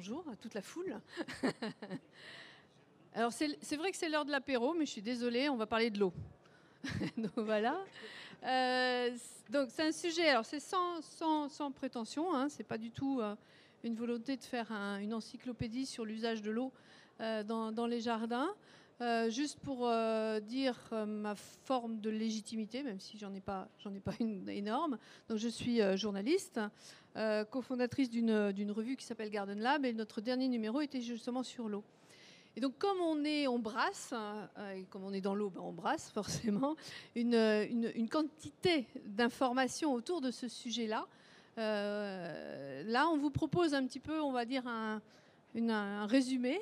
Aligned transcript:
Bonjour 0.00 0.24
à 0.32 0.36
toute 0.36 0.54
la 0.54 0.62
foule. 0.62 0.98
Alors 3.14 3.34
c'est 3.34 3.76
vrai 3.76 3.90
que 3.90 3.98
c'est 3.98 4.08
l'heure 4.08 4.24
de 4.24 4.30
l'apéro, 4.30 4.72
mais 4.72 4.86
je 4.86 4.92
suis 4.92 5.02
désolée, 5.02 5.50
on 5.50 5.58
va 5.58 5.66
parler 5.66 5.90
de 5.90 5.98
l'eau. 5.98 6.14
donc 7.18 7.36
voilà. 7.36 7.78
Euh, 8.44 9.10
donc 9.50 9.68
c'est 9.70 9.82
un 9.82 9.92
sujet, 9.92 10.26
alors 10.30 10.46
c'est 10.46 10.58
sans, 10.58 11.02
sans, 11.02 11.70
prétention, 11.70 12.34
hein, 12.34 12.48
c'est 12.48 12.64
pas 12.64 12.78
du 12.78 12.90
tout 12.90 13.20
euh, 13.20 13.36
une 13.84 13.94
volonté 13.94 14.38
de 14.38 14.42
faire 14.42 14.72
une 14.72 15.12
encyclopédie 15.12 15.84
sur 15.84 16.06
l'usage 16.06 16.40
de 16.40 16.50
l'eau 16.50 16.72
euh, 17.20 17.42
dans, 17.42 17.86
les 17.86 18.00
jardins. 18.00 18.48
juste 19.28 19.60
pour 19.60 19.86
dire 20.40 20.78
ma 21.06 21.34
forme 21.34 22.00
de 22.00 22.08
légitimité, 22.08 22.82
même 22.82 23.00
si 23.00 23.18
j'en 23.18 23.34
ai 23.34 23.42
pas, 23.42 23.68
ai 23.94 24.00
pas 24.00 24.14
une 24.18 24.48
énorme. 24.48 24.96
Donc 25.28 25.36
je 25.36 25.48
suis 25.48 25.80
journaliste, 25.98 26.58
cofondatrice 27.50 28.10
d'une 28.10 28.72
revue 28.72 28.96
qui 28.96 29.04
s'appelle 29.04 29.30
Garden 29.30 29.58
Lab, 29.58 29.84
et 29.84 29.92
notre 29.92 30.20
dernier 30.20 30.48
numéro 30.48 30.80
était 30.80 31.00
justement 31.00 31.42
sur 31.42 31.68
l'eau. 31.68 31.84
Et 32.56 32.60
donc, 32.60 32.78
comme 32.78 33.00
on 33.00 33.24
est, 33.24 33.46
on 33.46 33.58
brasse, 33.58 34.12
euh, 34.12 34.72
et 34.72 34.84
comme 34.84 35.04
on 35.04 35.12
est 35.12 35.20
dans 35.20 35.34
l'eau, 35.34 35.50
ben, 35.50 35.60
on 35.62 35.72
brasse 35.72 36.10
forcément 36.14 36.76
une, 37.14 37.34
une, 37.94 38.08
quantité 38.08 38.86
d'informations 39.04 39.92
autour 39.92 40.20
de 40.20 40.30
ce 40.30 40.48
sujet-là. 40.48 41.06
Euh, 41.58 42.82
là, 42.86 43.08
on 43.08 43.18
vous 43.18 43.30
propose 43.30 43.74
un 43.74 43.86
petit 43.86 44.00
peu, 44.00 44.20
on 44.20 44.32
va 44.32 44.44
dire, 44.44 44.66
un, 44.66 45.00
un 45.56 46.06
résumé 46.06 46.60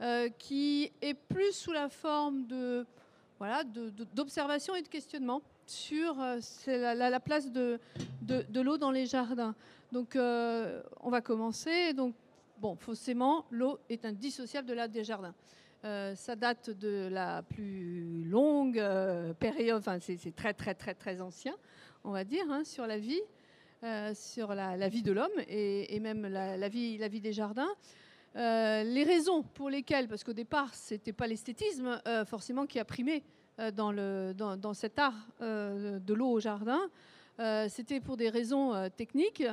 euh, 0.00 0.28
qui 0.30 0.90
est 1.02 1.14
plus 1.14 1.52
sous 1.52 1.72
la 1.72 1.88
forme 1.88 2.46
de 2.46 2.86
voilà, 3.38 3.64
d'observation 4.14 4.74
et 4.74 4.80
de 4.80 4.88
questionnement 4.88 5.42
sur 5.66 6.16
la, 6.66 6.94
la, 6.94 7.20
place 7.20 7.52
de, 7.52 7.78
de 8.22 8.60
l'eau 8.62 8.78
dans 8.78 8.90
les 8.90 9.04
jardins. 9.04 9.54
Donc, 9.96 10.14
on 10.16 11.10
va 11.10 11.20
commencer. 11.22 11.94
Donc, 11.94 12.14
Bon, 12.58 12.74
forcément, 12.74 13.44
l'eau 13.50 13.78
est 13.90 14.06
indissociable 14.06 14.66
de 14.66 14.72
la 14.72 14.88
des 14.88 15.04
jardins. 15.04 15.34
Euh, 15.84 16.14
ça 16.14 16.36
date 16.36 16.70
de 16.70 17.06
la 17.10 17.42
plus 17.42 18.24
longue 18.24 18.78
euh, 18.78 19.34
période, 19.34 19.78
enfin 19.78 19.98
c'est 20.00 20.34
très 20.34 20.54
très 20.54 20.74
très 20.74 20.94
très 20.94 21.20
ancien, 21.20 21.54
on 22.02 22.12
va 22.12 22.24
dire, 22.24 22.50
hein, 22.50 22.64
sur 22.64 22.86
la 22.86 22.96
vie, 22.96 23.20
euh, 23.84 24.14
sur 24.14 24.54
la, 24.54 24.88
vie 24.88 25.02
de 25.02 25.12
l'homme 25.12 25.38
et, 25.48 26.00
même 26.00 26.26
la, 26.26 26.68
vie, 26.68 26.96
la 26.96 27.08
vie 27.08 27.20
des 27.20 27.34
jardins. 27.34 27.68
les 28.34 29.04
raisons 29.04 29.42
pour 29.42 29.68
lesquelles, 29.68 30.08
parce 30.08 30.24
qu'au 30.24 30.32
départ, 30.32 30.74
ce 30.74 30.94
n'était 30.94 31.12
pas 31.12 31.26
l'esthétisme 31.26 32.00
forcément 32.26 32.64
qui 32.64 32.78
a 32.78 32.86
primé 32.86 33.22
dans, 33.74 33.92
le, 33.92 34.32
dans 34.32 34.74
cet 34.74 34.98
art 34.98 35.28
de 35.40 36.14
l'eau 36.14 36.30
au 36.30 36.40
jardin, 36.40 36.80
c'était 37.68 38.00
pour 38.00 38.16
des 38.16 38.30
raisons 38.30 38.88
techniques. 38.96 39.44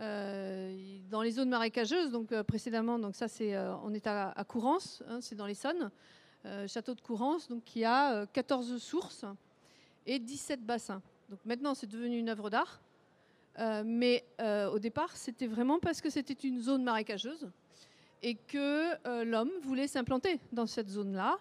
Euh, 0.00 0.74
dans 1.10 1.20
les 1.20 1.32
zones 1.32 1.50
marécageuses, 1.50 2.10
donc 2.10 2.32
euh, 2.32 2.42
précédemment, 2.42 2.98
donc 2.98 3.14
ça 3.14 3.28
c'est, 3.28 3.54
euh, 3.54 3.74
on 3.84 3.92
est 3.92 4.06
à, 4.06 4.30
à 4.30 4.44
Courance, 4.44 5.02
hein, 5.06 5.18
c'est 5.20 5.34
dans 5.34 5.46
l'Essonne, 5.46 5.90
château 6.66 6.94
de 6.94 7.02
Courance, 7.02 7.48
donc 7.48 7.64
qui 7.64 7.84
a 7.84 8.24
14 8.24 8.78
sources 8.78 9.26
et 10.06 10.18
17 10.18 10.64
bassins. 10.64 11.02
Donc 11.28 11.38
maintenant 11.44 11.74
c'est 11.74 11.86
devenu 11.86 12.18
une 12.18 12.30
œuvre 12.30 12.48
d'art, 12.48 12.80
mais 13.84 14.24
au 14.72 14.78
départ 14.78 15.14
c'était 15.16 15.46
vraiment 15.46 15.78
parce 15.78 16.00
que 16.00 16.08
c'était 16.08 16.32
une 16.32 16.58
zone 16.58 16.82
marécageuse 16.82 17.50
et 18.22 18.36
que 18.36 19.22
l'homme 19.22 19.50
voulait 19.60 19.86
s'implanter 19.86 20.40
dans 20.50 20.66
cette 20.66 20.88
zone-là. 20.88 21.36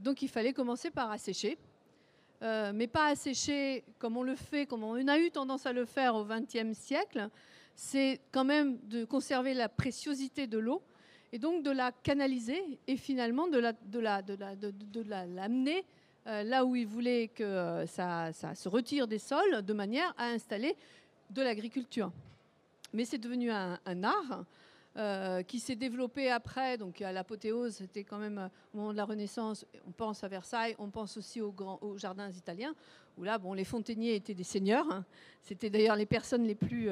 donc 0.00 0.20
il 0.20 0.28
fallait 0.28 0.52
commencer 0.52 0.90
par 0.90 1.10
assécher. 1.10 1.56
mais 2.42 2.88
pas 2.88 3.06
assécher 3.06 3.82
comme 3.98 4.18
on 4.18 4.24
le 4.24 4.36
fait, 4.36 4.66
comme 4.66 4.84
on 4.84 5.08
a 5.08 5.18
eu 5.18 5.30
tendance 5.30 5.64
à 5.64 5.72
le 5.72 5.86
faire 5.86 6.14
au 6.16 6.26
XXe 6.26 6.76
siècle, 6.76 7.30
c'est 7.74 8.20
quand 8.30 8.44
même 8.44 8.78
de 8.88 9.04
conserver 9.04 9.54
la 9.54 9.68
préciosité 9.68 10.46
de 10.46 10.58
l'eau 10.58 10.82
et 11.32 11.38
donc 11.38 11.62
de 11.62 11.70
la 11.70 11.92
canaliser 11.92 12.62
et 12.86 12.96
finalement 12.96 13.48
de 13.48 13.58
la, 13.58 13.72
de 13.72 13.98
la, 13.98 14.22
de 14.22 14.34
la, 14.34 14.54
de, 14.54 15.02
l'amener 15.02 15.84
euh, 16.26 16.42
là 16.42 16.64
où 16.64 16.76
il 16.76 16.86
voulait 16.86 17.28
que 17.28 17.42
euh, 17.42 17.86
ça, 17.86 18.32
ça, 18.32 18.54
se 18.54 18.68
retire 18.68 19.08
des 19.08 19.18
sols 19.18 19.62
de 19.62 19.72
manière 19.72 20.14
à 20.18 20.26
installer 20.26 20.76
de 21.30 21.42
l'agriculture. 21.42 22.12
Mais 22.92 23.06
c'est 23.06 23.18
devenu 23.18 23.50
un, 23.50 23.78
art 24.02 24.44
euh, 24.98 25.42
qui 25.42 25.58
s'est 25.58 25.76
développé 25.76 26.30
après, 26.30 26.76
donc 26.76 27.00
à 27.00 27.10
l'apothéose, 27.10 27.76
c'était 27.76 28.04
quand 28.04 28.18
même 28.18 28.50
au 28.74 28.76
moment 28.76 28.92
de 28.92 28.98
la 28.98 29.06
Renaissance, 29.06 29.64
on 29.88 29.92
pense 29.92 30.22
à 30.22 30.28
Versailles, 30.28 30.76
on 30.78 30.90
pense 30.90 31.16
aussi 31.16 31.40
aux, 31.40 31.52
grands, 31.52 31.78
aux 31.80 31.96
jardins 31.96 32.30
italiens, 32.30 32.74
où 33.16 33.24
là, 33.24 33.38
bon, 33.38 33.54
les 33.54 33.64
fontainiers 33.64 34.14
étaient 34.14 34.34
des 34.34 34.44
seigneurs, 34.44 34.86
hein. 34.92 35.06
c'était 35.40 35.70
d'ailleurs 35.70 35.96
les 35.96 36.04
personnes 36.04 36.44
les 36.44 36.54
plus 36.54 36.90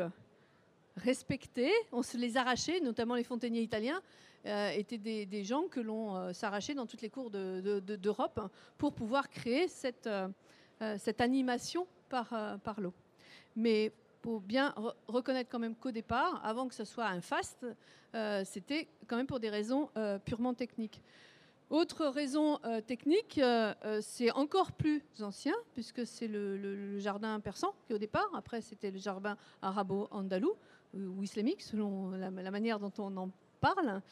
respectés, 1.01 1.73
on 1.93 2.03
se 2.03 2.17
les 2.17 2.37
arrachait, 2.37 2.81
notamment 2.81 3.15
les 3.15 3.25
fontainiers 3.25 3.63
italiens, 3.63 4.01
euh, 4.47 4.71
étaient 4.71 4.97
des, 4.97 5.45
gens 5.45 5.65
que 5.69 5.81
l'on 5.81 6.17
euh, 6.17 6.33
s'arrachait 6.33 6.73
dans 6.73 6.87
toutes 6.87 7.03
les 7.03 7.11
cours 7.11 7.31
d'Europe 7.31 8.41
de, 8.41 8.49
pour 8.79 8.95
pouvoir 8.95 9.29
créer 9.29 9.69
cette, 9.69 10.07
euh, 10.07 10.29
cette 10.97 11.21
animation 11.21 11.87
par, 12.09 12.59
par 12.65 12.81
l'eau. 12.81 12.95
Mais 13.55 13.93
pour 14.23 14.41
bien 14.41 14.75
reconnaître 15.09 15.51
quand 15.51 15.59
même 15.59 15.77
qu'au 15.77 15.91
départ, 15.91 16.41
avant 16.43 16.69
que 16.69 16.75
ce 16.75 16.85
soit 16.85 17.07
un 17.07 17.21
faste, 17.21 17.67
c'était 18.45 18.89
quand 19.07 19.17
même 19.17 19.27
pour 19.27 19.41
des 19.41 19.51
raisons 19.51 19.89
purement 20.25 20.53
techniques. 20.53 21.01
Autre 21.71 22.07
raison 22.07 22.59
technique, 22.87 23.41
c'est 24.01 24.31
encore 24.33 24.73
plus 24.73 25.03
ancien, 25.21 25.55
puisque 25.75 26.05
c'est 26.07 26.27
le, 26.27 26.99
jardin 26.99 27.39
persan 27.41 27.73
qui 27.87 27.95
au 27.95 27.99
départ, 27.99 28.29
après 28.35 28.61
c'était 28.61 28.91
le 28.91 28.99
jardin 28.99 29.37
arabo-andalou, 29.63 30.55
ou 30.95 31.23
islamique, 31.23 31.63
selon 31.63 32.11
la, 32.11 32.51
manière 32.51 32.79
dont 32.79 32.93
on 32.99 33.17
en 33.17 33.31
parle. 33.61 34.03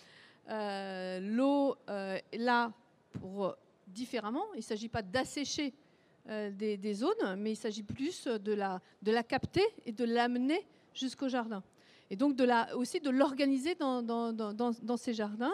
Euh, 0.51 1.21
l'eau 1.21 1.77
euh, 1.89 2.19
est 2.33 2.39
là 2.39 2.73
pour 3.13 3.57
différemment. 3.87 4.45
Il 4.55 4.59
ne 4.59 4.63
s'agit 4.63 4.89
pas 4.89 5.03
d'assécher 5.03 5.75
euh, 6.29 6.51
des, 6.51 6.95
zones, 6.95 7.37
mais 7.37 7.53
il 7.53 7.57
s'agit 7.57 7.83
plus 7.83 8.27
de 8.27 8.53
la, 8.53 8.81
de 9.03 9.13
la 9.13 9.23
capter 9.23 9.65
et 9.87 9.93
de 9.93 10.05
l'amener 10.05 10.67
jusqu'au 10.95 11.29
jardin. 11.29 11.63
Et 12.11 12.17
donc 12.17 12.37
de 12.37 12.45
la, 12.45 12.75
aussi 12.77 13.01
de 13.01 13.11
l'organiser 13.11 13.75
dans, 13.75 14.03
dans, 14.03 14.33
dans, 14.33 14.97
ces 14.97 15.13
jardins. 15.13 15.53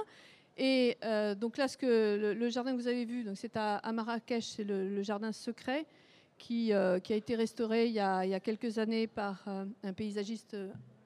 Et 0.57 0.97
donc 1.37 1.57
là, 1.57 1.67
ce 1.67 1.77
que 1.77 2.33
le, 2.33 2.49
jardin 2.49 2.71
que 2.73 2.77
vous 2.77 2.87
avez 2.87 3.05
vu, 3.05 3.27
c'est 3.35 3.57
à, 3.57 3.81
Marrakech, 3.93 4.45
c'est 4.45 4.63
le, 4.63 5.03
jardin 5.03 5.33
secret 5.33 5.85
qui, 6.39 6.67
qui, 7.03 7.13
a 7.13 7.17
été 7.17 7.35
restauré 7.35 7.87
il 7.87 7.93
y 7.93 7.99
a, 7.99 8.25
il 8.25 8.31
y 8.31 8.35
a 8.35 8.41
quelques 8.41 8.79
années 8.79 9.09
par 9.09 9.45
un 9.49 9.93
paysagiste 9.93 10.57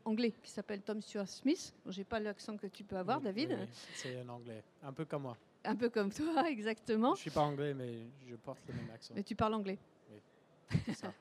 anglais 0.09 0.33
qui 0.43 0.51
s'appelle 0.51 0.81
Tom 0.81 1.01
Stuart 1.03 1.29
Smith. 1.29 1.75
J'ai 1.87 2.05
pas 2.05 2.19
l'accent 2.19 2.57
que 2.57 2.67
tu 2.67 2.85
peux 2.85 2.97
avoir, 2.97 3.21
David. 3.21 3.57
c'est 3.95 4.19
un 4.19 4.29
anglais, 4.29 4.63
un 4.83 4.93
peu 4.93 5.05
comme 5.05 5.23
moi. 5.23 5.37
Un 5.65 5.77
peu 5.77 5.89
comme 5.89 6.13
toi, 6.13 6.45
exactement. 6.51 7.15
Je 7.15 7.21
suis 7.21 7.31
pas 7.31 7.43
anglais, 7.43 7.75
mais 7.75 7.93
je 8.29 8.37
porte 8.37 8.61
le 8.69 8.75
même 8.75 8.91
accent. 8.95 9.15
Mais 9.15 9.23
tu 9.23 9.35
parles 9.35 9.55
anglais. 9.55 9.79
Oui, 10.11 10.79
ça. 10.95 11.13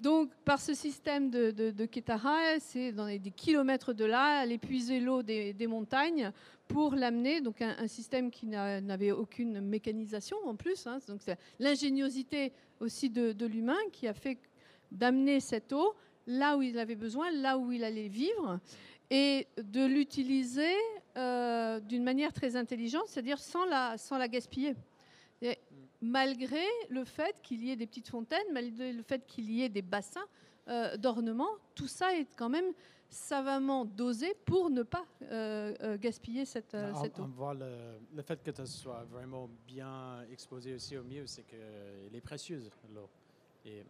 Donc, 0.00 0.30
par 0.44 0.60
ce 0.60 0.74
système 0.74 1.30
de, 1.30 1.50
de, 1.50 1.86
Ketara, 1.86 2.58
c'est 2.58 2.92
dans 2.92 3.06
des 3.06 3.30
kilomètres 3.30 3.92
de 3.92 4.04
là, 4.04 4.40
aller 4.40 4.58
puiser 4.58 5.00
l'eau 5.00 5.22
des, 5.22 5.66
montagnes 5.68 6.32
pour 6.66 6.94
l'amener. 6.94 7.40
Donc, 7.40 7.62
un, 7.62 7.86
système 7.86 8.30
qui 8.30 8.46
n'avait 8.46 9.12
aucune 9.12 9.60
mécanisation 9.60 10.36
en 10.46 10.56
plus. 10.56 10.86
Hein. 10.86 10.98
Donc, 11.06 11.20
c'est 11.22 11.38
l'ingéniosité 11.60 12.52
aussi 12.80 13.08
de, 13.08 13.32
de 13.32 13.46
l'humain 13.46 13.78
qui 13.92 14.08
a 14.08 14.14
fait 14.14 14.38
d'amener 14.90 15.40
cette 15.40 15.72
eau 15.72 15.94
là 16.26 16.56
où 16.56 16.62
il 16.62 16.78
avait 16.78 16.96
besoin, 16.96 17.30
là 17.30 17.58
où 17.58 17.72
il 17.72 17.84
allait 17.84 18.08
vivre, 18.08 18.58
et 19.10 19.46
de 19.58 19.84
l'utiliser 19.84 20.74
euh, 21.16 21.80
d'une 21.80 22.02
manière 22.02 22.32
très 22.32 22.56
intelligente, 22.56 23.04
c'est-à-dire 23.06 23.38
sans 23.38 23.64
la, 23.66 23.98
sans 23.98 24.18
la 24.18 24.28
gaspiller. 24.28 24.74
malgré 26.00 26.64
le 26.88 27.04
fait 27.04 27.40
qu'il 27.42 27.64
y 27.64 27.70
ait 27.70 27.76
des 27.76 27.86
petites 27.86 28.08
fontaines, 28.08 28.46
malgré 28.52 28.92
le 28.92 29.02
fait 29.02 29.26
qu'il 29.26 29.50
y 29.50 29.62
ait 29.62 29.68
des 29.68 29.82
bassins 29.82 30.24
euh, 30.68 30.96
d'ornement, 30.96 31.48
tout 31.74 31.86
ça 31.86 32.14
est 32.16 32.26
quand 32.36 32.48
même 32.48 32.72
savamment 33.10 33.84
dosé 33.84 34.34
pour 34.44 34.70
ne 34.70 34.82
pas 34.82 35.04
euh, 35.30 35.96
gaspiller 35.98 36.44
cette, 36.44 36.76
cette 37.00 37.18
eau. 37.20 37.22
On 37.22 37.28
voit 37.28 37.54
le, 37.54 37.98
le, 38.12 38.22
fait 38.22 38.42
que 38.42 38.52
ça 38.52 38.66
soit 38.66 39.04
vraiment 39.04 39.48
bien 39.68 40.22
exposé 40.32 40.74
aussi 40.74 40.96
au 40.96 41.04
milieu, 41.04 41.26
c'est 41.26 41.44
qu'elle 41.44 42.12
est 42.12 42.20
précieuse, 42.20 42.68
l'eau. 42.92 43.08
Et 43.64 43.84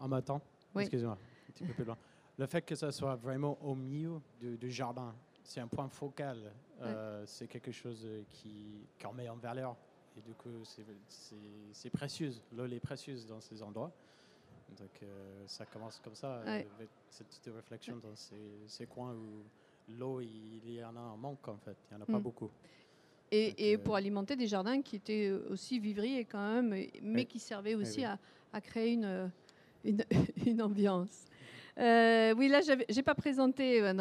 en 0.00 0.08
même 0.08 0.22
temps, 0.22 0.40
excusez-moi 0.76 1.16
petit 1.54 1.64
peu 1.64 1.72
plus 1.72 1.84
loin. 1.84 1.96
Le 2.36 2.46
fait 2.46 2.62
que 2.62 2.74
ça 2.74 2.90
soit 2.90 3.14
vraiment 3.16 3.58
au 3.62 3.74
milieu 3.74 4.20
du, 4.40 4.70
jardin, 4.70 5.14
c'est 5.42 5.60
un 5.60 5.68
point 5.68 5.88
focal. 5.88 6.52
Euh, 6.82 7.22
c'est 7.26 7.46
quelque 7.46 7.70
chose 7.70 8.06
qui, 8.30 8.86
qui 8.98 9.06
en 9.06 9.12
met 9.12 9.28
en 9.28 9.36
valeur. 9.36 9.76
Et 10.16 10.20
du 10.20 10.34
coup, 10.34 10.50
c'est 11.72 11.90
précieux. 11.90 12.32
L'eau 12.56 12.66
est 12.66 12.80
précieuse 12.80 13.26
dans 13.26 13.40
ces 13.40 13.62
endroits. 13.62 13.92
Donc, 14.78 15.02
euh, 15.02 15.44
ça 15.46 15.66
commence 15.66 16.00
comme 16.02 16.14
ça, 16.14 16.40
avec 16.40 16.88
cette 17.08 17.28
petite 17.28 17.50
réflexion 17.54 17.96
dans 17.96 18.14
ces, 18.66 18.86
coins 18.86 19.14
où 19.14 19.44
l'eau, 19.92 20.20
il 20.20 20.72
y 20.72 20.82
en 20.84 20.96
a 20.96 21.00
un 21.00 21.16
manque, 21.16 21.46
en 21.46 21.56
fait. 21.56 21.76
Il 21.90 21.96
n'y 21.96 22.00
en 22.00 22.02
a 22.02 22.06
pas 22.06 22.18
mm. 22.18 22.22
beaucoup. 22.22 22.50
Et, 23.30 23.70
et, 23.70 23.76
euh, 23.76 23.78
pour 23.78 23.96
alimenter 23.96 24.36
des 24.36 24.46
jardins 24.46 24.82
qui 24.82 24.96
étaient 24.96 25.30
aussi 25.50 25.78
vivriers 25.78 26.24
quand 26.24 26.54
même, 26.54 26.86
mais 27.02 27.24
qui 27.24 27.38
servaient 27.38 27.74
aussi 27.74 28.04
à, 28.04 28.18
à, 28.52 28.60
créer 28.60 28.92
une, 28.92 29.30
une, 29.84 30.04
une 30.46 30.62
ambiance. 30.62 31.26
Euh, 31.78 32.34
oui, 32.36 32.48
là, 32.48 32.60
j'ai 32.88 33.02
pas 33.02 33.14
présenté 33.14 33.82
euh, 33.82 33.92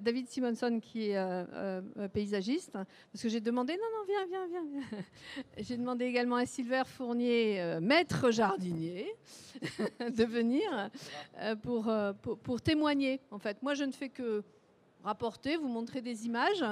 David 0.00 0.28
Simonson, 0.28 0.80
qui 0.82 1.10
est 1.10 1.16
euh, 1.16 1.80
paysagiste, 2.12 2.72
parce 2.72 3.22
que 3.22 3.28
j'ai 3.28 3.40
demandé, 3.40 3.74
non, 3.74 3.88
non, 3.96 4.04
viens, 4.06 4.26
viens, 4.26 4.64
viens. 4.70 4.98
j'ai 5.58 5.76
demandé 5.76 6.04
également 6.04 6.36
à 6.36 6.46
Silver 6.46 6.82
Fournier, 6.84 7.78
maître 7.80 8.30
jardinier, 8.30 9.14
de 10.00 10.24
venir 10.24 10.90
pour, 11.62 11.90
pour, 12.42 12.60
témoigner. 12.60 13.20
En 13.30 13.38
fait, 13.38 13.62
moi, 13.62 13.74
je 13.74 13.84
ne 13.84 13.92
fais 13.92 14.10
que 14.10 14.42
rapporter, 15.02 15.56
vous 15.56 15.68
montrer 15.68 16.02
des 16.02 16.26
images, 16.26 16.64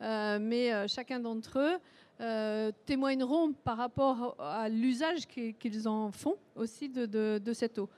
mais 0.00 0.86
chacun 0.88 1.18
d'entre 1.18 1.58
eux 1.58 2.72
témoigneront 2.86 3.52
par 3.52 3.76
rapport 3.76 4.36
à 4.38 4.68
l'usage 4.68 5.26
qu'ils 5.26 5.88
en 5.88 6.12
font 6.12 6.36
aussi 6.54 6.88
de, 6.88 7.38
de 7.38 7.52
cette 7.52 7.78
eau. 7.80 7.88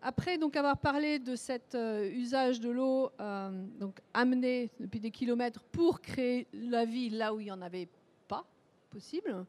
Après 0.00 0.38
donc 0.38 0.54
avoir 0.54 0.78
parlé 0.78 1.18
de 1.18 1.34
cet 1.34 1.74
euh, 1.74 2.08
usage 2.08 2.60
de 2.60 2.70
l'eau 2.70 3.10
euh, 3.20 3.50
donc 3.80 4.00
amené 4.14 4.70
depuis 4.78 5.00
des 5.00 5.10
kilomètres 5.10 5.64
pour 5.72 6.00
créer 6.00 6.46
la 6.52 6.84
vie 6.84 7.10
là 7.10 7.34
où 7.34 7.40
il 7.40 7.44
n'y 7.44 7.50
en 7.50 7.60
avait 7.60 7.88
pas 8.28 8.44
possible, 8.90 9.44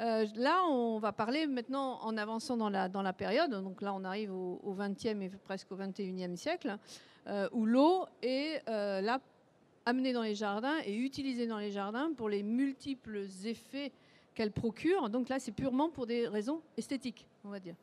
euh, 0.00 0.26
là 0.34 0.64
on 0.68 0.98
va 0.98 1.12
parler 1.12 1.46
maintenant 1.46 2.00
en 2.02 2.16
avançant 2.16 2.56
dans 2.56 2.70
la, 2.70 2.88
dans 2.88 3.02
la 3.02 3.12
période, 3.12 3.52
donc 3.52 3.80
là 3.80 3.94
on 3.94 4.02
arrive 4.02 4.32
au, 4.32 4.60
au 4.64 4.74
20e 4.74 5.22
et 5.22 5.30
presque 5.44 5.70
au 5.70 5.76
21e 5.76 6.34
siècle, 6.34 6.76
où 7.52 7.66
l'eau 7.66 8.06
est 8.22 8.62
là 8.66 9.20
amenée 9.84 10.14
dans 10.14 10.22
les 10.22 10.34
jardins 10.34 10.78
et 10.86 10.96
utilisée 10.96 11.46
dans 11.46 11.58
les 11.58 11.70
jardins 11.70 12.10
pour 12.16 12.30
les 12.30 12.42
multiples 12.42 13.26
effets 13.44 13.92
qu'elle 14.34 14.50
procure. 14.50 15.10
Donc 15.10 15.28
là 15.28 15.38
c'est 15.38 15.52
purement 15.52 15.90
pour 15.90 16.06
des 16.06 16.26
raisons 16.26 16.62
esthétiques, 16.78 17.26
on 17.44 17.50
va 17.50 17.60
dire. 17.60 17.74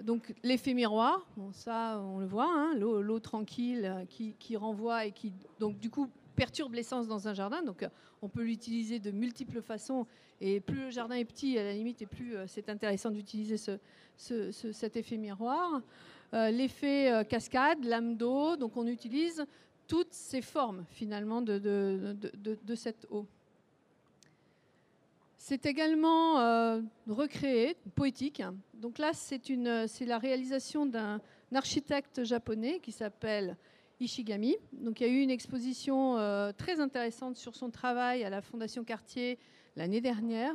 Donc 0.00 0.34
l'effet 0.42 0.72
miroir, 0.72 1.26
ça 1.52 2.00
on 2.02 2.18
le 2.18 2.26
voit, 2.26 2.48
hein, 2.48 2.74
l'eau 2.74 3.20
tranquille 3.20 3.84
euh, 3.84 4.04
qui, 4.38 4.56
renvoie 4.56 5.04
et 5.04 5.12
qui 5.12 5.32
donc 5.60 5.78
du 5.78 5.90
coup 5.90 6.08
perturbe 6.34 6.74
l'essence 6.74 7.06
dans 7.06 7.28
un 7.28 7.34
jardin. 7.34 7.62
Donc 7.62 7.86
on 8.22 8.28
peut 8.28 8.42
l'utiliser 8.42 8.98
de 9.00 9.10
multiples 9.10 9.60
façons 9.60 10.06
et 10.40 10.60
plus 10.60 10.84
le 10.84 10.90
jardin 10.90 11.16
est 11.16 11.26
petit, 11.26 11.58
à 11.58 11.64
la 11.64 11.74
limite, 11.74 12.00
et 12.00 12.06
plus 12.06 12.36
euh, 12.36 12.46
c'est 12.46 12.70
intéressant 12.70 13.10
d'utiliser 13.10 13.56
cet 14.16 14.96
effet 14.96 15.18
miroir. 15.18 15.82
Euh, 16.32 16.50
l'effet 16.50 17.26
cascade, 17.28 17.84
lame 17.84 18.16
d'eau, 18.16 18.56
donc 18.56 18.78
on 18.78 18.86
utilise 18.86 19.44
toutes 19.86 20.14
ces 20.14 20.40
formes 20.40 20.86
finalement 20.88 21.42
de 21.42 22.74
cette 22.74 23.06
eau. 23.10 23.26
C'est 25.44 25.66
également 25.66 26.38
euh, 26.38 26.80
recréé, 27.08 27.76
poétique. 27.96 28.44
Donc 28.74 28.98
là, 28.98 29.10
c'est 29.12 30.06
la 30.06 30.18
réalisation 30.18 30.86
d'un 30.86 31.20
architecte 31.52 32.22
japonais 32.22 32.78
qui 32.78 32.92
s'appelle 32.92 33.56
Ishigami. 33.98 34.54
Donc 34.72 35.00
il 35.00 35.06
y 35.08 35.10
a 35.10 35.12
eu 35.12 35.20
une 35.20 35.32
exposition 35.32 36.16
euh, 36.16 36.52
très 36.52 36.78
intéressante 36.78 37.38
sur 37.38 37.56
son 37.56 37.70
travail 37.70 38.22
à 38.22 38.30
la 38.30 38.40
Fondation 38.40 38.84
Cartier 38.84 39.36
l'année 39.74 40.00
dernière. 40.00 40.54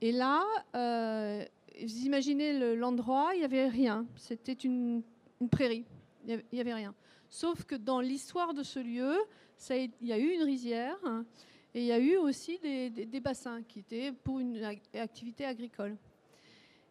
Et 0.00 0.10
là, 0.10 0.42
euh, 0.74 1.44
vous 1.80 1.98
imaginez 2.04 2.74
l'endroit, 2.74 3.30
il 3.34 3.38
n'y 3.38 3.44
avait 3.44 3.68
rien. 3.68 4.06
C'était 4.16 4.54
une, 4.54 5.04
prairie. 5.52 5.84
Il 6.26 6.42
n'y 6.52 6.60
avait, 6.60 6.74
rien. 6.74 6.96
Sauf 7.28 7.62
que 7.62 7.76
dans 7.76 8.00
l'histoire 8.00 8.54
de 8.54 8.64
ce 8.64 8.80
lieu, 8.80 9.14
il 9.70 9.92
y 10.02 10.12
a 10.12 10.18
eu 10.18 10.32
une 10.32 10.42
rizière. 10.42 10.98
Et 11.74 11.80
il 11.80 11.86
y 11.86 11.92
a 11.92 11.98
eu 11.98 12.16
aussi 12.16 12.58
des, 12.60 13.20
bassins 13.20 13.62
qui 13.62 13.80
étaient 13.80 14.12
pour 14.12 14.38
une 14.38 14.62
activité 14.94 15.44
agricole. 15.44 15.96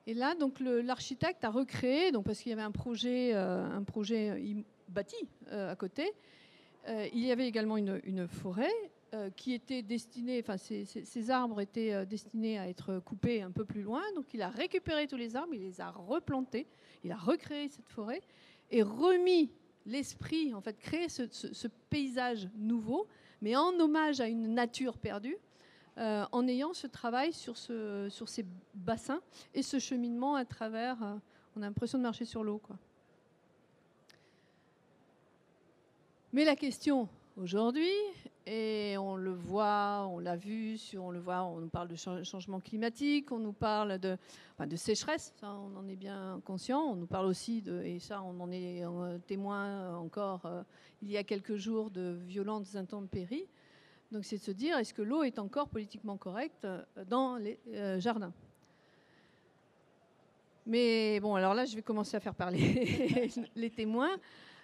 Et 0.05 0.13
là, 0.13 0.35
donc 0.35 0.59
l'architecte 0.59 1.45
a 1.45 1.49
recréé, 1.49 2.11
donc 2.11 2.25
parce 2.25 2.39
qu'il 2.39 2.49
y 2.49 2.53
avait 2.53 2.61
un 2.61 2.71
projet, 2.71 3.33
euh, 3.33 3.65
un 3.65 3.83
projet 3.83 4.31
euh, 4.31 4.61
bâti 4.89 5.15
euh, 5.47 5.71
à 5.71 5.75
côté. 5.77 6.11
il 7.13 7.25
y 7.25 7.31
avait 7.31 7.47
également 7.47 7.77
une, 7.77 8.27
forêt 8.27 8.73
qui 9.37 9.53
était 9.53 9.83
destinée, 9.83 10.41
enfin 10.43 10.57
ces, 10.57 10.85
ces, 10.85 11.29
arbres 11.29 11.61
étaient 11.61 12.03
destinés 12.05 12.57
à 12.57 12.67
être 12.67 12.99
coupés 12.99 13.43
un 13.43 13.51
peu 13.51 13.63
plus 13.63 13.83
loin. 13.83 14.01
Donc 14.15 14.33
il 14.33 14.41
a 14.41 14.49
récupéré 14.49 15.07
tous 15.07 15.15
les 15.15 15.35
arbres, 15.35 15.53
il 15.53 15.61
les 15.61 15.79
a 15.79 15.91
replantés, 15.91 16.67
il 17.03 17.11
a 17.11 17.15
recréé 17.15 17.69
cette 17.69 17.87
forêt 17.87 18.21
et 18.71 18.81
remis 18.81 19.51
l'esprit, 19.85 20.53
en 20.53 20.61
fait, 20.61 20.77
créé 20.79 21.09
ce, 21.09 21.67
paysage 21.89 22.47
nouveau 22.55 23.07
mais 23.41 23.57
en 23.57 23.77
hommage 23.77 24.21
à 24.21 24.27
une 24.27 24.53
nature 24.53 24.97
perdue, 24.97 25.37
euh, 25.97 26.23
en 26.31 26.47
ayant 26.47 26.73
ce 26.73 26.87
travail 26.87 27.33
sur 27.33 27.57
ces 27.57 28.45
bassins 28.73 29.19
et 29.53 29.61
ce 29.61 29.79
cheminement 29.79 30.35
à 30.35 30.45
travers. 30.45 31.03
Euh, 31.03 31.15
on 31.57 31.61
a 31.61 31.65
l'impression 31.65 31.97
de 31.97 32.03
marcher 32.03 32.23
sur 32.23 32.41
l'eau. 32.41 32.61
Mais 36.31 36.45
la 36.45 36.55
question 36.55 37.09
aujourd'hui, 37.37 37.91
et 38.45 38.95
on 38.97 39.15
le 39.15 39.31
voit, 39.31 40.07
on 40.09 40.19
l'a 40.19 40.35
vu, 40.35 40.77
on 40.97 41.11
le 41.11 41.19
voit, 41.19 41.43
on 41.43 41.59
nous 41.59 41.69
parle 41.69 41.87
de 41.87 41.95
changement 41.95 42.59
climatique, 42.59 43.31
on 43.31 43.39
nous 43.39 43.53
parle 43.53 43.99
de, 43.99 44.17
sécheresse, 44.75 45.33
ça 45.39 45.53
on 45.53 45.77
en 45.77 45.87
est 45.87 45.95
bien 45.95 46.41
conscient. 46.45 46.81
On 46.81 46.95
nous 46.95 47.07
parle 47.07 47.25
aussi 47.25 47.61
de, 47.61 47.81
et 47.83 47.99
ça 47.99 48.21
on 48.21 48.39
en 48.39 48.51
est 48.51 48.83
euh, 48.83 49.17
témoin 49.19 49.95
encore 49.97 50.45
euh, 50.45 50.63
il 51.01 51.09
y 51.09 51.17
a 51.17 51.23
quelques 51.23 51.55
jours, 51.55 51.89
de 51.89 52.17
violentes 52.25 52.75
intempéries. 52.75 53.47
Donc 54.11 54.25
c'est 54.25 54.37
de 54.37 54.43
se 54.43 54.51
dire, 54.51 54.77
est-ce 54.77 54.93
que 54.93 55.01
l'eau 55.01 55.23
est 55.23 55.39
encore 55.39 55.69
politiquement 55.69 56.17
correcte 56.17 56.65
euh, 56.65 56.83
dans 57.07 57.37
les 57.37 57.59
jardins? 57.99 58.33
Mais 60.65 61.19
bon, 61.19 61.35
alors 61.35 61.53
là 61.53 61.65
je 61.65 61.75
vais 61.75 61.81
commencer 61.81 62.15
à 62.15 62.19
faire 62.19 62.35
parler 62.35 63.29
les 63.55 63.69
témoins. 63.69 64.17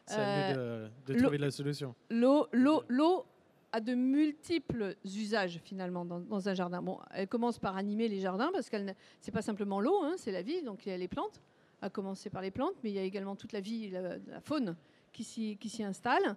C'est 0.09 0.19
à 0.19 0.53
de, 0.53 0.89
de 1.05 1.19
trouver 1.19 1.37
la 1.37 1.51
solution. 1.51 1.95
L'eau, 2.09 2.47
l'eau, 2.51 2.83
l'eau 2.87 3.25
a 3.71 3.79
de 3.79 3.93
multiples 3.93 4.95
usages 5.05 5.59
finalement 5.63 6.05
dans, 6.05 6.49
un 6.49 6.53
jardin. 6.53 6.81
Bon, 6.81 6.99
elle 7.13 7.27
commence 7.27 7.59
par 7.59 7.77
animer 7.77 8.07
les 8.07 8.19
jardins 8.19 8.49
parce 8.51 8.69
qu'elle 8.69 8.95
c'est 9.21 9.31
pas 9.31 9.41
simplement 9.41 9.79
l'eau, 9.79 10.01
hein, 10.03 10.15
c'est 10.17 10.31
la 10.31 10.41
vie, 10.41 10.63
donc 10.63 10.85
il 10.85 10.89
y 10.89 10.91
a 10.91 10.97
les 10.97 11.07
plantes, 11.07 11.41
à 11.81 11.89
commencer 11.89 12.29
par 12.29 12.41
les 12.41 12.51
plantes, 12.51 12.75
mais 12.83 12.89
il 12.89 12.95
y 12.95 12.99
a 12.99 13.03
également 13.03 13.35
toute 13.35 13.53
la 13.53 13.59
vie, 13.59 13.91
la, 13.91 14.17
la 14.17 14.41
faune 14.41 14.75
qui 15.13 15.23
s'y, 15.23 15.57
qui 15.57 15.69
s'y 15.69 15.83
installe. 15.83 16.35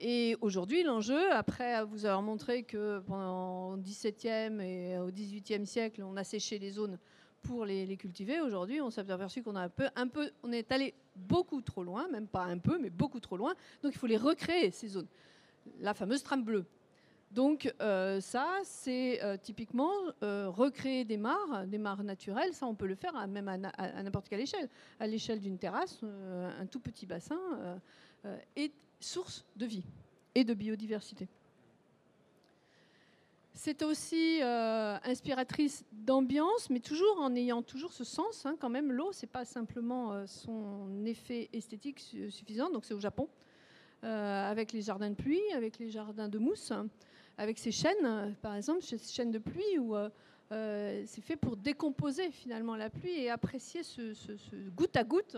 Et 0.00 0.36
aujourd'hui, 0.42 0.82
l'enjeu, 0.82 1.32
après 1.32 1.82
vous 1.84 2.04
avoir 2.04 2.20
montré 2.20 2.64
que 2.64 2.98
pendant 3.06 3.76
le 3.76 3.82
XVIIe 3.82 4.60
et 4.60 4.98
au 4.98 5.10
XVIIIe 5.10 5.66
siècle, 5.66 6.02
on 6.02 6.16
a 6.18 6.24
séché 6.24 6.58
les 6.58 6.70
zones 6.70 6.98
pour 7.46 7.64
les, 7.64 7.96
cultiver, 7.96 8.40
aujourd'hui, 8.40 8.80
on 8.80 8.90
s'est 8.90 9.10
aperçu 9.10 9.42
qu'on 9.42 9.56
est 9.56 10.72
allé 10.72 10.94
beaucoup 11.14 11.60
trop 11.60 11.82
loin, 11.82 12.08
même 12.08 12.26
pas 12.26 12.44
un 12.44 12.58
peu, 12.58 12.78
mais 12.78 12.90
beaucoup 12.90 13.20
trop 13.20 13.36
loin. 13.36 13.54
Donc 13.82 13.92
il 13.94 13.98
faut 13.98 14.06
les 14.06 14.16
recréer 14.16 14.70
ces 14.70 14.88
zones 14.88 15.08
la 15.80 15.94
fameuse 15.94 16.22
trame 16.22 16.44
bleue. 16.44 16.64
Donc 17.30 17.72
euh, 17.80 18.20
ça, 18.20 18.60
c'est 18.62 19.22
euh, 19.22 19.36
typiquement 19.36 19.90
euh, 20.22 20.48
recréer 20.48 21.04
des 21.04 21.16
mares, 21.16 21.66
des 21.66 21.78
mares 21.78 22.04
naturelles. 22.04 22.54
Ça, 22.54 22.66
on 22.66 22.74
peut 22.74 22.86
le 22.86 22.94
faire 22.94 23.26
même 23.26 23.48
à, 23.48 24.02
n'importe 24.02 24.28
quelle 24.28 24.40
échelle. 24.40 24.68
À 25.00 25.06
l'échelle 25.06 25.40
d'une 25.40 25.58
terrasse, 25.58 26.00
un 26.02 26.66
tout 26.66 26.80
petit 26.80 27.06
bassin 27.06 27.38
est 28.54 28.72
source 29.00 29.44
de 29.56 29.66
vie 29.66 29.84
et 30.34 30.44
de 30.44 30.54
biodiversité. 30.54 31.28
C'est 33.56 33.82
aussi 33.82 34.40
inspiratrice 34.42 35.84
d'ambiance, 35.90 36.70
mais 36.70 36.80
toujours 36.80 37.18
en 37.18 37.34
ayant 37.34 37.62
toujours 37.62 37.92
ce 37.92 38.04
sens. 38.04 38.46
Hein, 38.46 38.56
quand 38.60 38.68
même, 38.68 38.92
l'eau, 38.92 39.10
c'est 39.12 39.26
pas 39.26 39.44
simplement 39.44 40.26
son 40.26 41.04
effet 41.04 41.48
esthétique 41.52 41.98
suffisant. 41.98 42.70
Donc 42.70 42.84
c'est 42.84 42.94
au 42.94 43.00
Japon. 43.00 43.28
Euh, 44.04 44.50
avec 44.50 44.72
les 44.72 44.82
jardins 44.82 45.08
de 45.08 45.14
pluie, 45.14 45.40
avec 45.54 45.78
les 45.78 45.90
jardins 45.90 46.28
de 46.28 46.38
mousse, 46.38 46.72
avec 47.38 47.58
ces 47.58 47.72
chaînes, 47.72 48.36
par 48.42 48.54
exemple, 48.54 48.82
ces 48.82 48.98
chaînes 48.98 49.30
de 49.30 49.38
pluie 49.38 49.78
où 49.78 49.96
euh, 49.96 50.10
euh, 50.52 51.02
c'est 51.06 51.22
fait 51.22 51.36
pour 51.36 51.56
décomposer 51.56 52.30
finalement 52.30 52.76
la 52.76 52.90
pluie 52.90 53.18
et 53.18 53.30
apprécier 53.30 53.82
ce, 53.82 54.12
goutte 54.76 54.96
à 54.96 55.02
goutte 55.02 55.36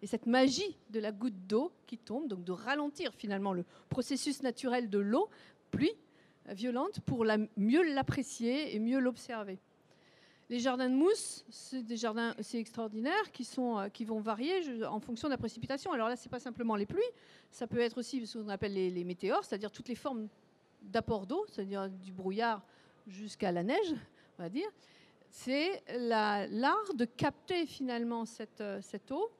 et 0.00 0.06
cette 0.06 0.26
magie 0.26 0.78
de 0.90 1.00
la 1.00 1.10
goutte 1.10 1.46
d'eau 1.48 1.72
qui 1.88 1.98
tombe, 1.98 2.28
donc 2.28 2.44
de 2.44 2.52
ralentir 2.52 3.12
finalement 3.14 3.52
le 3.52 3.64
processus 3.88 4.42
naturel 4.42 4.88
de 4.88 4.98
l'eau, 4.98 5.28
pluie 5.72 5.92
violente, 6.54 7.00
pour 7.00 7.24
mieux 7.56 7.94
l'apprécier 7.94 8.74
et 8.74 8.78
mieux 8.78 8.98
l'observer. 8.98 9.58
Les 10.50 10.60
jardins 10.60 10.88
de 10.88 10.94
mousse, 10.94 11.44
c'est 11.50 11.82
des 11.82 11.98
jardins 11.98 12.34
c'est 12.40 12.58
extraordinaires 12.58 13.32
qui, 13.32 13.44
sont, 13.44 13.78
euh, 13.78 13.88
qui 13.90 14.06
vont 14.06 14.18
varier 14.18 14.82
en 14.86 14.98
fonction 14.98 15.28
de 15.28 15.34
la 15.34 15.38
précipitation. 15.38 15.92
Alors 15.92 16.08
là, 16.08 16.16
ce 16.16 16.24
n'est 16.24 16.30
pas 16.30 16.40
simplement 16.40 16.74
les 16.74 16.86
pluies, 16.86 17.02
ça 17.50 17.66
peut 17.66 17.80
être 17.80 17.98
aussi 17.98 18.26
ce 18.26 18.38
qu'on 18.38 18.48
appelle 18.48 18.72
les, 18.72 19.04
météores, 19.04 19.44
c'est-à-dire 19.44 19.70
toutes 19.70 19.88
les 19.88 19.94
formes 19.94 20.26
d'apport 20.82 21.26
d'eau, 21.26 21.44
c'est-à-dire 21.50 21.90
du 21.90 22.12
brouillard 22.12 22.62
jusqu'à 23.06 23.52
la 23.52 23.62
neige, 23.62 23.94
on 24.38 24.42
va 24.42 24.48
dire. 24.48 24.68
C'est 25.30 25.82
l'art 25.98 26.94
de 26.94 27.04
capter 27.04 27.66
finalement 27.66 28.24
cette, 28.24 28.62
euh, 28.62 28.80
cette, 28.80 29.12
eau 29.12 29.30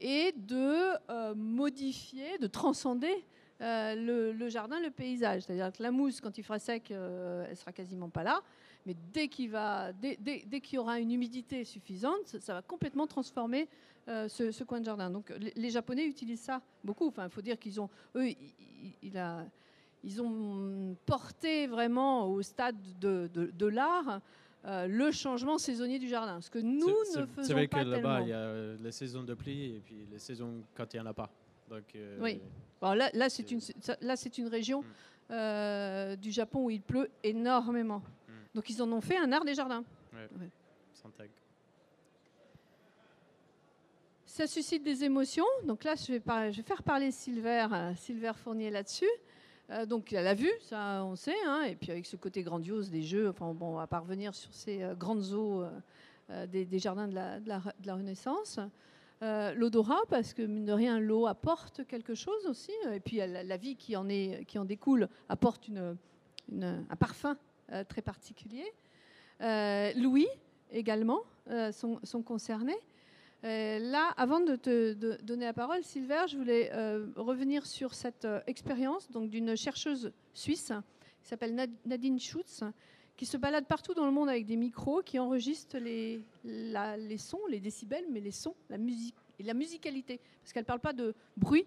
et 0.00 0.32
de 0.32 0.94
euh, 1.10 1.34
modifier, 1.34 2.38
de 2.38 2.46
transcender 2.46 3.22
le, 3.60 4.48
jardin, 4.48 4.80
le 4.80 4.90
paysage. 4.90 5.42
C'est-à-dire 5.42 5.72
que 5.72 5.82
la 5.82 5.90
mousse, 5.90 6.20
quand 6.20 6.36
il 6.38 6.42
fera 6.42 6.58
sec, 6.58 6.90
elle 6.90 7.56
sera 7.56 7.72
quasiment 7.72 8.08
pas 8.08 8.22
là. 8.22 8.40
Mais 8.86 8.94
dès 9.12 9.28
qu'il 9.28 9.50
y 9.50 10.78
aura 10.78 11.00
une 11.00 11.12
humidité 11.12 11.64
suffisante, 11.64 12.36
ça, 12.40 12.54
va 12.54 12.62
complètement 12.62 13.06
transformer 13.06 13.68
ce, 14.06 14.64
coin 14.64 14.80
de 14.80 14.84
jardin. 14.84 15.10
Donc 15.10 15.32
les, 15.56 15.70
Japonais 15.70 16.06
utilisent 16.06 16.42
ça 16.42 16.62
beaucoup. 16.84 17.08
Enfin, 17.08 17.24
il 17.24 17.30
faut 17.30 17.42
dire 17.42 17.58
qu'ils 17.58 17.80
ont, 17.80 17.90
eux, 18.16 18.28
il, 19.02 19.18
a, 19.18 19.44
ils 20.04 20.22
ont 20.22 20.96
porté 21.06 21.66
vraiment 21.66 22.26
au 22.26 22.42
stade 22.42 22.76
de, 23.00 23.66
l'art 23.66 24.20
euh, 24.64 24.86
le 24.86 25.12
changement 25.12 25.56
saisonnier 25.56 25.98
du 25.98 26.08
jardin, 26.08 26.40
ce 26.40 26.50
que 26.50 26.58
nous 26.58 26.88
ne 26.88 27.04
faisons 27.04 27.26
pas 27.28 27.44
C'est 27.44 27.52
vrai 27.52 27.68
que 27.68 27.78
là-bas, 27.78 28.22
il 28.22 28.28
y 28.28 28.32
a 28.32 28.38
euh, 28.38 28.76
les 28.82 28.90
saisons 28.90 29.22
de 29.22 29.34
pluie 29.34 29.76
et 29.76 29.80
puis 29.80 30.06
les 30.10 30.18
saisons 30.18 30.64
quand 30.74 30.92
il 30.92 30.96
n'y 30.96 31.00
en 31.00 31.06
a 31.06 31.14
pas. 31.14 31.30
Donc, 31.68 31.84
euh, 31.94 32.18
oui. 32.20 32.40
là, 32.82 33.10
là 33.12 33.28
c'est 33.28 33.50
une, 33.50 33.60
là, 34.00 34.14
une 34.36 34.48
région 34.48 34.82
mm. 35.30 36.16
du 36.16 36.30
Japon 36.30 36.64
où 36.64 36.70
il 36.70 36.82
pleut 36.82 37.10
énormément. 37.22 38.02
Mm. 38.28 38.32
Donc, 38.54 38.70
ils 38.70 38.82
en 38.82 38.90
ont 38.92 39.00
fait 39.00 39.16
un 39.16 39.30
art 39.32 39.44
des 39.44 39.54
jardins. 39.54 39.84
Ouais. 40.12 40.50
Ça 44.24 44.46
suscite 44.46 44.84
des 44.84 45.02
émotions. 45.04 45.46
Donc 45.64 45.84
là, 45.84 45.94
je 45.96 46.12
vais, 46.12 46.22
je 46.52 46.56
vais 46.56 46.62
faire 46.62 46.82
parler 46.82 47.10
Silver, 47.10 47.66
Silver 47.96 48.32
Fournier 48.36 48.70
là-dessus. 48.70 49.10
Euh, 49.70 49.84
donc 49.84 50.12
elle 50.14 50.26
a 50.26 50.34
vue, 50.34 50.52
ça 50.62 51.04
on 51.04 51.14
sait, 51.14 51.36
hein, 51.46 51.64
et 51.68 51.74
puis 51.74 51.90
avec 51.90 52.06
ce 52.06 52.16
côté 52.16 52.42
grandiose 52.42 52.90
des 52.90 53.02
jeux, 53.02 53.28
enfin 53.28 53.52
bon, 53.52 53.74
on 53.74 53.76
va 53.76 53.86
pas 53.86 53.98
revenir 53.98 54.34
sur 54.34 54.52
ces 54.54 54.82
euh, 54.82 54.94
grandes 54.94 55.32
eaux 55.34 55.62
euh, 56.30 56.46
des, 56.46 56.78
jardins 56.78 57.06
de 57.06 57.14
la, 57.14 57.38
de 57.38 57.48
la, 57.48 57.94
Renaissance. 57.94 58.58
L'odorat, 59.20 60.00
parce 60.08 60.32
que 60.32 60.42
mine 60.42 60.64
de 60.64 60.72
rien, 60.72 61.00
l'eau 61.00 61.26
apporte 61.26 61.86
quelque 61.86 62.14
chose 62.14 62.46
aussi, 62.46 62.72
et 62.92 63.00
puis 63.00 63.16
la, 63.16 63.56
vie 63.56 63.74
qui 63.74 63.96
en, 63.96 64.08
est, 64.08 64.44
qui 64.46 64.58
en 64.58 64.64
découle 64.64 65.08
apporte 65.28 65.66
une, 65.68 65.96
un 66.62 66.96
parfum 66.96 67.36
très 67.88 68.00
particulier. 68.00 68.72
Louis 69.96 70.28
également 70.70 71.22
sont, 71.72 71.98
sont 72.04 72.22
concernés. 72.22 72.78
Euh, 73.44 73.78
là, 73.78 74.12
avant 74.16 74.40
de 74.40 74.56
te 74.56 75.22
donner 75.22 75.44
la 75.44 75.52
parole, 75.52 75.84
Silver, 75.84 76.24
je 76.28 76.36
voulais 76.36 76.70
euh, 76.72 77.06
revenir 77.14 77.66
sur 77.66 77.94
cette 77.94 78.24
euh, 78.24 78.40
expérience 78.48 79.08
d'une 79.12 79.56
chercheuse 79.56 80.12
suisse 80.34 80.72
qui 81.22 81.28
s'appelle 81.28 81.54
Nadine 81.86 82.18
Schutz, 82.18 82.64
qui 83.18 83.26
se 83.26 83.36
balade 83.36 83.66
partout 83.66 83.94
dans 83.94 84.06
le 84.06 84.12
monde 84.12 84.28
avec 84.28 84.46
des 84.46 84.56
micros, 84.56 85.02
qui 85.02 85.18
enregistre 85.18 85.76
les, 85.78 86.24
sons, 87.18 87.40
les 87.50 87.58
décibels, 87.58 88.04
mais 88.10 88.20
les 88.20 88.30
sons, 88.30 88.54
la 88.70 88.78
musique 88.78 89.16
et 89.40 89.42
la 89.42 89.54
musicalité. 89.54 90.20
Parce 90.40 90.52
qu'elle 90.52 90.62
ne 90.62 90.68
parle 90.68 90.80
pas 90.80 90.92
de 90.92 91.14
bruit, 91.36 91.66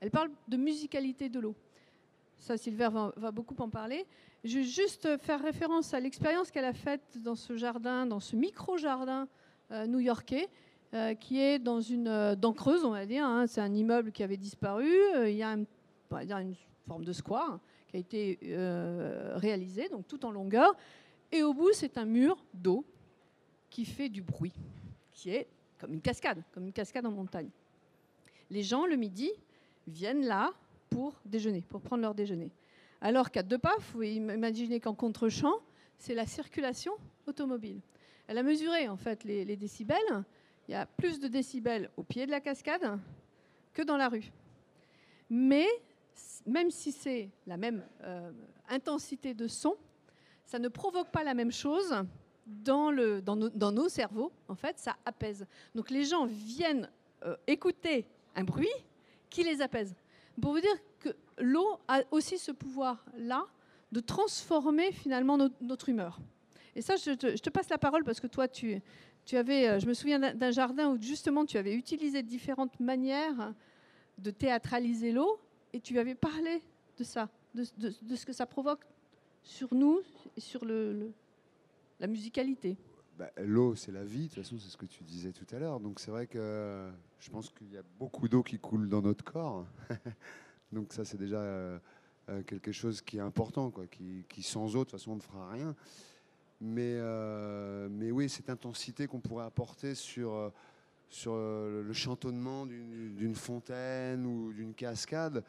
elle 0.00 0.10
parle 0.10 0.30
de 0.46 0.56
musicalité 0.58 1.30
de 1.30 1.40
l'eau. 1.40 1.56
Ça, 2.36 2.58
Silver 2.58 2.90
va, 3.16 3.30
beaucoup 3.32 3.56
en 3.58 3.70
parler. 3.70 4.04
Je 4.44 4.58
vais 4.58 4.64
juste 4.64 5.16
faire 5.16 5.40
référence 5.40 5.94
à 5.94 5.98
l'expérience 5.98 6.50
qu'elle 6.50 6.66
a 6.66 6.74
faite 6.74 7.22
dans 7.22 7.36
ce 7.36 7.56
jardin, 7.56 8.04
dans 8.04 8.20
ce 8.20 8.36
micro-jardin 8.36 9.28
new-yorkais, 9.70 10.50
euh, 10.92 11.14
qui 11.14 11.40
est 11.40 11.58
dans 11.58 11.80
une 11.80 12.06
euh, 12.06 12.52
creuse, 12.54 12.84
on 12.84 12.90
va 12.90 13.06
dire. 13.06 13.24
Hein. 13.24 13.46
C'est 13.46 13.62
un 13.62 13.74
immeuble 13.74 14.12
qui 14.12 14.22
avait 14.22 14.36
disparu. 14.36 14.92
Euh, 15.14 15.30
il 15.30 15.36
y 15.36 15.42
a 15.42 15.52
une 15.52 16.54
forme 16.86 17.04
de 17.04 17.14
square 17.14 17.60
qui 17.86 17.96
a 17.96 18.00
été 18.00 18.38
réalisé, 19.36 19.88
donc 19.88 20.06
tout 20.06 20.24
en 20.24 20.30
longueur. 20.30 20.74
Et 21.32 21.42
au 21.42 21.54
bout, 21.54 21.72
c'est 21.72 21.98
un 21.98 22.04
mur 22.04 22.36
d'eau 22.54 22.84
qui 23.70 23.84
fait 23.84 24.08
du 24.08 24.22
bruit, 24.22 24.52
qui 25.12 25.30
est 25.30 25.48
comme 25.78 25.92
une 25.92 26.00
cascade, 26.00 26.42
comme 26.52 26.64
une 26.64 26.72
cascade 26.72 27.04
en 27.06 27.10
montagne. 27.10 27.50
Les 28.50 28.62
gens, 28.62 28.86
le 28.86 28.96
midi, 28.96 29.30
viennent 29.86 30.24
là 30.24 30.52
pour 30.88 31.14
déjeuner, 31.24 31.62
pour 31.62 31.80
prendre 31.80 32.02
leur 32.02 32.14
déjeuner. 32.14 32.50
Alors 33.00 33.30
qu'à 33.30 33.42
deux 33.42 33.58
pas, 33.58 33.74
vous 33.78 33.92
pouvez 33.92 34.14
imaginer 34.14 34.80
qu'en 34.80 34.94
contre-champ, 34.94 35.54
c'est 35.98 36.14
la 36.14 36.26
circulation 36.26 36.92
automobile. 37.26 37.80
Elle 38.28 38.38
a 38.38 38.42
mesuré 38.42 38.88
en 38.88 38.96
fait 38.96 39.24
les, 39.24 39.44
les 39.44 39.56
décibels 39.56 40.24
il 40.68 40.72
y 40.72 40.74
a 40.74 40.86
plus 40.86 41.20
de 41.20 41.28
décibels 41.28 41.90
au 41.96 42.02
pied 42.02 42.26
de 42.26 42.30
la 42.30 42.40
cascade 42.40 42.98
que 43.72 43.82
dans 43.82 43.96
la 43.96 44.08
rue. 44.08 44.32
Mais 45.30 45.66
même 46.46 46.70
si 46.70 46.92
c'est 46.92 47.30
la 47.46 47.56
même 47.56 47.84
euh, 48.02 48.30
intensité 48.68 49.34
de 49.34 49.48
son, 49.48 49.76
ça 50.44 50.58
ne 50.58 50.68
provoque 50.68 51.10
pas 51.10 51.24
la 51.24 51.34
même 51.34 51.52
chose 51.52 51.94
dans, 52.46 52.92
nos, 52.92 53.88
cerveaux. 53.88 54.32
En 54.48 54.54
fait, 54.54 54.78
ça 54.78 54.96
apaise. 55.04 55.46
Donc 55.74 55.90
les 55.90 56.04
gens 56.04 56.26
viennent 56.26 56.88
euh, 57.24 57.36
écouter 57.46 58.06
un 58.34 58.44
bruit 58.44 58.68
qui 59.28 59.42
les 59.42 59.60
apaise. 59.60 59.94
Pour 60.40 60.52
vous 60.52 60.60
dire 60.60 60.76
que 61.00 61.08
l'eau 61.38 61.78
a 61.88 62.02
aussi 62.10 62.38
ce 62.38 62.52
pouvoir-là 62.52 63.46
de 63.90 64.00
transformer 64.00 64.92
finalement 64.92 65.36
notre, 65.60 65.88
humeur. 65.88 66.20
Et 66.74 66.82
ça, 66.82 66.96
je 66.96 67.12
te, 67.12 67.50
passe 67.50 67.68
la 67.68 67.78
parole 67.78 68.04
parce 68.04 68.20
que 68.20 68.26
toi, 68.26 68.46
tu 68.46 68.82
avais, 69.32 69.68
euh, 69.68 69.78
je 69.80 69.86
me 69.86 69.94
souviens 69.94 70.18
d'un 70.34 70.50
jardin 70.50 70.90
où 70.90 71.00
justement 71.00 71.44
tu 71.44 71.56
avais 71.56 71.74
utilisé 71.74 72.22
différentes 72.22 72.78
manières 72.78 73.54
de 74.18 74.30
théâtraliser 74.30 75.12
l'eau 75.12 75.40
et 75.76 75.80
tu 75.80 75.98
avais 75.98 76.14
parlé 76.14 76.62
de 76.96 77.04
ça, 77.04 77.28
de, 77.54 77.64
ce 77.64 78.26
que 78.26 78.32
ça 78.32 78.46
provoque 78.46 78.84
sur 79.42 79.74
nous 79.74 80.00
et 80.36 80.40
sur 80.40 80.64
la 80.64 82.06
musicalité. 82.06 82.76
Bah, 83.18 83.30
l'eau, 83.38 83.74
c'est 83.74 83.92
la 83.92 84.04
vie, 84.04 84.24
de 84.24 84.34
toute 84.34 84.42
façon, 84.42 84.58
c'est 84.58 84.68
ce 84.68 84.76
que 84.76 84.86
tu 84.86 85.04
disais 85.04 85.32
tout 85.32 85.46
à 85.54 85.58
l'heure. 85.58 85.80
Donc 85.80 86.00
c'est 86.00 86.10
vrai 86.10 86.26
que 86.26 86.90
je 87.18 87.30
pense 87.30 87.50
qu'il 87.50 87.72
y 87.72 87.76
a 87.76 87.82
beaucoup 87.98 88.28
d'eau 88.28 88.42
qui 88.42 88.58
coule 88.58 88.88
dans 88.88 89.02
notre 89.02 89.24
corps. 89.24 89.66
Donc 90.72 90.92
ça, 90.92 91.04
c'est 91.04 91.18
déjà 91.18 91.40
euh, 91.40 91.78
euh, 92.28 92.42
quelque 92.42 92.72
chose 92.72 93.00
qui 93.02 93.18
est 93.18 93.20
important, 93.20 93.70
quoi, 93.70 93.86
qui, 93.86 94.42
sans 94.42 94.74
eau, 94.76 94.80
de 94.80 94.84
toute 94.84 94.92
façon, 94.92 95.12
on 95.12 95.16
ne 95.16 95.20
fera 95.20 95.50
rien. 95.50 95.76
Mais, 96.60 96.94
euh, 96.96 97.88
oui, 98.10 98.28
cette 98.28 98.48
intensité 98.48 99.06
qu'on 99.06 99.20
pourrait 99.20 99.44
apporter 99.44 99.94
sur, 99.94 100.32
euh, 100.32 100.50
euh, 101.26 101.82
le 101.82 101.92
chantonnement 101.92 102.66
d'une 102.66 103.34
fontaine 103.34 104.26
ou 104.26 104.52
d'une 104.52 104.74
cascade, 104.74 105.44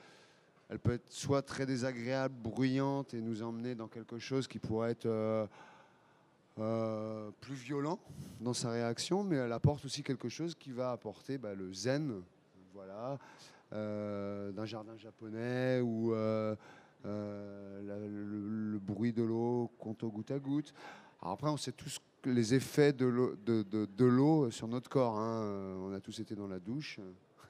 elle 0.69 0.79
peut 0.79 0.93
être 0.93 1.11
soit 1.11 1.41
très 1.41 1.65
désagréable, 1.65 2.35
bruyante 2.43 3.13
et 3.13 3.21
nous 3.21 3.41
emmener 3.41 3.75
dans 3.75 3.87
quelque 3.87 4.19
chose 4.19 4.47
qui 4.47 4.59
pourrait 4.59 4.91
être 4.91 5.47
plus 7.39 7.53
violent 7.53 7.99
dans 8.41 8.53
sa 8.53 8.71
réaction, 8.71 9.23
mais 9.23 9.37
elle 9.37 9.51
apporte 9.51 9.85
aussi 9.85 10.03
quelque 10.03 10.27
chose 10.27 10.55
qui 10.55 10.71
va 10.71 10.91
apporter 10.91 11.37
bah, 11.37 11.53
le 11.53 11.71
zen, 11.71 12.21
voilà, 12.73 13.17
d'un 13.71 14.65
jardin 14.65 14.97
japonais 14.97 15.79
ou 15.81 16.13
le, 16.13 16.57
bruit 18.79 19.13
de 19.13 19.23
l'eau 19.23 19.71
compte 19.79 20.03
au 20.03 20.09
goutte 20.09 20.31
à 20.31 20.39
goutte. 20.39 20.73
Après, 21.21 21.49
on 21.49 21.57
sait 21.57 21.71
tous 21.71 21.99
les 22.25 22.53
effets 22.53 22.93
de 22.93 23.05
l'eau 23.05 24.51
sur 24.51 24.67
notre 24.67 24.89
corps. 24.89 25.17
Hein. 25.17 25.77
On 25.81 25.93
a 25.93 25.99
tous 25.99 26.19
été 26.19 26.35
dans 26.35 26.47
la 26.47 26.59
douche. 26.59 26.99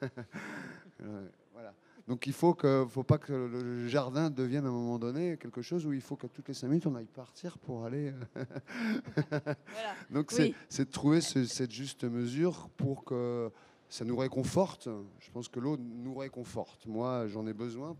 voilà. 1.52 1.74
Donc 2.08 2.26
il 2.26 2.32
faut 2.32 2.54
que, 2.54 2.86
faut 2.88 3.02
pas 3.02 3.18
que 3.18 3.32
le 3.32 3.86
jardin 3.86 4.30
devienne 4.30 4.64
à 4.64 4.68
un 4.68 4.72
moment 4.72 4.98
donné 4.98 5.36
quelque 5.36 5.60
chose 5.60 5.86
où 5.86 5.92
il 5.92 6.00
faut 6.00 6.16
que 6.16 6.26
toutes 6.26 6.48
les 6.48 6.54
cinq 6.54 6.68
minutes 6.68 6.86
on 6.86 6.94
aille 6.94 7.04
partir 7.04 7.58
pour 7.58 7.84
aller. 7.84 8.14
Donc 10.10 10.32
c'est 10.32 10.84
de 10.84 10.90
trouver 10.90 11.20
cette 11.20 11.70
juste 11.70 12.04
mesure 12.04 12.70
pour 12.78 13.04
que 13.04 13.50
ça 13.90 14.06
nous 14.06 14.16
réconforte. 14.16 14.88
Je 15.20 15.30
pense 15.30 15.48
que 15.48 15.60
l'eau 15.60 15.76
nous 15.76 16.14
réconforte. 16.14 16.86
Moi, 16.86 17.28
j'en 17.28 17.46
ai 17.46 17.52
besoin 17.52 17.94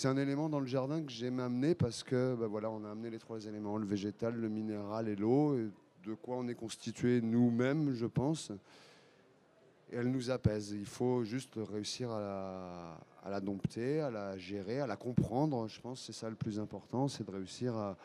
c'est 0.00 0.08
un 0.08 0.16
élément 0.16 0.48
dans 0.48 0.60
le 0.60 0.66
jardin 0.66 1.02
que 1.02 1.12
j'aime 1.12 1.40
amener 1.40 1.74
parce 1.74 2.02
que 2.02 2.34
bah 2.34 2.46
voilà, 2.46 2.70
on 2.70 2.82
a 2.86 2.90
amené 2.90 3.10
les 3.10 3.18
trois 3.18 3.44
éléments, 3.44 3.76
le 3.76 3.84
végétal, 3.84 4.34
le 4.34 4.48
minéral 4.48 5.08
et 5.08 5.14
l'eau, 5.14 5.54
de 5.54 6.14
quoi 6.14 6.38
on 6.38 6.48
est 6.48 6.54
constitué 6.54 7.20
nous-mêmes, 7.20 7.92
je 7.92 8.06
pense. 8.06 8.50
Elle 9.92 10.10
nous 10.10 10.30
apaise. 10.30 10.70
Il 10.72 10.86
faut 10.86 11.24
juste 11.24 11.54
réussir 11.56 12.10
à 12.10 12.98
la, 13.28 13.40
dompter, 13.40 14.00
à 14.00 14.10
la 14.10 14.38
gérer, 14.38 14.80
à 14.80 14.86
la 14.86 14.96
comprendre. 14.96 15.66
Je 15.68 15.80
pense 15.80 16.00
que 16.00 16.06
c'est 16.06 16.18
ça 16.18 16.30
le 16.30 16.36
plus 16.36 16.60
important, 16.60 17.08
c'est 17.08 17.24
de 17.24 17.30
réussir 17.30 17.76
à, 17.76 17.96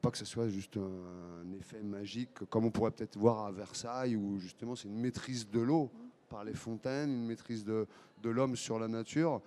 pas 0.00 0.10
que 0.10 0.18
ce 0.18 0.24
soit 0.24 0.48
juste 0.48 0.76
un, 0.76 1.52
effet 1.58 1.80
magique, 1.82 2.44
comme 2.50 2.66
on 2.66 2.70
pourrait 2.70 2.90
peut-être 2.90 3.16
voir 3.16 3.46
à 3.46 3.50
Versailles, 3.50 4.16
où 4.16 4.38
justement 4.38 4.76
c'est 4.76 4.88
une 4.88 5.00
maîtrise 5.00 5.48
de 5.48 5.60
l'eau 5.60 5.90
par 6.28 6.44
les 6.44 6.54
fontaines, 6.54 7.10
une 7.10 7.26
maîtrise 7.26 7.64
de, 7.64 7.86
l'homme 8.22 8.56
sur 8.56 8.78
la 8.78 8.88
nature. 8.88 9.40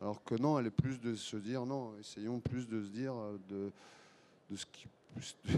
Alors 0.00 0.22
que 0.22 0.34
non, 0.34 0.58
elle 0.58 0.66
est 0.66 0.70
plus 0.70 1.00
de 1.00 1.14
se 1.14 1.36
dire, 1.36 1.64
non, 1.64 1.94
essayons 1.98 2.40
plus 2.40 2.68
de 2.68 2.82
se 2.82 2.88
dire 2.88 3.14
euh, 3.14 3.38
de, 3.48 4.56
ce 4.56 4.66
qui. 4.66 4.86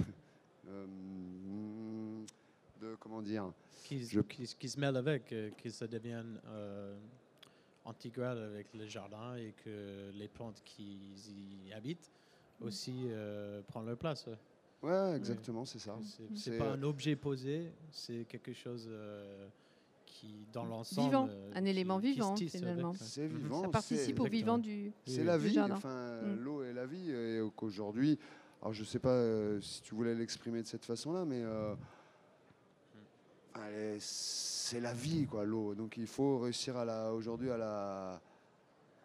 de, 2.80 2.96
comment 3.00 3.22
dire 3.22 3.52
qui, 3.84 4.06
qui, 4.58 4.68
se 4.68 4.78
mêle 4.80 4.96
avec, 4.96 5.32
euh, 5.32 5.50
que 5.62 5.70
ça 5.70 5.86
devienne 5.86 6.40
intégral 7.86 8.38
avec 8.38 8.74
le 8.74 8.86
jardin 8.86 9.36
et 9.36 9.54
que 9.64 10.10
les 10.12 10.28
plantes 10.28 10.60
qui 10.64 10.98
y 11.66 11.72
habitent 11.72 12.10
aussi 12.60 13.08
prennent 13.68 13.86
leur 13.86 13.96
place. 13.96 14.28
Ouais, 14.82 15.16
exactement, 15.16 15.64
c'est 15.64 15.78
ça. 15.78 15.98
C'est 16.34 16.58
pas 16.58 16.72
un 16.72 16.82
objet 16.82 17.16
posé, 17.16 17.72
c'est 17.90 18.26
quelque 18.28 18.52
chose 18.52 18.90
qui 20.18 20.46
dans 20.52 20.64
l'ensemble. 20.64 21.08
Vivant, 21.08 21.28
un 21.54 21.64
élément 21.64 21.98
vivant 21.98 22.36
finalement. 22.36 22.92
C'est 22.94 23.26
vivant. 23.26 23.62
Ça 23.62 23.68
participe 23.68 24.20
au 24.20 24.26
vivant 24.26 24.58
du. 24.58 24.92
C'est 25.06 25.24
la 25.24 25.38
vie. 25.38 25.58
Enfin, 25.58 26.20
mm. 26.22 26.40
l'eau 26.40 26.62
est 26.62 26.72
la 26.72 26.86
vie. 26.86 27.10
Et 27.10 27.40
qu'aujourd'hui, 27.56 28.18
alors 28.60 28.72
je 28.72 28.80
ne 28.80 28.86
sais 28.86 28.98
pas 28.98 29.22
si 29.60 29.82
tu 29.82 29.94
voulais 29.94 30.14
l'exprimer 30.14 30.62
de 30.62 30.66
cette 30.66 30.84
façon-là, 30.84 31.24
mais 31.24 31.42
c'est 33.98 34.80
la 34.80 34.92
vie, 34.92 35.26
quoi, 35.26 35.44
l'eau. 35.44 35.74
Donc 35.74 35.96
il 35.96 36.06
faut 36.06 36.38
réussir 36.38 36.76
à 36.76 37.12
aujourd'hui 37.12 37.50
à 37.50 37.56
la, 37.56 38.20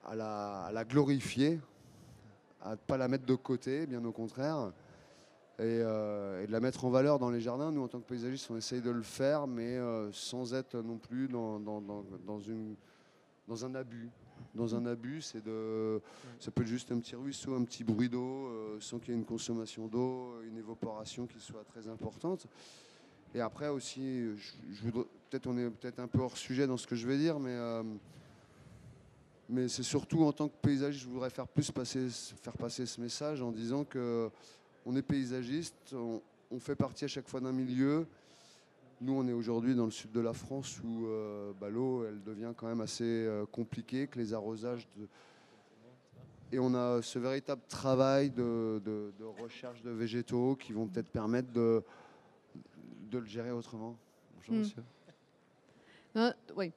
à 0.05 0.15
la, 0.15 0.63
à 0.65 0.71
la 0.71 0.83
glorifier, 0.85 1.59
à 2.61 2.71
ne 2.71 2.75
pas 2.75 2.97
la 2.97 3.07
mettre 3.07 3.25
de 3.25 3.35
côté, 3.35 3.85
bien 3.85 4.03
au 4.03 4.11
contraire, 4.11 4.71
euh, 5.59 6.43
et, 6.43 6.47
de 6.47 6.51
la 6.51 6.59
mettre 6.59 6.85
en 6.85 6.89
valeur 6.89 7.19
dans 7.19 7.29
les 7.29 7.41
jardins. 7.41 7.71
Nous, 7.71 7.83
en 7.83 7.87
tant 7.87 7.99
que 7.99 8.07
paysagistes, 8.07 8.49
on 8.49 8.57
essaye 8.57 8.81
de 8.81 8.89
le 8.89 9.03
faire, 9.03 9.47
mais 9.47 9.77
euh, 9.77 10.11
sans 10.11 10.53
être 10.53 10.81
non 10.81 10.97
plus 10.97 11.27
dans, 11.27 11.59
dans, 11.59 11.81
dans, 11.81 12.39
une, 12.39 12.75
dans 13.47 13.65
un 13.65 13.75
abus. 13.75 14.09
Dans 14.55 14.75
un 14.75 14.85
abus, 14.85 15.21
c'est 15.21 15.43
de, 15.43 16.01
ça 16.39 16.51
peut 16.51 16.63
être 16.63 16.67
juste 16.67 16.91
un 16.91 16.99
petit 16.99 17.15
ruisseau, 17.15 17.55
un 17.55 17.63
petit 17.63 17.83
bruit 17.83 18.09
d'eau, 18.09 18.47
euh, 18.47 18.77
sans 18.79 18.99
qu'il 18.99 19.13
y 19.13 19.17
ait 19.17 19.19
une 19.19 19.25
consommation 19.25 19.87
d'eau, 19.87 20.41
une 20.43 20.57
évaporation 20.57 21.27
qui 21.27 21.39
soit 21.39 21.63
très 21.63 21.87
importante. 21.87 22.47
Et 23.35 23.41
après 23.41 23.67
aussi, 23.67 24.23
peut-être 25.29 25.47
on 25.47 25.57
est 25.57 25.69
peut-être 25.69 25.99
un 25.99 26.07
peu 26.07 26.19
hors 26.19 26.37
sujet 26.37 26.67
dans 26.67 26.77
ce 26.77 26.85
que 26.85 26.95
je 26.95 27.07
vais 27.07 27.17
dire, 27.17 27.39
mais 27.39 27.57
mais 29.49 29.67
c'est 29.67 29.83
surtout 29.83 30.23
en 30.23 30.31
tant 30.31 30.47
que 30.47 30.55
paysagiste, 30.61 31.03
je 31.03 31.09
voudrais 31.09 31.29
faire 31.29 31.47
plus 31.47 31.69
passer, 31.71 32.07
faire 32.09 32.57
passer 32.57 32.85
ce 32.85 32.99
message 33.01 33.41
en 33.41 33.51
disant 33.51 33.83
que 33.83 34.29
on 34.85 34.95
est 34.95 35.01
paysagiste, 35.01 35.93
on, 35.93 36.21
fait 36.59 36.75
partie 36.75 37.05
à 37.05 37.07
chaque 37.07 37.27
fois 37.27 37.39
d'un 37.39 37.51
milieu. 37.51 38.05
Nous, 39.01 39.13
on 39.13 39.27
est 39.27 39.33
aujourd'hui 39.33 39.75
dans 39.75 39.85
le 39.85 39.91
sud 39.91 40.11
de 40.11 40.19
la 40.19 40.33
France 40.33 40.79
où 40.83 41.07
euh, 41.07 41.51
bah, 41.59 41.69
l'eau, 41.69 42.05
elle 42.05 42.21
devient 42.23 42.53
quand 42.55 42.67
même 42.67 42.81
assez 42.81 43.03
euh, 43.03 43.45
compliquée, 43.45 44.07
que 44.07 44.19
les 44.19 44.33
arrosages. 44.33 44.87
Et 46.51 46.59
on 46.59 46.73
a 46.75 47.01
ce 47.01 47.17
véritable 47.17 47.61
travail 47.67 48.29
de, 48.29 48.81
recherche 49.41 49.81
de 49.81 49.89
végétaux 49.89 50.55
qui 50.55 50.73
vont 50.73 50.87
peut-être 50.87 51.09
permettre 51.09 51.51
de, 51.51 51.83
de 53.13 53.19
le 53.19 53.25
gérer 53.25 53.51
autrement. 53.51 53.95
Bonjour, 54.35 54.55
hmm. 54.55 54.59
monsieur. 54.59 54.83
oui, 56.55 56.71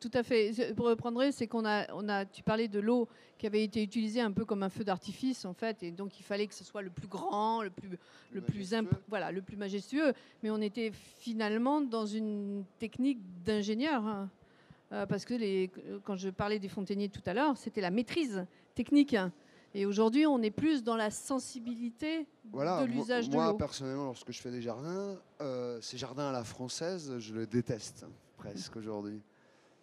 tout 0.00 0.10
à 0.14 0.22
fait. 0.22 0.74
Pour 0.74 0.86
reprendre, 0.86 1.22
c'est 1.30 1.46
qu'on 1.46 1.66
a, 1.66 1.92
on 1.92 2.08
a, 2.08 2.24
tu 2.24 2.42
parlais 2.42 2.68
de 2.68 2.80
l'eau 2.80 3.08
qui 3.38 3.46
avait 3.46 3.62
été 3.62 3.82
utilisée 3.82 4.22
un 4.22 4.32
peu 4.32 4.46
comme 4.46 4.62
un 4.62 4.70
feu 4.70 4.84
d'artifice 4.84 5.44
en 5.44 5.52
fait, 5.52 5.82
et 5.82 5.90
donc 5.90 6.18
il 6.18 6.22
fallait 6.22 6.46
que 6.46 6.54
ce 6.54 6.64
soit 6.64 6.80
le 6.80 6.88
plus 6.88 7.08
grand, 7.08 7.62
le 7.62 7.70
plus, 7.70 7.90
le, 8.32 8.40
plus, 8.40 8.74
voilà, 9.08 9.30
le 9.30 9.42
plus 9.42 9.56
majestueux. 9.56 10.14
Mais 10.42 10.50
on 10.50 10.60
était 10.62 10.92
finalement 10.92 11.82
dans 11.82 12.06
une 12.06 12.64
technique 12.78 13.18
d'ingénieur, 13.44 14.06
hein. 14.06 14.30
euh, 14.92 15.04
parce 15.04 15.26
que 15.26 15.34
les, 15.34 15.70
quand 16.04 16.16
je 16.16 16.30
parlais 16.30 16.58
des 16.58 16.68
fontainiers 16.68 17.10
tout 17.10 17.22
à 17.26 17.34
l'heure, 17.34 17.58
c'était 17.58 17.82
la 17.82 17.90
maîtrise 17.90 18.46
technique. 18.74 19.14
Et 19.76 19.84
aujourd'hui, 19.84 20.24
on 20.24 20.40
est 20.40 20.50
plus 20.50 20.82
dans 20.82 20.96
la 20.96 21.10
sensibilité 21.10 22.26
de 22.46 22.84
l'usage 22.86 23.28
de 23.28 23.34
l'eau. 23.34 23.42
Moi, 23.42 23.58
personnellement, 23.58 24.06
lorsque 24.06 24.32
je 24.32 24.40
fais 24.40 24.50
des 24.50 24.62
jardins, 24.62 25.18
euh, 25.42 25.78
ces 25.82 25.98
jardins 25.98 26.30
à 26.30 26.32
la 26.32 26.44
française, 26.44 27.18
je 27.18 27.34
les 27.34 27.46
déteste 27.46 28.06
presque 28.38 28.74
aujourd'hui. 28.76 29.20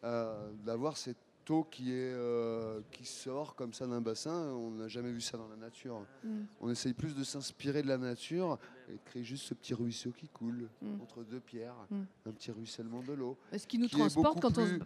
Euh, 0.03 0.51
d'avoir 0.65 0.97
cette 0.97 1.17
eau 1.51 1.63
qui, 1.69 1.91
est, 1.91 2.11
euh, 2.11 2.81
qui 2.91 3.05
sort 3.05 3.53
comme 3.53 3.71
ça 3.71 3.85
d'un 3.85 4.01
bassin, 4.01 4.51
on 4.53 4.71
n'a 4.71 4.87
jamais 4.87 5.11
vu 5.11 5.21
ça 5.21 5.37
dans 5.37 5.47
la 5.47 5.57
nature. 5.57 6.03
Mm. 6.23 6.41
On 6.59 6.71
essaye 6.71 6.93
plus 6.93 7.13
de 7.15 7.23
s'inspirer 7.23 7.83
de 7.83 7.87
la 7.87 7.99
nature 7.99 8.57
et 8.89 8.93
de 8.93 8.99
créer 9.05 9.23
juste 9.23 9.45
ce 9.45 9.53
petit 9.53 9.75
ruisseau 9.75 10.09
qui 10.09 10.27
coule 10.27 10.69
mm. 10.81 11.01
entre 11.03 11.23
deux 11.23 11.39
pierres, 11.39 11.75
mm. 11.91 12.01
un 12.29 12.31
petit 12.31 12.49
ruissellement 12.49 13.03
de 13.03 13.13
l'eau. 13.13 13.37
Ce 13.55 13.67
qui 13.67 13.77
nous 13.77 13.89
transporte 13.89 14.41
quand 14.41 14.57
on 14.57 14.79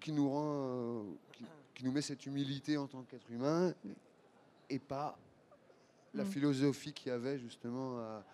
Qui 0.00 0.12
nous 0.12 0.28
rend... 0.28 1.06
Qui, 1.32 1.46
nous 1.82 1.92
met 1.92 2.02
cette 2.02 2.26
humilité 2.26 2.76
en 2.76 2.86
tant 2.86 3.04
qu'être 3.04 3.30
humain 3.30 3.72
et 4.70 4.78
pas 4.78 5.18
la 6.14 6.24
philosophie 6.24 6.92
qu'il 6.92 7.10
y 7.10 7.14
avait 7.14 7.38
justement 7.38 7.98
à, 7.98 8.24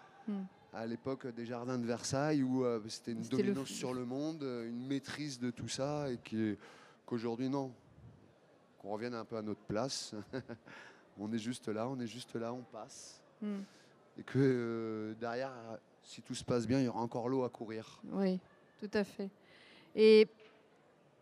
à 0.76 0.86
l'époque 0.86 1.26
des 1.28 1.46
jardins 1.46 1.78
de 1.78 1.86
Versailles 1.86 2.42
où 2.42 2.64
euh, 2.64 2.80
c'était 2.88 3.12
une 3.12 3.22
dominance 3.22 3.68
sur 3.68 3.94
le 3.94 4.04
monde, 4.04 4.42
euh, 4.42 4.68
une 4.68 4.86
maîtrise 4.86 5.38
de 5.38 5.50
tout 5.50 5.68
ça 5.68 6.10
et 6.10 6.18
qu'aujourd'hui 7.06 7.48
non. 7.48 7.72
Qu'on 8.78 8.90
revienne 8.90 9.14
un 9.14 9.24
peu 9.24 9.36
à 9.36 9.42
notre 9.42 9.62
place. 9.62 10.14
on 11.18 11.32
est 11.32 11.38
juste 11.38 11.68
là, 11.68 11.88
on 11.88 11.98
est 11.98 12.06
juste 12.06 12.36
là, 12.36 12.52
on 12.52 12.62
passe. 12.62 13.22
Hmm. 13.40 13.60
Et 14.18 14.22
que 14.22 14.38
euh, 14.38 15.14
derrière, 15.18 15.52
si 16.02 16.20
tout 16.20 16.34
se 16.34 16.44
passe 16.44 16.66
bien, 16.66 16.78
il 16.80 16.84
y 16.84 16.88
aura 16.88 17.00
encore 17.00 17.28
l'eau 17.28 17.44
à 17.44 17.48
courir. 17.48 18.02
Oui, 18.12 18.38
tout 18.78 18.90
à 18.92 19.04
fait. 19.04 19.30
Et 19.94 20.28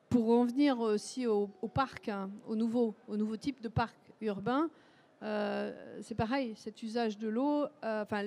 pour 0.08 0.30
en 0.30 0.44
venir 0.44 0.80
aussi 0.80 1.28
au, 1.28 1.48
parc, 1.72 2.08
hein, 2.08 2.28
au, 2.48 2.56
nouveau, 2.56 2.94
au 3.06 3.16
nouveau 3.16 3.36
type 3.36 3.60
de 3.60 3.68
parc 3.68 3.96
urbain, 4.20 4.68
c'est 5.20 6.14
pareil, 6.16 6.54
cet 6.56 6.82
usage 6.82 7.18
de 7.18 7.28
l'eau, 7.28 7.66
enfin 7.82 8.24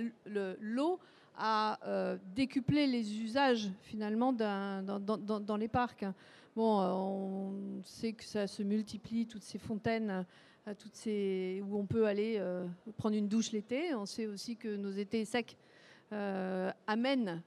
l'eau 0.60 1.00
à 1.38 1.80
euh, 1.88 2.18
décupler 2.36 2.88
les 2.88 3.20
usages 3.20 3.70
finalement 3.84 4.34
dans, 4.34 5.58
les 5.58 5.68
parcs. 5.68 6.06
Bon, 6.56 6.82
euh, 6.82 6.92
on 6.92 7.84
sait 7.84 8.14
que 8.14 8.24
ça 8.24 8.48
se 8.48 8.64
multiplie, 8.64 9.28
toutes 9.28 9.44
ces 9.44 9.60
fontaines, 9.60 10.26
euh, 10.68 10.74
toutes 10.78 10.96
ces, 10.96 11.64
où 11.68 11.78
on 11.78 11.86
peut 11.86 12.08
aller 12.08 12.42
prendre 12.98 13.16
une 13.16 13.28
douche 13.28 13.52
l'été. 13.52 13.94
On 13.94 14.06
sait 14.06 14.26
aussi 14.26 14.58
que 14.58 14.76
nos 14.76 14.92
étés 14.92 15.24
secs 15.26 15.56
amènent, 16.12 17.42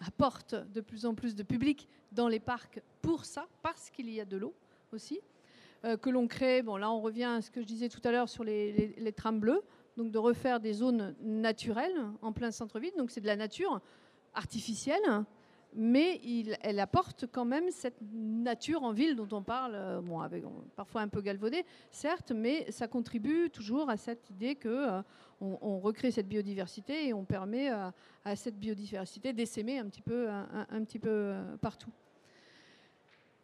apportent 0.00 0.54
de 0.54 0.80
plus 0.80 1.04
en 1.04 1.14
plus 1.14 1.34
de 1.34 1.42
public 1.42 1.88
dans 2.12 2.28
les 2.28 2.40
parcs 2.40 2.80
pour 3.02 3.24
ça, 3.24 3.46
parce 3.62 3.90
qu'il 3.90 4.08
y 4.08 4.20
a 4.20 4.24
de 4.24 4.36
l'eau 4.36 4.54
aussi. 4.92 5.20
Que 6.00 6.10
l'on 6.10 6.26
crée, 6.26 6.62
bon 6.62 6.76
là 6.76 6.90
on 6.90 7.00
revient 7.00 7.24
à 7.24 7.42
ce 7.42 7.50
que 7.50 7.60
je 7.60 7.66
disais 7.66 7.88
tout 7.88 8.00
à 8.04 8.10
l'heure 8.10 8.28
sur 8.28 8.42
les, 8.42 8.94
les 8.96 9.12
trams 9.12 9.38
bleus, 9.38 9.62
donc 9.96 10.10
de 10.10 10.18
refaire 10.18 10.60
des 10.60 10.72
zones 10.72 11.14
naturelles 11.22 11.96
en 12.22 12.32
plein 12.32 12.50
centre-ville. 12.50 12.92
Donc 12.96 13.10
c'est 13.10 13.20
de 13.20 13.26
la 13.26 13.36
nature 13.36 13.80
artificielle, 14.34 15.24
mais 15.74 16.20
elle 16.62 16.78
apporte 16.78 17.26
quand 17.30 17.44
même 17.44 17.70
cette 17.70 18.00
nature 18.12 18.82
en 18.82 18.92
ville 18.92 19.16
dont 19.16 19.28
on 19.32 19.42
parle, 19.42 19.74
euh, 19.74 20.00
bon, 20.00 20.20
parfois 20.76 21.00
un 21.00 21.08
peu 21.08 21.20
galvaudé, 21.20 21.64
certes, 21.90 22.32
mais 22.32 22.70
ça 22.70 22.86
contribue 22.86 23.50
toujours 23.50 23.90
à 23.90 23.96
cette 23.96 24.30
idée 24.30 24.54
que 24.54 24.68
euh, 24.68 25.02
on, 25.40 25.80
recrée 25.80 26.10
cette 26.10 26.28
biodiversité 26.28 27.08
et 27.08 27.12
on 27.12 27.24
permet 27.24 27.72
euh, 27.72 27.90
à 28.24 28.36
cette 28.36 28.56
biodiversité 28.58 29.32
d'essaimer 29.32 29.78
un 29.78 29.86
petit 29.86 30.02
peu, 30.02 30.28
un, 30.28 30.84
petit 30.84 30.98
peu 30.98 31.34
partout. 31.60 31.90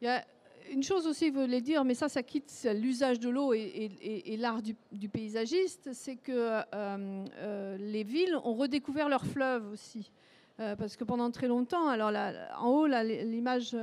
Il 0.00 0.04
y 0.06 0.08
a 0.08 0.24
une 0.70 0.82
chose 0.82 1.06
aussi, 1.06 1.30
vous 1.30 1.40
voulez 1.40 1.60
dire, 1.60 1.84
mais 1.84 1.94
ça, 1.94 2.08
ça 2.08 2.22
quitte 2.22 2.50
l'usage 2.74 3.18
de 3.20 3.28
l'eau 3.28 3.52
et, 3.52 4.36
l'art 4.38 4.62
du, 4.62 5.08
paysagiste, 5.08 5.90
c'est 5.92 6.16
que 6.16 6.32
euh, 6.32 6.62
euh, 6.74 7.76
les 7.78 8.04
villes 8.04 8.36
ont 8.44 8.54
redécouvert 8.54 9.08
leurs 9.08 9.26
fleuves 9.26 9.70
aussi. 9.70 10.10
Euh, 10.58 10.76
parce 10.76 10.96
que 10.96 11.04
pendant 11.04 11.30
très 11.30 11.48
longtemps, 11.48 11.88
alors 11.88 12.10
là, 12.10 12.32
en 12.58 12.68
haut, 12.68 12.86
l'image 12.86 13.76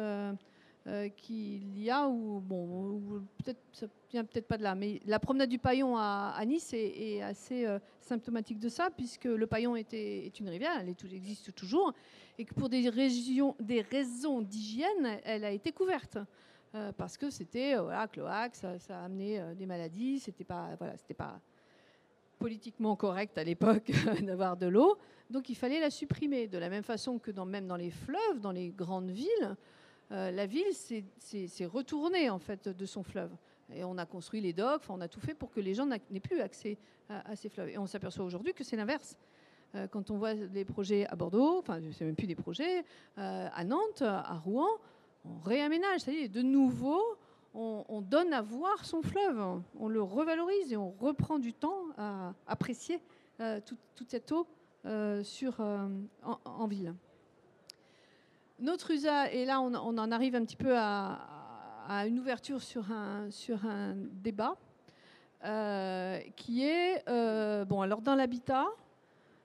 qu'il 1.18 1.80
y 1.80 1.90
a, 1.90 2.08
ou 2.08 2.40
bon, 2.40 3.02
peut-être 3.44 3.60
ça 3.74 3.88
vient 4.10 4.24
peut-être 4.24 4.48
pas 4.48 4.58
de 4.58 4.63
là, 4.63 4.74
mais 4.74 5.02
la 5.06 5.20
promenade 5.20 5.50
du 5.50 5.60
Paillon 5.60 5.98
à, 5.98 6.42
Nice 6.46 6.72
est, 6.74 7.22
assez 7.22 7.66
symptomatique 8.00 8.60
de 8.60 8.70
ça, 8.70 8.90
puisque 8.96 9.26
le 9.26 9.48
Paillon 9.48 9.76
était, 9.76 10.26
est 10.26 10.40
une 10.40 10.48
rivière, 10.48 10.72
elle, 10.80 10.90
existe 11.13 11.54
toujours, 11.54 11.94
et 12.38 12.46
que 12.46 12.54
pour 12.54 12.70
des 12.70 12.90
raisons 12.90 14.42
d'hygiène, 14.42 15.20
elle 15.26 15.44
a 15.44 15.52
été 15.52 15.72
couverte. 15.72 16.20
Euh, 16.76 16.92
parce 16.92 17.18
que 17.18 17.30
c'était 17.30 17.76
euh, 17.78 18.08
cloaque, 18.08 18.56
ça, 18.56 18.76
a 18.90 19.06
amené 19.06 19.40
euh, 19.40 19.56
des 19.56 19.66
maladies, 19.66 20.20
c'était 20.20 20.44
pas, 20.44 20.76
voilà, 20.78 20.98
c'était 20.98 21.14
pas 21.14 21.40
politiquement 22.40 22.96
correct 22.96 23.38
à 23.38 23.44
l'époque 23.44 23.90
d'avoir 24.22 24.58
de 24.58 24.68
l'eau, 24.68 24.98
donc 25.30 25.50
il 25.50 25.56
fallait 25.56 25.80
la 25.80 25.90
supprimer. 25.90 26.48
De 26.48 26.58
la 26.58 26.70
même 26.70 26.84
façon 26.84 27.20
que 27.20 27.32
dans, 27.32 27.46
même 27.46 27.68
dans 27.68 27.78
les 27.78 27.90
fleuves, 27.90 28.42
dans 28.42 28.52
les 28.52 28.70
grandes 28.70 29.10
villes, 29.10 29.56
la 30.10 30.46
ville 30.46 30.72
s'est 30.74 31.66
retournée 31.66 32.30
en 32.30 32.40
fait 32.40 32.70
de 32.70 32.86
son 32.86 33.04
fleuve. 33.04 33.32
Et 33.74 33.84
on 33.84 33.98
a 33.98 34.06
construit 34.06 34.40
les 34.40 34.54
docks, 34.54 34.84
on 34.88 35.02
a 35.02 35.10
tout 35.10 35.20
fait 35.20 35.34
pour 35.34 35.52
que 35.52 35.60
les 35.60 35.74
gens 35.74 35.86
n'aient 35.86 36.20
plus 36.22 36.40
accès 36.40 36.78
à, 37.10 37.36
ces 37.36 37.50
fleuves. 37.50 37.70
Et 37.70 37.78
on 37.78 37.88
s'aperçoit 37.88 38.24
aujourd'hui 38.24 38.54
que 38.54 38.64
c'est 38.64 38.78
l'inverse. 38.78 39.18
quand 39.92 40.10
on 40.10 40.18
voit 40.18 40.34
les 40.34 40.64
projets 40.64 41.06
à 41.08 41.16
Bordeaux, 41.18 41.58
enfin, 41.58 41.82
c'est 41.92 42.06
même 42.06 42.16
plus 42.16 42.28
des 42.28 42.36
projets, 42.36 42.86
à 43.18 43.64
Nantes, 43.66 44.02
à 44.02 44.38
Rouen, 44.38 44.70
on 45.28 45.48
réaménage, 45.48 46.02
c'est-à-dire 46.02 46.30
de 46.30 46.42
nouveau, 46.42 47.02
on, 47.54 48.02
donne 48.02 48.34
à 48.34 48.42
voir 48.42 48.86
son 48.86 49.02
fleuve, 49.02 49.62
on 49.80 49.88
le 49.88 50.02
revalorise 50.02 50.72
et 50.72 50.78
on 50.78 50.92
reprend 50.92 51.40
du 51.40 51.54
temps 51.54 51.86
à 51.98 52.34
apprécier 52.46 53.02
euh, 53.40 53.60
toute, 53.96 54.10
cette 54.10 54.32
eau 54.32 54.48
euh, 54.86 55.24
sur, 55.24 55.60
euh, 55.60 55.88
en, 56.24 56.68
ville. 56.68 56.94
Notre 58.60 58.92
usage, 58.92 59.30
et 59.34 59.46
là 59.46 59.60
on, 59.62 59.74
en 59.74 60.12
arrive 60.12 60.36
un 60.36 60.44
petit 60.46 60.56
peu 60.56 60.76
à, 60.78 61.20
une 62.06 62.20
ouverture 62.20 62.62
sur 62.62 62.92
un, 62.92 63.32
sur 63.32 63.66
un 63.66 63.96
débat, 63.96 64.56
qui 66.36 66.63
est, 66.63 67.04
bon 67.66 67.82
alors 67.82 68.02
dans 68.02 68.16
l'habitat, 68.16 68.68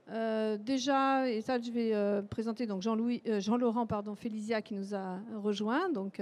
déjà, 0.08 1.28
et 1.28 1.40
ça 1.40 1.58
je 1.60 1.70
vais 1.70 2.22
présenter 2.28 2.66
donc 2.66 2.82
Jean-Louis, 2.82 3.22
Jean-Laurent 3.38 3.86
pardon, 3.86 4.14
Félizia 4.14 4.62
qui 4.62 4.74
nous 4.74 4.94
a 4.94 5.20
rejoint, 5.36 5.90
donc 5.90 6.20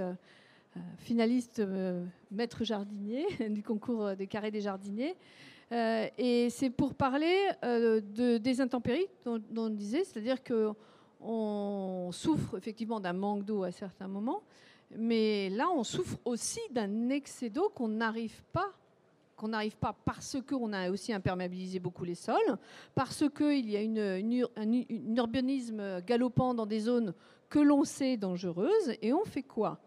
finaliste 0.97 1.61
maître 2.31 2.63
jardinier 2.63 3.25
du 3.49 3.63
concours 3.63 4.15
des 4.15 4.27
carrés 4.27 4.51
des 4.51 4.61
jardiniers. 4.61 5.15
et 5.71 6.47
c'est 6.49 6.69
pour 6.69 6.93
parler 6.93 7.35
de, 7.63 8.37
des 8.37 8.61
intempéries 8.61 9.07
dont, 9.25 9.41
dont 9.49 9.65
on 9.65 9.69
disait, 9.69 10.03
c'est-à-dire 10.03 10.41
que 10.43 10.73
on 11.23 12.09
souffre 12.11 12.57
effectivement 12.57 12.99
d'un 12.99 13.13
manque 13.13 13.45
d'eau 13.45 13.63
à 13.63 13.71
certains 13.71 14.07
moments, 14.07 14.41
mais 14.97 15.49
là, 15.49 15.69
on 15.73 15.83
souffre 15.83 16.17
aussi 16.25 16.59
d'un 16.71 17.09
excès 17.09 17.49
d'eau 17.49 17.69
qu'on 17.69 17.87
n'arrive 17.87 18.43
pas 18.51 18.71
qu'on 19.41 19.47
n'arrive 19.47 19.75
pas 19.75 19.97
parce 20.05 20.37
qu'on 20.47 20.71
a 20.71 20.91
aussi 20.91 21.11
imperméabilisé 21.11 21.79
beaucoup 21.79 22.03
les 22.03 22.13
sols, 22.13 22.57
parce 22.93 23.23
qu'il 23.35 23.67
y 23.67 23.75
a 23.75 23.81
une, 23.81 24.47
un 24.55 25.15
urbanisme 25.17 26.01
galopant 26.01 26.53
dans 26.53 26.67
des 26.67 26.81
zones 26.81 27.15
que 27.49 27.57
l'on 27.57 27.83
sait 27.83 28.17
dangereuses, 28.17 28.95
et 29.01 29.13
on 29.13 29.25
fait 29.25 29.41
quoi? 29.41 29.81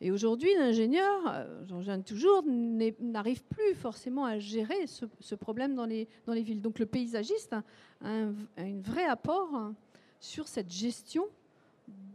Et 0.00 0.10
aujourd'hui, 0.10 0.48
l'ingénieur, 0.58 1.20
euh, 1.28 1.64
j'en 1.68 1.80
viens 1.80 2.00
toujours, 2.00 2.44
n'arrive 2.46 3.44
plus 3.44 3.74
forcément 3.74 4.24
à 4.24 4.38
gérer 4.38 4.86
ce, 4.86 5.34
problème 5.34 5.74
dans 5.74 5.86
les, 5.86 6.08
dans 6.26 6.32
les 6.32 6.42
villes. 6.42 6.62
Donc 6.62 6.78
le 6.78 6.86
paysagiste 6.86 7.52
a 7.52 7.62
un, 8.00 8.32
a 8.56 8.62
un 8.62 8.80
vrai 8.80 9.04
apport 9.04 9.72
sur 10.18 10.48
cette 10.48 10.72
gestion 10.72 11.26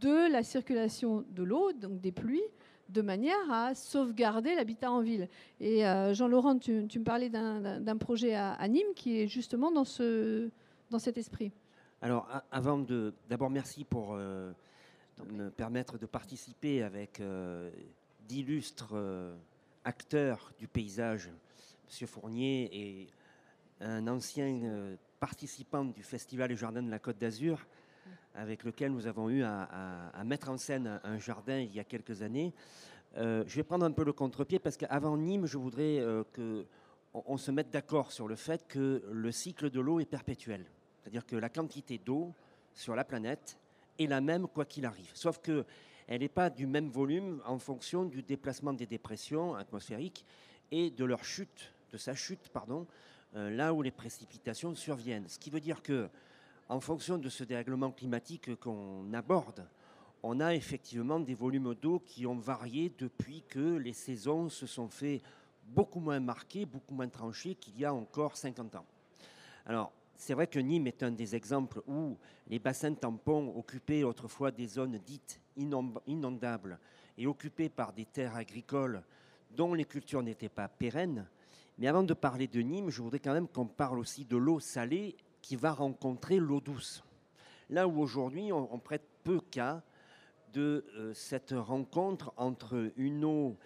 de 0.00 0.30
la 0.30 0.42
circulation 0.42 1.24
de 1.30 1.42
l'eau, 1.44 1.72
donc 1.72 2.00
des 2.00 2.12
pluies, 2.12 2.42
de 2.92 3.02
manière 3.02 3.50
à 3.50 3.74
sauvegarder 3.74 4.54
l'habitat 4.54 4.90
en 4.90 5.00
ville. 5.00 5.28
Et 5.60 5.86
euh, 5.86 6.14
Jean-Laurent, 6.14 6.58
tu, 6.58 6.72
me 6.82 7.04
parlais 7.04 7.28
d'un 7.28 7.96
projet 7.96 8.34
à, 8.34 8.66
Nîmes 8.68 8.94
qui 8.94 9.20
est 9.20 9.28
justement 9.28 9.70
dans, 9.70 9.84
ce, 9.84 10.50
dans 10.90 10.98
cet 10.98 11.18
esprit. 11.18 11.52
Alors, 12.02 12.28
avant 12.50 12.78
de. 12.78 13.12
D'abord, 13.28 13.50
merci 13.50 13.84
pour 13.84 14.14
euh, 14.14 14.52
me 15.30 15.50
permettre 15.50 15.98
de 15.98 16.06
participer 16.06 16.82
avec 16.82 17.20
euh, 17.20 17.70
d'illustres 18.26 18.94
acteurs 19.84 20.52
du 20.58 20.66
paysage, 20.66 21.30
M. 22.00 22.06
Fournier 22.06 22.70
et 22.72 23.08
un 23.80 24.06
ancien 24.08 24.96
participant 25.20 25.84
du 25.84 26.02
Festival 26.02 26.48
des 26.48 26.56
Jardins 26.56 26.82
de 26.82 26.90
la 26.90 26.98
Côte 26.98 27.18
d'Azur, 27.18 27.66
avec 28.34 28.64
lequel 28.64 28.92
nous 28.92 29.06
avons 29.06 29.28
eu 29.28 29.42
à, 29.42 30.22
mettre 30.24 30.50
en 30.50 30.56
scène 30.56 31.00
un 31.04 31.18
jardin 31.18 31.58
il 31.58 31.74
y 31.74 31.80
a 31.80 31.84
quelques 31.84 32.22
années. 32.22 32.52
Euh, 33.16 33.42
je 33.46 33.56
vais 33.56 33.62
prendre 33.62 33.84
un 33.84 33.90
peu 33.90 34.04
le 34.04 34.12
contre-pied 34.12 34.58
parce 34.58 34.76
qu'avant 34.76 35.16
Nîmes, 35.16 35.46
je 35.46 35.58
voudrais 35.58 35.98
euh, 35.98 36.22
qu'on 36.34 36.64
on 37.26 37.36
se 37.36 37.50
mette 37.50 37.70
d'accord 37.70 38.12
sur 38.12 38.28
le 38.28 38.36
fait 38.36 38.66
que 38.68 39.02
le 39.10 39.32
cycle 39.32 39.70
de 39.70 39.80
l'eau 39.80 39.98
est 39.98 40.06
perpétuel. 40.06 40.64
C'est-à-dire 41.00 41.26
que 41.26 41.36
la 41.36 41.48
quantité 41.48 41.98
d'eau 41.98 42.32
sur 42.72 42.94
la 42.94 43.04
planète 43.04 43.58
est 43.98 44.06
la 44.06 44.20
même 44.20 44.46
quoi 44.46 44.64
qu'il 44.64 44.86
arrive. 44.86 45.10
Sauf 45.14 45.40
que 45.40 45.64
elle 46.06 46.22
n'est 46.22 46.28
pas 46.28 46.50
du 46.50 46.66
même 46.66 46.88
volume 46.88 47.40
en 47.46 47.58
fonction 47.58 48.04
du 48.04 48.22
déplacement 48.22 48.72
des 48.72 48.86
dépressions 48.86 49.54
atmosphériques 49.54 50.24
et 50.72 50.90
de 50.90 51.04
leur 51.04 51.24
chute, 51.24 51.72
de 51.92 51.98
sa 51.98 52.14
chute, 52.14 52.48
pardon, 52.52 52.86
euh, 53.36 53.48
là 53.48 53.72
où 53.72 53.80
les 53.80 53.92
précipitations 53.92 54.74
surviennent. 54.74 55.28
Ce 55.28 55.38
qui 55.38 55.50
veut 55.50 55.60
dire 55.60 55.82
que 55.82 56.08
en 56.70 56.78
fonction 56.78 57.18
de 57.18 57.28
ce 57.28 57.42
dérèglement 57.42 57.90
climatique 57.90 58.54
qu'on 58.60 59.12
aborde, 59.12 59.66
on 60.22 60.38
a 60.38 60.54
effectivement 60.54 61.18
des 61.18 61.34
volumes 61.34 61.74
d'eau 61.74 61.98
qui 61.98 62.26
ont 62.26 62.38
varié 62.38 62.94
depuis 62.96 63.42
que 63.48 63.76
les 63.76 63.92
saisons 63.92 64.48
se 64.48 64.66
sont 64.66 64.88
fait 64.88 65.20
beaucoup 65.66 65.98
moins 65.98 66.20
marquées, 66.20 66.66
beaucoup 66.66 66.94
moins 66.94 67.08
tranchées 67.08 67.56
qu'il 67.56 67.76
y 67.76 67.84
a 67.84 67.92
encore 67.92 68.36
50 68.36 68.76
ans. 68.76 68.86
Alors, 69.66 69.90
c'est 70.14 70.32
vrai 70.34 70.46
que 70.46 70.60
Nîmes 70.60 70.86
est 70.86 71.02
un 71.02 71.10
des 71.10 71.34
exemples 71.34 71.82
où 71.88 72.16
les 72.46 72.60
bassins 72.60 72.94
tampons 72.94 73.52
occupaient 73.56 74.04
autrefois 74.04 74.52
des 74.52 74.68
zones 74.68 74.98
dites 75.04 75.40
inondables 75.56 76.78
et 77.18 77.26
occupées 77.26 77.68
par 77.68 77.92
des 77.92 78.04
terres 78.04 78.36
agricoles 78.36 79.02
dont 79.56 79.74
les 79.74 79.86
cultures 79.86 80.22
n'étaient 80.22 80.48
pas 80.48 80.68
pérennes. 80.68 81.26
Mais 81.78 81.88
avant 81.88 82.04
de 82.04 82.14
parler 82.14 82.46
de 82.46 82.60
Nîmes, 82.60 82.90
je 82.90 83.02
voudrais 83.02 83.18
quand 83.18 83.32
même 83.32 83.48
qu'on 83.48 83.66
parle 83.66 83.98
aussi 83.98 84.24
de 84.24 84.36
l'eau 84.36 84.60
salée 84.60 85.16
qui 85.42 85.56
va 85.56 85.72
rencontrer 85.72 86.38
l'eau 86.38 86.60
douce. 86.60 87.04
Là 87.68 87.86
où 87.86 88.00
aujourd'hui 88.00 88.52
on, 88.52 88.78
prête 88.78 89.06
peu 89.22 89.40
cas 89.40 89.82
de 90.52 90.84
euh, 90.96 91.14
cette 91.14 91.54
rencontre 91.56 92.32
entre 92.36 92.92
une 92.96 93.24
eau 93.24 93.56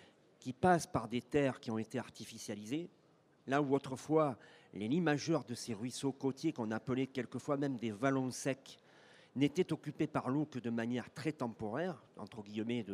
qui 0.40 0.52
passe 0.52 0.86
par 0.86 1.08
des 1.08 1.22
terres 1.22 1.60
qui 1.60 1.70
ont 1.70 1.78
été 1.78 1.98
artificialisées, 1.98 2.90
là 3.46 3.62
où 3.62 3.74
autrefois 3.74 4.36
les 4.74 4.88
lits 4.88 5.00
majeurs 5.00 5.44
de 5.44 5.54
ces 5.54 5.72
ruisseaux 5.72 6.12
côtiers 6.12 6.52
qu'on 6.52 6.70
appelait 6.70 7.06
quelquefois 7.06 7.56
même 7.56 7.76
des 7.76 7.92
vallons 7.92 8.30
secs 8.30 8.78
n'étaient 9.36 9.72
occupés 9.72 10.06
par 10.06 10.28
l'eau 10.28 10.44
que 10.44 10.58
de 10.58 10.70
manière 10.70 11.12
très 11.12 11.32
temporaire, 11.32 12.02
entre 12.16 12.42
guillemets 12.42 12.84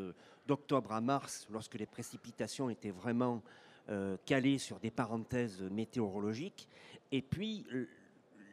d'octobre 0.47 0.93
à 0.93 1.01
mars, 1.01 1.47
lorsque 1.51 1.75
les 1.75 1.87
précipitations 1.87 2.71
étaient 2.71 2.91
vraiment 2.91 3.43
euh, 3.89 4.17
calées 4.25 4.59
sur 4.59 4.79
des 4.79 4.91
parenthèses 4.91 5.63
météorologiques. 5.63 6.69
Et 7.13 7.23
puis 7.23 7.67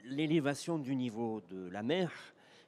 l'élévation 0.10 0.80
du 0.80 0.96
niveau 0.96 1.42
de 1.50 1.70
la 1.70 1.84
mer 1.84 2.12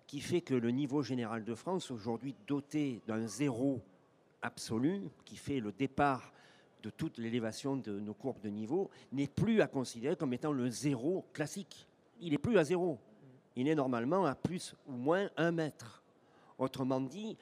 qui 0.08 0.20
fait 0.20 0.42
que 0.42 0.56
le 0.56 0.72
niveau 0.72 1.04
général 1.04 1.44
de 1.44 1.54
France, 1.54 1.92
aujourd'hui 1.92 2.36
doté 2.48 3.02
d'un 3.08 3.28
zéro 3.28 3.82
absolu, 4.42 5.02
qui 5.26 5.36
fait 5.36 5.60
le 5.60 5.72
départ 5.72 6.34
de 6.82 6.90
toute 6.90 7.18
l'élévation 7.18 7.76
de 7.76 8.00
nos 8.00 8.14
courbes 8.14 8.42
de 8.42 8.50
niveau, 8.50 8.90
n'est 9.12 9.28
plus 9.28 9.62
à 9.62 9.68
considérer 9.68 10.16
comme 10.16 10.34
étant 10.34 10.52
le 10.52 10.70
zéro 10.70 11.26
classique. 11.34 11.88
Il 12.22 12.32
n'est 12.32 12.38
plus 12.38 12.58
à 12.58 12.64
zéro. 12.64 12.98
Il 13.56 13.68
est 13.68 13.76
normalement 13.76 14.26
à 14.26 14.36
plus 14.36 14.76
ou 14.88 14.94
moins 14.94 15.30
un 15.38 15.52
mètre. 15.52 16.02
Autrement 16.58 17.02
dit, 17.02 17.38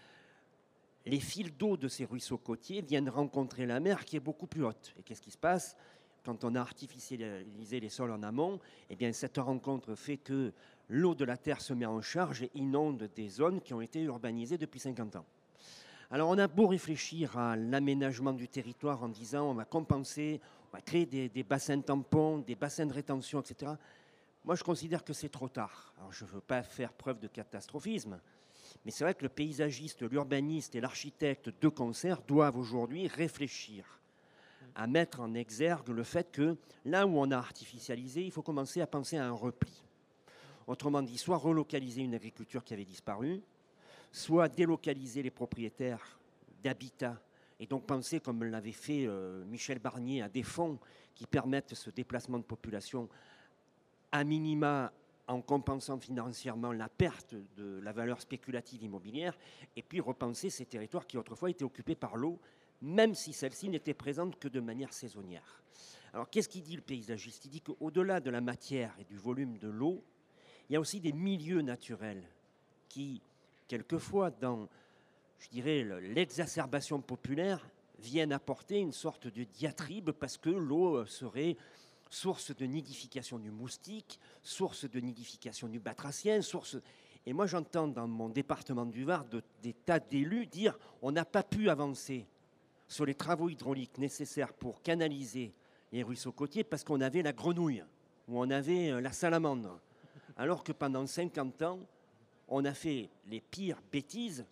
les 1.06 1.20
fils 1.20 1.54
d'eau 1.54 1.78
de 1.78 1.88
ces 1.88 2.06
ruisseaux 2.06 2.38
côtiers 2.38 2.82
viennent 2.82 3.10
rencontrer 3.10 3.66
la 3.66 3.80
mer 3.80 4.04
qui 4.04 4.18
est 4.18 4.22
beaucoup 4.22 4.48
plus 4.48 4.66
haute. 4.66 4.94
Et 5.00 5.04
qu'est-ce 5.04 5.22
qui 5.22 5.32
se 5.32 5.38
passe? 5.38 5.78
Quand 6.24 6.44
on 6.44 6.56
a 6.56 6.60
artificialisé 6.60 7.80
les 7.80 7.90
sols 7.90 8.12
en 8.12 8.24
amont, 8.24 8.60
eh 8.90 8.96
bien, 8.96 9.12
cette 9.14 9.38
rencontre 9.38 9.96
fait 9.96 10.18
que 10.18 10.52
l'eau 10.90 11.16
de 11.16 11.26
la 11.26 11.38
terre 11.38 11.62
se 11.62 11.74
met 11.74 11.86
en 11.86 12.02
charge 12.02 12.44
et 12.44 12.52
inonde 12.56 13.10
des 13.16 13.30
zones 13.30 13.62
qui 13.62 13.74
ont 13.74 13.82
été 13.82 14.02
urbanisées 14.02 14.58
depuis 14.58 14.80
50 14.80 15.18
ans. 15.18 15.26
Alors 16.10 16.30
on 16.30 16.38
a 16.38 16.48
beau 16.48 16.68
réfléchir 16.68 17.38
à 17.38 17.58
l'aménagement 17.58 18.32
du 18.32 18.48
territoire 18.48 19.04
en 19.04 19.10
disant 19.10 19.50
on 19.50 19.54
va 19.54 19.66
compenser, 19.66 20.40
on 20.72 20.78
va 20.78 20.82
créer 20.82 21.06
des, 21.06 21.44
bassins 21.44 21.82
tampons, 21.82 22.38
des 22.38 22.56
bassins 22.56 22.86
de 22.86 22.94
rétention, 22.94 23.42
etc. 23.42 23.74
Moi 24.46 24.56
je 24.56 24.64
considère 24.64 25.04
que 25.04 25.12
c'est 25.12 25.28
trop 25.28 25.50
tard. 25.50 25.94
Je 26.12 26.24
ne 26.24 26.30
veux 26.30 26.40
pas 26.40 26.64
faire 26.64 26.94
preuve 26.94 27.20
de 27.20 27.28
catastrophisme, 27.28 28.22
mais 28.86 28.92
c'est 28.92 29.04
vrai 29.04 29.16
que 29.16 29.24
le 29.24 29.30
paysagiste, 29.30 30.10
l'urbaniste 30.10 30.76
et 30.76 30.82
l'architecte 30.82 31.52
de 31.60 31.68
concert 31.68 32.22
doivent 32.22 32.58
aujourd'hui 32.58 33.10
réfléchir 33.10 34.00
à 34.78 34.86
mettre 34.86 35.20
en 35.20 35.34
exergue 35.34 35.90
le 35.90 36.04
fait 36.04 36.32
que 36.32 36.56
là 36.86 37.08
où 37.08 37.18
on 37.18 37.32
a 37.32 37.38
artificialisé, 37.38 38.24
il 38.24 38.32
faut 38.32 38.44
commencer 38.44 38.80
à 38.80 38.86
penser 38.86 39.18
à 39.18 39.26
un 39.26 39.32
repli. 39.32 39.84
Autrement 40.68 41.02
dit, 41.02 41.18
soit 41.18 41.38
relocaliser 41.38 42.04
une 42.04 42.14
agriculture 42.14 42.64
qui 42.64 42.76
avait 42.76 42.86
disparu, 42.86 43.42
soit 44.12 44.48
délocaliser 44.48 45.24
les 45.24 45.32
propriétaires 45.32 46.20
d'habitat 46.64 47.20
et 47.60 47.66
donc 47.66 47.88
penser, 47.88 48.20
comme 48.20 48.44
l'avait 48.44 48.72
fait 48.72 49.08
euh, 49.08 49.44
Michel 49.46 49.80
Barnier, 49.80 50.22
à 50.22 50.30
des 50.30 50.44
fonds 50.44 50.78
qui 51.16 51.26
permettent 51.26 51.74
ce 51.74 51.90
déplacement 51.90 52.38
de 52.38 52.44
population 52.44 53.10
à 54.12 54.24
minima 54.24 54.94
en 55.28 55.42
compensant 55.42 55.98
financièrement 55.98 56.72
la 56.72 56.88
perte 56.88 57.34
de 57.56 57.80
la 57.82 57.92
valeur 57.92 58.22
spéculative 58.22 58.84
immobilière, 58.84 59.36
et 59.76 59.82
puis 59.82 60.00
repenser 60.00 60.52
ces 60.52 60.66
territoires 60.66 61.08
qui 61.08 61.18
autrefois 61.18 61.50
étaient 61.50 61.64
occupés 61.64 61.96
par 61.96 62.16
l'eau 62.16 62.40
même 62.82 63.16
si 63.16 63.34
celle-ci 63.34 63.70
n'était 63.70 63.94
présente 63.94 64.40
que 64.40 64.48
de 64.48 64.60
manière 64.60 64.94
saisonnière. 64.94 65.64
Alors 66.14 66.30
qu'est-ce 66.30 66.50
qu'il 66.50 66.64
dit 66.64 66.76
le 66.76 66.82
paysagiste? 66.82 67.46
Il 67.46 67.52
dit 67.52 67.62
qu'au-delà 67.62 68.20
de 68.20 68.30
la 68.30 68.42
matière 68.42 68.96
et 69.00 69.04
du 69.04 69.18
volume 69.18 69.58
de 69.58 69.68
l'eau, 69.68 70.04
il 70.70 70.74
y 70.74 70.76
a 70.76 70.80
aussi 70.80 71.00
des 71.00 71.14
milieux 71.14 71.62
naturels 71.62 72.24
qui, 72.90 73.22
quelquefois, 73.68 74.32
dans, 74.32 74.68
je 75.40 75.50
dirais, 75.50 75.84
l'exacerbation 76.02 77.02
populaire, 77.02 77.70
viennent 78.00 78.32
apporter 78.32 78.80
une 78.80 78.92
sorte 78.92 79.28
de 79.28 79.44
diatribe 79.44 80.12
parce 80.12 80.38
que 80.38 80.50
l'eau 80.50 81.06
serait 81.06 81.58
source 82.10 82.56
de 82.56 82.66
nidification 82.66 83.40
du 83.40 83.52
moustique, 83.52 84.20
source 84.44 84.90
de 84.90 85.00
nidification 85.00 85.68
du 85.68 85.80
batracien, 85.80 86.42
source... 86.42 86.78
Et 87.26 87.34
moi 87.34 87.46
j'entends 87.46 87.90
dans 87.90 88.08
mon 88.08 88.30
département 88.30 88.86
du 88.86 89.04
Var 89.04 89.26
des 89.62 89.74
tas 89.74 90.00
d'élus 90.00 90.48
dire 90.48 90.80
on 91.02 91.12
n'a 91.12 91.26
pas 91.26 91.44
pu 91.44 91.70
avancer 91.70 92.26
sur 92.88 93.06
les 93.06 93.16
travaux 93.16 93.50
hydrauliques 93.50 93.98
nécessaires 93.98 94.54
pour 94.54 94.82
canaliser 94.82 95.54
les 95.92 96.04
ruisseaux 96.04 96.32
côtiers 96.32 96.64
parce 96.64 96.84
qu'on 96.84 97.02
avait 97.02 97.22
la 97.22 97.34
grenouille 97.34 97.84
ou 98.28 98.40
on 98.40 98.50
avait 98.50 98.92
euh, 98.92 99.02
la 99.02 99.12
salamandre. 99.12 99.80
Alors 100.36 100.64
que 100.64 100.72
pendant 100.72 101.06
50 101.06 101.62
ans, 101.64 101.80
on 102.48 102.66
a 102.66 102.74
fait 102.74 103.10
les 103.28 103.42
pires 103.42 103.82
bêtises 103.92 104.46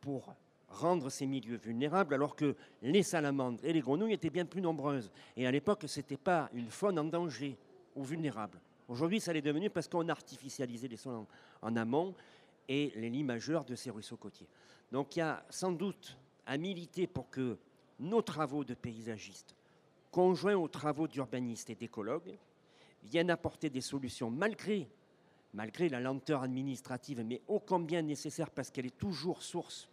pour 0.00 0.34
rendre 0.68 1.10
ces 1.10 1.26
milieux 1.26 1.56
vulnérables, 1.56 2.14
alors 2.14 2.36
que 2.36 2.54
les 2.82 3.02
salamandres 3.02 3.64
et 3.64 3.72
les 3.72 3.80
grenouilles 3.80 4.12
étaient 4.12 4.30
bien 4.30 4.44
plus 4.44 4.60
nombreuses. 4.60 5.10
Et 5.36 5.46
à 5.46 5.50
l'époque, 5.50 5.84
ce 5.86 5.98
n'était 5.98 6.16
pas 6.16 6.48
une 6.54 6.70
faune 6.70 6.98
en 6.98 7.04
danger 7.04 7.58
ou 7.96 8.04
vulnérable. 8.04 8.60
Aujourd'hui, 8.88 9.20
ça 9.20 9.32
l'est 9.32 9.42
devenu 9.42 9.68
parce 9.70 9.88
qu'on 9.88 10.08
a 10.08 10.12
artificialisé 10.12 10.88
les 10.88 10.96
sols 10.96 11.24
en, 11.62 11.76
amont 11.76 12.14
et 12.68 12.92
les 12.96 13.10
lits 13.10 13.24
majeurs 13.24 13.64
de 13.64 13.74
ces 13.74 13.90
ruisseaux 13.90 14.16
côtiers. 14.16 14.48
Donc 14.90 15.16
il 15.16 15.20
y 15.20 15.22
a 15.22 15.44
sans 15.50 15.72
doute 15.72 16.16
à 16.50 16.58
militer 16.58 17.06
pour 17.06 17.30
que 17.30 17.56
nos 18.00 18.22
travaux 18.22 18.64
de 18.64 18.74
paysagistes, 18.74 19.54
conjoints 20.10 20.56
aux 20.56 20.66
travaux 20.66 21.06
d'urbanistes 21.06 21.70
et 21.70 21.76
d'écologues, 21.76 22.36
viennent 23.04 23.30
apporter 23.30 23.70
des 23.70 23.80
solutions 23.80 24.30
malgré, 24.32 24.88
la 25.54 26.00
lenteur 26.00 26.42
administrative, 26.42 27.22
mais 27.24 27.40
ô 27.46 27.60
combien 27.60 28.02
nécessaire 28.02 28.50
parce 28.50 28.68
qu'elle 28.72 28.86
est 28.86 28.98
toujours 28.98 29.44
source 29.44 29.88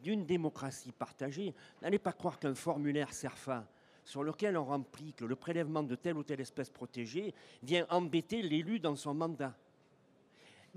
d'une 0.00 0.24
démocratie 0.24 0.92
partagée. 0.92 1.52
N'allez 1.82 1.98
pas 1.98 2.12
croire 2.12 2.38
qu'un 2.38 2.54
formulaire 2.54 3.12
SERFA 3.12 3.66
sur 4.04 4.22
lequel 4.22 4.56
on 4.56 4.64
remplit 4.64 5.12
que 5.12 5.24
le 5.24 5.34
prélèvement 5.34 5.82
de 5.82 5.96
telle 5.96 6.18
ou 6.18 6.22
telle 6.22 6.40
espèce 6.40 6.70
protégée 6.70 7.34
vient 7.64 7.84
embêter 7.90 8.42
l'élu 8.42 8.78
dans 8.78 8.94
son 8.94 9.12
mandat. 9.12 9.56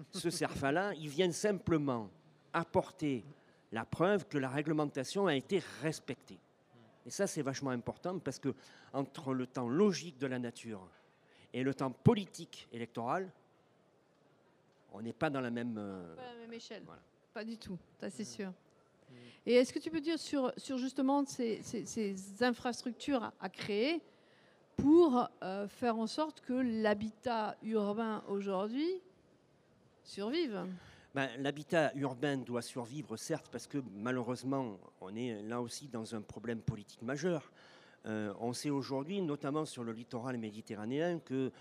Ce 0.09 0.31
SERFA-là, 0.31 0.95
il 0.95 1.09
vient 1.09 1.31
simplement 1.31 2.09
apporter 2.51 3.23
la 3.71 3.85
preuve 3.85 4.27
que 4.27 4.37
la 4.37 4.49
réglementation 4.49 5.27
a 5.27 5.35
été 5.35 5.61
respectée. 5.81 6.39
Et 7.05 7.09
ça, 7.09 7.27
c'est 7.27 7.41
vachement 7.41 7.71
important 7.71 8.19
parce 8.19 8.39
que 8.39 8.53
entre 8.93 9.33
le 9.33 9.47
temps 9.47 9.67
logique 9.67 10.17
de 10.17 10.27
la 10.27 10.39
nature 10.39 10.87
et 11.53 11.63
le 11.63 11.73
temps 11.73 11.91
politique 11.91 12.67
électoral, 12.71 13.31
on 14.91 15.01
n'est 15.01 15.13
pas 15.13 15.29
dans 15.29 15.41
la 15.41 15.51
même, 15.51 15.75
euh, 15.77 16.15
pas 16.15 16.33
la 16.33 16.39
même 16.39 16.53
échelle. 16.53 16.83
Pas 17.33 17.43
du 17.43 17.57
tout, 17.57 17.77
ça 17.99 18.09
c'est 18.09 18.23
sûr. 18.23 18.51
Et 19.45 19.55
est-ce 19.55 19.73
que 19.73 19.79
tu 19.79 19.89
peux 19.89 20.01
dire 20.01 20.19
sur, 20.19 20.51
sur 20.57 20.77
justement 20.77 21.25
ces, 21.25 21.61
infrastructures 22.41 23.31
à, 23.39 23.49
créer 23.49 24.01
pour 24.75 25.27
euh, 25.41 25.67
faire 25.67 25.97
en 25.97 26.07
sorte 26.07 26.41
que 26.41 26.53
l'habitat 26.53 27.55
urbain 27.63 28.23
aujourd'hui 28.27 29.01
survive? 30.03 30.65
Ben, 31.15 31.29
L'habitat 31.39 31.91
urbain 31.95 32.37
doit 32.37 32.61
survivre, 32.61 33.17
certes, 33.17 33.49
parce 33.51 33.67
que 33.67 33.79
malheureusement, 33.95 34.77
on 35.01 35.15
est 35.15 35.41
là 35.43 35.61
aussi 35.61 35.87
dans 35.87 36.15
un 36.15 36.21
problème 36.21 36.61
politique 36.61 37.01
majeur. 37.01 37.51
Euh, 38.05 38.33
on 38.39 38.53
sait 38.53 38.69
aujourd'hui, 38.69 39.21
notamment 39.21 39.65
sur 39.65 39.83
le 39.83 39.91
littoral 39.91 40.37
méditerranéen, 40.37 41.19
que 41.19 41.51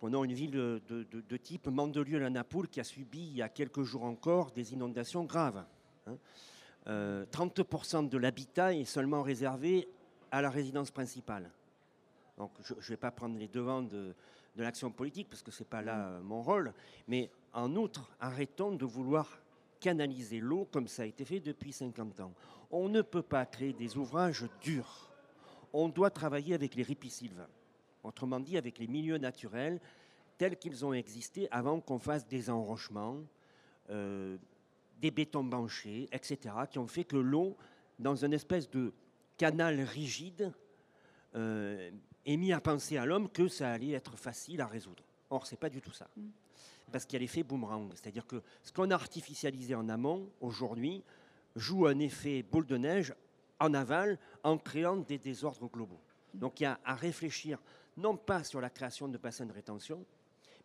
pendant 0.00 0.24
une 0.24 0.32
ville 0.32 0.50
de, 0.50 1.36
type 1.36 1.68
Mandelieu-la-Napoule 1.68 2.68
qui 2.68 2.80
a 2.80 2.84
subi 2.84 3.20
il 3.20 3.36
y 3.36 3.42
a 3.42 3.48
quelques 3.48 3.82
jours 3.82 4.04
encore 4.04 4.50
des 4.50 4.72
inondations 4.72 5.24
graves. 5.24 5.64
Hein. 6.06 6.16
30% 6.86 6.86
euh, 6.88 8.08
de 8.08 8.18
l'habitat 8.18 8.74
est 8.74 8.84
seulement 8.84 9.22
réservé 9.22 9.88
à 10.32 10.42
la 10.42 10.50
résidence 10.50 10.90
principale. 10.90 11.48
Donc 12.36 12.50
je 12.64 12.74
ne 12.74 12.80
vais 12.80 12.96
pas 12.96 13.12
prendre 13.12 13.38
les 13.38 13.46
devants 13.46 13.82
de, 13.82 14.14
l'action 14.56 14.90
politique 14.90 15.28
parce 15.28 15.42
que 15.42 15.50
ce 15.50 15.62
n'est 15.62 15.68
pas 15.68 15.82
là 15.82 16.08
euh, 16.08 16.20
mon 16.22 16.42
rôle. 16.42 16.72
Mais 17.08 17.30
en 17.52 17.74
outre, 17.76 18.10
arrêtons 18.20 18.72
de 18.72 18.84
vouloir 18.84 19.40
canaliser 19.80 20.40
l'eau 20.40 20.68
comme 20.70 20.88
ça 20.88 21.02
a 21.02 21.06
été 21.06 21.24
fait 21.24 21.40
depuis 21.40 21.72
50 21.72 22.20
ans. 22.20 22.32
On 22.70 22.88
ne 22.88 23.02
peut 23.02 23.22
pas 23.22 23.44
créer 23.46 23.72
des 23.72 23.96
ouvrages 23.96 24.46
durs. 24.60 25.10
On 25.72 25.88
doit 25.88 26.10
travailler 26.10 26.54
avec 26.54 26.74
les 26.74 26.82
ripisylves, 26.82 27.46
autrement 28.04 28.40
dit 28.40 28.56
avec 28.56 28.78
les 28.78 28.86
milieux 28.86 29.18
naturels 29.18 29.80
tels 30.38 30.56
qu'ils 30.56 30.84
ont 30.84 30.92
existé 30.92 31.48
avant 31.50 31.80
qu'on 31.80 31.98
fasse 31.98 32.26
des 32.26 32.50
enrochements, 32.50 33.18
euh, 33.90 34.36
des 35.00 35.10
bétons 35.10 35.44
banchés, 35.44 36.08
etc., 36.12 36.54
qui 36.70 36.78
ont 36.78 36.86
fait 36.86 37.04
que 37.04 37.16
l'eau, 37.16 37.56
dans 37.98 38.16
une 38.16 38.32
espèce 38.32 38.68
de 38.70 38.92
canal 39.36 39.80
rigide, 39.80 40.52
euh, 41.34 41.90
est 42.24 42.36
mis 42.36 42.52
à 42.52 42.60
penser 42.60 42.96
à 42.96 43.04
l'homme 43.04 43.28
que 43.28 43.48
ça 43.48 43.72
allait 43.72 43.92
être 43.92 44.16
facile 44.16 44.60
à 44.60 44.66
résoudre. 44.66 45.02
Or, 45.30 45.46
ce 45.46 45.54
n'est 45.54 45.58
pas 45.58 45.70
du 45.70 45.80
tout 45.80 45.92
ça. 45.92 46.08
Mm. 46.16 46.28
Parce 46.90 47.04
qu'il 47.04 47.14
y 47.14 47.16
a 47.16 47.20
l'effet 47.20 47.42
boomerang. 47.42 47.90
C'est-à-dire 47.94 48.26
que 48.26 48.42
ce 48.62 48.72
qu'on 48.72 48.90
a 48.90 48.94
artificialisé 48.94 49.74
en 49.74 49.88
amont, 49.88 50.28
aujourd'hui, 50.40 51.02
joue 51.56 51.86
un 51.86 51.98
effet 51.98 52.42
boule 52.42 52.66
de 52.66 52.76
neige 52.76 53.14
en 53.60 53.74
aval 53.74 54.18
en 54.42 54.58
créant 54.58 54.96
des 54.96 55.18
désordres 55.18 55.68
globaux. 55.68 56.00
Mm. 56.34 56.38
Donc 56.38 56.60
il 56.60 56.64
y 56.64 56.66
a 56.66 56.78
à 56.84 56.94
réfléchir 56.94 57.58
non 57.96 58.16
pas 58.16 58.44
sur 58.44 58.60
la 58.60 58.70
création 58.70 59.08
de 59.08 59.18
bassins 59.18 59.46
de 59.46 59.52
rétention, 59.52 60.04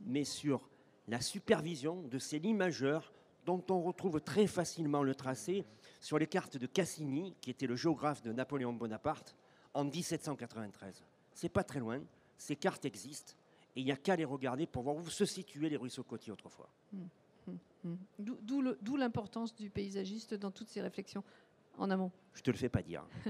mais 0.01 0.23
sur 0.23 0.69
la 1.07 1.21
supervision 1.21 2.01
de 2.03 2.19
ces 2.19 2.39
lits 2.39 2.53
majeurs 2.53 3.11
dont 3.45 3.63
on 3.69 3.81
retrouve 3.81 4.19
très 4.19 4.45
facilement 4.45 5.03
le 5.03 5.15
tracé 5.15 5.63
sur 6.01 6.19
les 6.19 6.27
cartes 6.27 6.57
de 6.57 6.67
Cassini, 6.67 7.33
qui 7.39 7.49
était 7.49 7.67
le 7.67 7.77
géographe 7.77 8.21
de 8.21 8.33
Napoléon 8.33 8.73
Bonaparte, 8.73 9.35
en 9.73 9.85
1793. 9.85 11.03
C'est 11.37 11.49
pas 11.49 11.63
très 11.63 11.77
loin, 11.77 12.01
ces 12.35 12.55
cartes 12.55 12.83
existent, 12.85 13.33
et 13.75 13.81
il 13.81 13.85
n'y 13.85 13.91
a 13.91 13.95
qu'à 13.95 14.15
les 14.15 14.25
regarder 14.25 14.65
pour 14.65 14.81
voir 14.81 14.95
où 14.95 15.07
se 15.07 15.23
situaient 15.23 15.69
les 15.69 15.77
ruisseaux 15.77 16.01
côtiers 16.01 16.33
autrefois. 16.33 16.67
Hum, 16.91 17.07
hum, 17.47 17.57
hum. 17.85 17.97
D'où 18.17 18.97
l'importance 18.97 19.53
du 19.53 19.69
paysagiste 19.69 20.33
dans 20.33 20.49
toutes 20.49 20.69
ces 20.69 20.81
réflexions 20.81 21.23
en 21.77 21.91
amont. 21.91 22.11
Je 22.33 22.41
te 22.41 22.49
le 22.49 22.57
fais 22.57 22.69
pas 22.69 22.81
dire. 22.81 23.05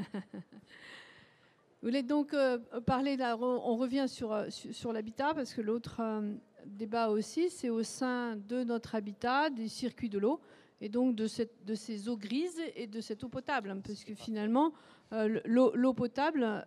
Vous 1.82 1.90
voulez 1.90 2.02
donc 2.02 2.34
euh, 2.34 2.60
parler, 2.86 3.18
on 3.42 3.76
revient 3.76 4.06
sur, 4.08 4.32
euh, 4.32 4.50
sur, 4.50 4.94
l'habitat, 4.94 5.34
parce 5.34 5.54
que 5.54 5.60
l'autre 5.60 5.98
euh, 6.00 6.34
débat 6.66 7.10
aussi, 7.10 7.50
c'est 7.50 7.70
au 7.70 7.84
sein 7.84 8.38
de 8.38 8.64
notre 8.64 8.96
habitat, 8.96 9.50
des 9.50 9.68
circuits 9.68 10.08
de 10.08 10.18
l'eau, 10.18 10.40
et 10.80 10.88
donc 10.88 11.14
de, 11.18 11.28
cette, 11.28 11.66
de 11.66 11.76
ces 11.76 12.08
eaux 12.08 12.16
grises 12.16 12.62
et 12.74 12.88
de 12.88 13.02
cette 13.02 13.22
eau 13.26 13.28
potable, 13.28 13.70
hein, 13.70 13.82
parce 13.86 14.06
que 14.06 14.16
finalement, 14.16 14.72
l'eau 15.12 15.94
potable 15.94 16.66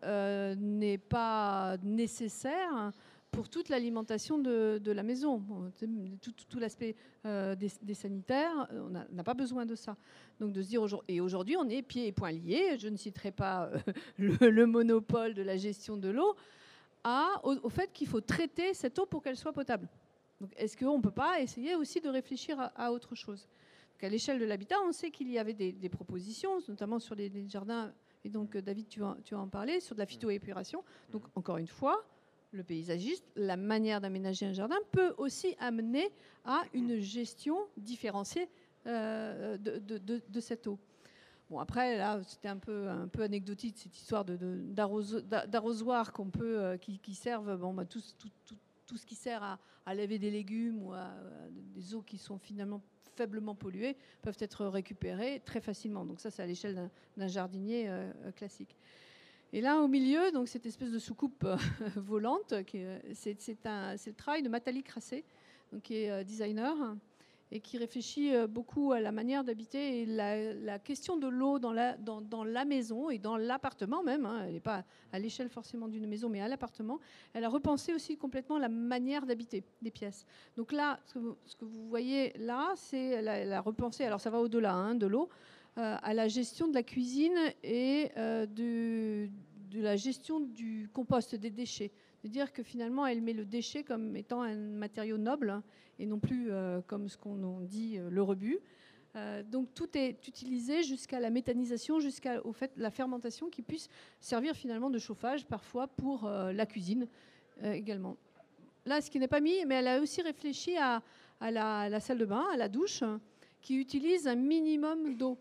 n'est 0.59 0.99
pas 0.99 1.77
nécessaire 1.83 2.93
pour 3.31 3.49
toute 3.49 3.69
l'alimentation 3.69 4.39
de, 4.39 4.91
la 4.91 5.03
maison. 5.03 5.43
tout, 6.21 6.59
l'aspect 6.59 6.97
euh, 7.27 7.55
des, 7.55 7.95
sanitaires, 7.95 8.69
on 8.73 8.91
n'a 8.91 9.25
pas 9.25 9.35
besoin 9.35 9.67
de 9.67 9.75
ça. 9.75 9.97
Donc 10.39 10.53
de 10.53 10.63
se 10.63 10.69
dire 10.69 10.83
et 11.09 11.21
aujourd'hui 11.21 11.57
on 11.57 11.69
est 11.69 11.83
pieds 11.83 12.07
et 12.07 12.13
poings 12.13 12.33
liés, 12.33 12.77
je 12.79 12.89
ne 12.89 12.97
citerai 12.97 13.31
pas 13.31 13.71
euh, 13.71 13.79
le, 14.51 14.67
monopole 14.67 15.35
de 15.35 15.43
la 15.43 15.57
gestion 15.57 15.97
de 15.97 16.09
l'eau, 16.09 16.35
au, 17.45 17.69
fait 17.69 17.93
qu'il 17.93 18.09
faut 18.09 18.21
traiter 18.21 18.75
cette 18.75 18.99
eau 18.99 19.07
pour 19.07 19.23
qu'elle 19.23 19.37
soit 19.37 19.53
potable. 19.53 19.89
Est-ce 20.57 20.77
qu'on 20.77 20.97
ne 20.97 21.03
peut 21.03 21.11
pas 21.11 21.41
essayer 21.41 21.75
aussi 21.77 22.01
de 22.01 22.09
réfléchir 22.09 22.57
à, 22.75 22.93
autre 22.93 23.15
chose? 23.15 23.49
À 24.03 24.09
l'échelle 24.09 24.39
de 24.39 24.47
l'habitat, 24.47 24.77
on 24.87 24.93
sait 24.93 25.11
qu'il 25.11 25.31
y 25.31 25.39
avait 25.39 25.53
des, 25.53 25.89
propositions, 25.91 26.59
notamment 26.69 26.99
sur 26.99 27.15
les, 27.15 27.31
jardins, 27.49 27.93
et 28.25 28.31
donc 28.31 28.57
David, 28.57 28.89
tu 28.89 29.01
vas, 29.01 29.17
tu 29.25 29.35
en 29.35 29.49
parler, 29.49 29.81
sur 29.81 29.95
de 29.95 30.01
la 30.01 30.07
phytoépuration. 30.07 30.85
Donc 31.11 31.25
encore 31.35 31.57
une 31.57 31.67
fois, 31.67 32.05
le 32.53 32.65
paysagiste, 32.65 33.25
la 33.37 33.57
manière 33.57 34.01
d'aménager 34.01 34.47
un 34.47 34.53
jardin 34.53 34.79
peut 34.93 35.15
aussi 35.19 35.55
amener 35.59 36.11
à 36.45 36.63
une 36.75 36.99
gestion 36.99 37.57
différenciée 37.77 38.49
euh, 38.87 39.57
de, 39.59 40.41
cette 40.41 40.67
eau. 40.67 40.79
Bon, 41.49 41.59
après, 41.59 41.97
là, 41.97 42.21
c'était 42.25 42.49
un 42.49 42.59
peu, 42.59 42.89
anecdotique, 43.19 43.77
cette 43.79 43.97
histoire 43.97 44.25
d'arrosoir 44.25 46.13
qu'on 46.13 46.31
peut, 46.31 46.59
euh, 46.59 46.77
qui, 46.77 47.15
servent, 47.15 47.57
bon, 47.57 47.75
bah, 47.75 47.85
tout, 47.85 48.01
ce 48.01 49.07
qui 49.07 49.15
sert 49.15 49.43
à, 49.43 49.95
laver 49.95 50.19
des 50.19 50.31
légumes 50.31 50.83
ou 50.83 50.93
à, 50.93 51.11
des 51.75 51.95
eaux 51.95 52.03
qui 52.03 52.19
sont 52.19 52.39
finalement 52.39 52.81
faiblement 53.17 53.55
polluées 53.55 53.97
peuvent 54.23 54.37
être 54.41 54.67
récupérées 54.67 55.43
très 55.45 55.61
facilement. 55.61 56.05
Donc 56.05 56.21
ça, 56.21 56.31
c'est 56.31 56.43
à 56.43 56.47
l'échelle 56.47 56.91
d'un 57.17 57.29
jardinier 57.29 57.89
euh, 57.89 58.11
classique. 58.33 58.77
Et 59.53 59.61
là, 59.61 59.81
au 59.81 59.89
milieu, 59.89 60.31
donc 60.31 60.49
cette 60.49 60.67
espèce 60.67 60.93
de 60.93 60.99
soucoupe 60.99 61.45
euh, 61.45 61.57
volante, 61.97 62.55
c'est 63.15 63.37
le 63.57 64.13
travail 64.13 64.43
de 64.43 64.49
Matali 64.49 64.83
Crassé, 64.83 65.25
qui 65.83 65.97
est 65.97 66.11
euh, 66.11 66.25
designer 66.25 66.97
et 67.53 67.61
qui 67.61 67.79
réfléchit 67.79 68.35
euh, 68.35 68.47
beaucoup 68.47 68.93
à 68.93 69.01
la 69.01 69.13
manière 69.13 69.45
d'habiter 69.45 70.03
et 70.03 70.07
la, 70.07 70.79
question 70.79 71.17
de 71.17 71.29
l'eau 71.29 71.59
dans 71.59 71.73
la, 71.73 72.65
maison 72.65 73.11
et 73.11 73.19
dans 73.19 73.37
l'appartement 73.37 74.03
même. 74.03 74.27
Hein. 74.27 74.45
elle 74.47 74.55
n'est 74.55 74.61
pas 74.61 74.85
à 75.13 75.19
l'échelle 75.19 75.49
forcément 75.49 75.89
d'une 75.89 76.07
maison, 76.07 76.29
mais 76.29 76.41
à 76.41 76.49
l'appartement. 76.49 77.01
Elle 77.33 77.45
a 77.45 77.49
repensé 77.49 77.93
aussi 77.93 78.17
complètement 78.17 78.59
la 78.59 78.69
manière 78.69 79.27
d'habiter 79.27 79.65
des 79.83 79.91
pièces. 79.91 80.25
Donc 80.57 80.73
là, 80.73 81.01
ce 81.07 81.15
que 81.57 81.65
vous, 81.65 81.89
voyez 81.89 82.33
là, 82.39 82.73
c'est 82.77 83.09
elle, 83.09 83.53
a 83.53 83.61
repensé, 83.61 84.05
alors 84.05 84.21
ça 84.21 84.31
va 84.31 84.41
au-delà 84.41 84.75
hein, 84.75 84.95
de 84.95 85.07
l'eau, 85.07 85.29
euh, 85.79 85.97
à 86.03 86.15
la 86.15 86.29
gestion 86.29 86.69
de 86.69 86.75
la 86.75 86.83
cuisine 86.83 87.39
et 87.63 88.11
euh, 88.17 88.45
de, 88.47 89.29
de, 89.71 89.81
la 89.81 89.97
gestion 89.97 90.41
du 90.41 90.89
compost 90.93 91.35
des 91.35 91.51
déchets. 91.51 91.93
De 92.23 92.29
dire 92.29 92.53
que 92.53 92.63
finalement, 92.63 93.07
elle 93.07 93.23
met 93.23 93.33
le 93.33 93.45
déchet 93.45 93.83
comme 93.83 94.17
étant 94.17 94.43
un 94.43 94.55
matériau 94.55 95.17
noble 95.17 95.63
et 95.99 96.07
non 96.07 96.19
plus 96.19 96.51
euh, 96.51 96.81
comme 96.87 97.09
ce 97.09 97.17
qu'on 97.17 97.61
dit 97.61 97.99
le 97.99 98.23
rebut. 98.23 98.59
donc 99.51 99.75
tout 99.75 99.97
est 99.97 100.29
utilisé 100.29 100.83
jusqu'à 100.83 101.19
la 101.19 101.31
méthanisation, 101.31 101.99
jusqu'à 101.99 102.43
la 102.77 102.91
fermentation 102.91 103.49
qui 103.49 103.63
puisse 103.63 103.89
servir 104.21 104.55
finalement 104.55 104.91
de 104.91 104.99
chauffage 104.99 105.47
parfois 105.47 105.89
pour 105.89 106.29
la 106.29 106.67
cuisine 106.67 107.09
également. 107.63 108.17
Là, 108.87 109.01
ce 109.01 109.11
qui 109.11 109.19
n'est 109.19 109.29
pas 109.29 109.41
mis, 109.41 109.65
mais 109.67 109.77
elle 109.77 109.89
a 109.89 110.01
aussi 110.01 110.23
réfléchi 110.23 110.77
à 110.77 111.03
la, 111.41 112.01
salle 112.01 112.19
de 112.19 112.25
bain, 112.25 112.47
à 112.53 112.57
la 112.57 112.69
douche, 112.69 113.03
qui 113.61 113.77
utilise 113.77 114.27
un 114.27 114.35
minimum 114.35 115.17
d'eau 115.17 115.39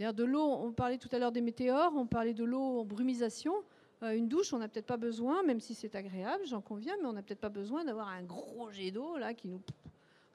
de 0.00 0.24
l'eau, 0.24 0.42
on 0.42 0.72
parlait 0.72 0.98
tout 0.98 1.08
à 1.12 1.18
l'heure 1.18 1.32
des 1.32 1.42
météores, 1.42 1.92
on 1.94 2.06
parlait 2.06 2.34
de 2.34 2.44
l'eau 2.44 2.80
en 2.80 2.84
brumisation. 2.84 3.54
une 4.02 4.28
douche, 4.28 4.52
on 4.52 4.58
n'a 4.58 4.68
peut-être 4.68 4.86
pas 4.86 4.96
besoin, 4.96 5.42
même 5.42 5.60
si 5.60 5.74
c'est 5.74 5.94
agréable, 5.94 6.44
j'en 6.46 6.62
conviens, 6.62 6.96
mais 7.00 7.06
on 7.06 7.12
n'a 7.12 7.22
peut-être 7.22 7.40
pas 7.40 7.50
besoin 7.50 7.84
d'avoir 7.84 8.08
un 8.08 8.22
gros 8.22 8.70
jet 8.70 8.90
d'eau 8.90 9.18
là 9.18 9.34
qui 9.34 9.48
nous 9.48 9.60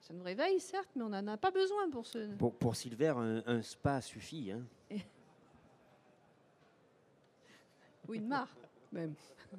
ça 0.05 0.13
nous 0.13 0.23
réveille, 0.23 0.59
certes, 0.59 0.89
mais 0.95 1.01
on 1.01 1.09
n'en 1.09 1.25
a 1.25 1.35
pas 1.35 1.49
besoin 1.49 1.89
pour 1.89 2.05
ce. 2.05 2.31
Pour, 2.35 2.53
pour 2.53 2.75
Silver, 2.75 3.15
un, 3.47 3.63
spa 3.63 4.01
suffit. 4.01 4.51
Hein. 4.51 4.61
Ou 8.07 8.13
une 8.13 8.27
mare, 8.27 8.55
même. 8.91 9.15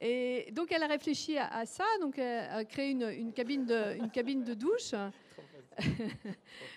Et 0.00 0.50
donc, 0.50 0.72
elle 0.72 0.82
a 0.82 0.88
réfléchi 0.88 1.38
à, 1.38 1.64
ça, 1.66 1.84
donc 2.00 2.18
elle 2.18 2.50
a 2.50 2.64
créé 2.64 2.90
une, 2.90 3.32
cabine, 3.32 3.64
de, 3.64 3.96
une 3.96 4.10
cabine 4.10 4.42
de 4.42 4.54
douche. 4.54 4.92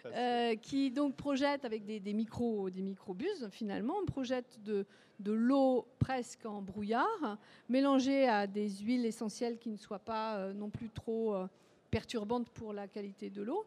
Euh, 0.05 0.55
qui 0.55 0.91
donc 0.91 1.15
projette 1.15 1.65
avec 1.65 1.85
des, 1.85 1.99
des 1.99 2.13
micros, 2.13 2.69
des 2.69 2.81
microbuses 2.81 3.47
finalement, 3.51 3.95
on 4.01 4.05
projette 4.05 4.59
de, 4.63 4.85
de 5.19 5.31
l'eau 5.31 5.85
presque 5.99 6.45
en 6.45 6.61
brouillard, 6.61 7.37
mélangée 7.67 8.27
à 8.27 8.47
des 8.47 8.69
huiles 8.69 9.05
essentielles 9.05 9.57
qui 9.57 9.69
ne 9.69 9.77
soient 9.77 9.99
pas 9.99 10.37
euh, 10.37 10.53
non 10.53 10.69
plus 10.69 10.89
trop 10.89 11.35
euh, 11.35 11.47
perturbantes 11.91 12.49
pour 12.49 12.73
la 12.73 12.87
qualité 12.87 13.29
de 13.29 13.41
l'eau 13.41 13.65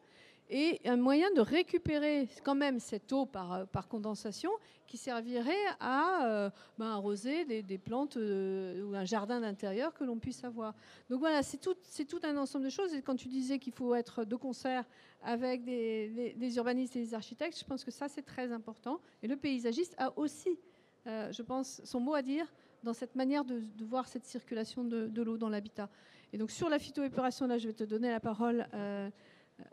et 0.53 0.81
un 0.85 0.97
moyen 0.97 1.33
de 1.33 1.41
récupérer 1.41 2.29
quand 2.45 2.55
même 2.55 2.79
cette 2.79 3.11
eau 3.13 3.25
par, 3.25 3.53
euh, 3.55 3.65
condensation 3.89 4.51
qui 4.87 4.99
servirait 4.99 5.55
à 5.81 6.27
euh, 6.27 6.51
ben, 6.79 6.89
arroser 6.89 7.63
des, 7.63 7.79
plantes 7.79 8.19
euh, 8.19 8.85
ou 8.85 8.95
un 8.95 9.07
jardin 9.07 9.41
d'intérieur 9.41 9.95
que 9.95 10.05
l'on 10.05 10.19
puisse 10.19 10.45
avoir. 10.45 10.75
Donc 11.09 11.21
voilà, 11.21 11.43
c'est 11.43 11.57
tout, 11.57 11.75
tout, 12.07 12.21
un 12.23 12.37
ensemble 12.37 12.67
de 12.67 12.71
choses. 12.71 12.93
Et 12.93 13.01
quand 13.01 13.17
tu 13.17 13.29
disais 13.29 13.59
qu'il 13.59 13.73
faut 13.73 13.95
être 13.95 14.25
de 14.25 14.37
concert 14.37 14.85
avec 15.23 15.65
des, 15.65 16.57
urbanistes 16.57 16.97
et 16.97 17.01
des 17.01 17.15
architectes, 17.15 17.59
je 17.59 17.65
pense 17.65 17.83
que 17.83 17.91
ça, 17.91 18.09
c'est 18.09 18.23
très 18.23 18.53
important. 18.53 19.01
Et 19.23 19.29
le 19.29 19.37
paysagiste 19.37 19.95
a 19.97 20.17
aussi, 20.19 20.59
je 21.07 21.43
pense, 21.43 21.81
son 21.85 22.01
mot 22.01 22.15
à 22.15 22.21
dire 22.21 22.53
dans 22.83 22.93
cette 22.93 23.15
manière 23.15 23.45
de, 23.47 23.63
voir 23.81 24.07
cette 24.07 24.27
circulation 24.27 24.85
de, 24.85 25.07
de 25.07 25.23
l'eau 25.23 25.39
dans 25.39 25.49
l'habitat. 25.49 25.89
Et 26.35 26.39
donc 26.39 26.51
sur 26.51 26.69
la 26.69 26.79
phytoépuration, 26.79 27.47
là, 27.47 27.57
je 27.57 27.69
vais 27.69 27.75
te 27.75 27.85
donner 27.85 28.11
la 28.11 28.21
parole. 28.21 28.67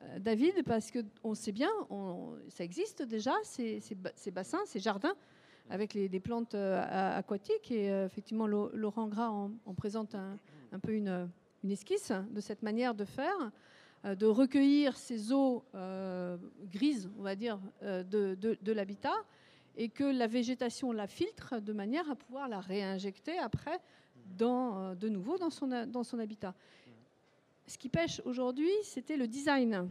Euh, 0.03 0.19
David, 0.19 0.63
parce 0.65 0.91
qu'on 0.91 1.33
sait 1.33 1.51
bien, 1.51 1.69
ça 2.49 2.63
existe 2.63 3.03
déjà, 3.03 3.33
ces, 3.43 3.81
bassins, 4.31 4.59
ces 4.65 4.79
jardins, 4.79 5.15
avec 5.69 5.97
des 5.97 6.19
plantes 6.19 6.55
euh, 6.55 7.17
aquatiques. 7.17 7.71
Et 7.71 7.91
euh, 7.91 8.05
effectivement, 8.05 8.47
Laurent 8.47 9.07
Gras 9.07 9.29
en, 9.29 9.73
présente 9.75 10.15
un, 10.15 10.79
peu 10.81 10.93
une, 10.93 11.29
esquisse 11.69 12.11
de 12.31 12.41
cette 12.41 12.63
manière 12.63 12.93
de 12.93 13.05
faire, 13.05 13.51
de 14.05 14.25
recueillir 14.25 14.95
ces 14.97 15.33
eaux 15.33 15.63
grises, 16.71 17.09
on 17.17 17.23
va 17.23 17.35
dire, 17.35 17.59
de, 17.81 18.71
l'habitat, 18.71 19.15
et 19.75 19.89
que 19.89 20.03
la 20.03 20.27
végétation 20.27 20.91
la 20.91 21.07
filtre 21.07 21.59
de 21.59 21.73
manière 21.73 22.09
à 22.09 22.15
pouvoir 22.15 22.47
la 22.47 22.59
réinjecter 22.59 23.37
après 23.37 23.79
de 24.37 25.09
nouveau 25.09 25.37
dans 25.37 25.49
son 25.49 26.19
habitat 26.19 26.53
ce 27.69 27.77
qui 27.77 27.87
pêche 27.87 28.19
aujourd'hui, 28.25 28.71
c'était 28.83 29.15
le 29.15 29.27
design 29.27 29.87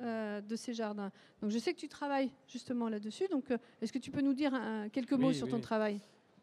euh, 0.00 0.40
de 0.40 0.56
ces 0.56 0.72
jardins. 0.72 1.12
Donc 1.42 1.50
je 1.50 1.58
sais 1.58 1.74
que 1.74 1.78
tu 1.78 1.88
travailles 1.88 2.32
justement 2.46 2.88
là-dessus. 2.88 3.28
Donc 3.28 3.50
euh, 3.50 3.58
est-ce 3.82 3.92
que 3.92 3.98
tu 3.98 4.10
peux 4.10 4.22
nous 4.22 4.32
dire 4.32 4.52
quelques 4.92 5.12
mots 5.12 5.32
sur 5.32 5.48
ton 5.48 5.60
travail? 5.60 6.00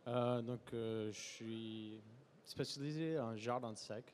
Euh, 0.07 0.41
Donc 0.43 0.61
je 0.71 1.11
suis 1.11 1.99
spécialisé 2.43 3.19
en 3.19 3.35
jardin 3.35 3.73
sec. 3.75 4.13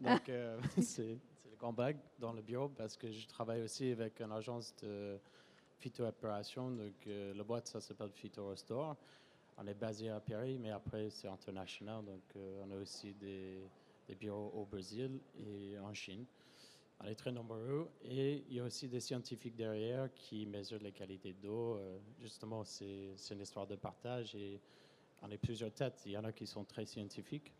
Donc 0.00 0.30
c'est 0.80 1.18
le 1.50 1.56
grand 1.58 1.72
bague 1.72 1.98
dans 2.20 2.32
le 2.32 2.42
bureau 2.42 2.68
parce 2.68 2.96
que 2.96 3.10
je 3.10 3.26
travaille 3.26 3.62
aussi 3.62 3.90
avec 3.90 4.20
une 4.20 4.32
agence 4.32 4.72
de 4.82 5.18
phytoopération. 5.80 6.70
Donc 6.70 6.94
la 7.06 7.42
boîte, 7.42 7.66
ça 7.66 7.80
s'appelle 7.80 8.10
Phyto 8.12 8.46
Restore. 8.46 8.96
On 9.56 9.66
est 9.66 9.74
basé 9.74 10.10
à 10.10 10.20
Paris, 10.20 10.58
mais 10.60 10.70
après 10.70 11.10
c'est 11.10 11.28
international. 11.28 12.04
Donc 12.04 12.22
on 12.36 12.70
a 12.70 12.76
aussi 12.76 13.14
des 13.14 13.68
des 14.08 14.14
bureaux 14.14 14.50
au 14.54 14.64
Brésil 14.64 15.20
et 15.38 15.78
en 15.78 15.92
Chine. 15.92 16.24
On 17.00 17.06
est 17.06 17.14
très 17.14 17.32
nombreux 17.32 17.88
et 18.02 18.44
il 18.48 18.54
y 18.54 18.60
a 18.60 18.64
aussi 18.64 18.88
des 18.88 19.00
scientifiques 19.00 19.56
derrière 19.56 20.12
qui 20.14 20.46
mesurent 20.46 20.82
les 20.82 20.92
qualités 20.92 21.32
d'eau. 21.32 21.76
Euh, 21.76 21.98
justement, 22.20 22.64
c'est 22.64 23.14
une 23.30 23.40
histoire 23.40 23.66
de 23.66 23.76
partage 23.76 24.34
et 24.34 24.60
on 25.22 25.30
est 25.30 25.38
plusieurs 25.38 25.72
têtes. 25.72 26.02
Il 26.06 26.12
y 26.12 26.18
en 26.18 26.24
a 26.24 26.32
qui 26.32 26.46
sont 26.46 26.64
très 26.64 26.86
scientifiques. 26.86 27.52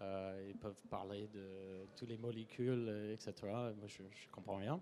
Euh, 0.00 0.46
ils 0.48 0.56
peuvent 0.56 0.80
parler 0.88 1.26
de 1.28 1.86
toutes 1.96 2.08
les 2.08 2.16
molécules, 2.16 3.10
etc. 3.12 3.32
Moi, 3.42 3.86
je 3.86 4.02
ne 4.02 4.08
comprends 4.32 4.56
rien. 4.56 4.80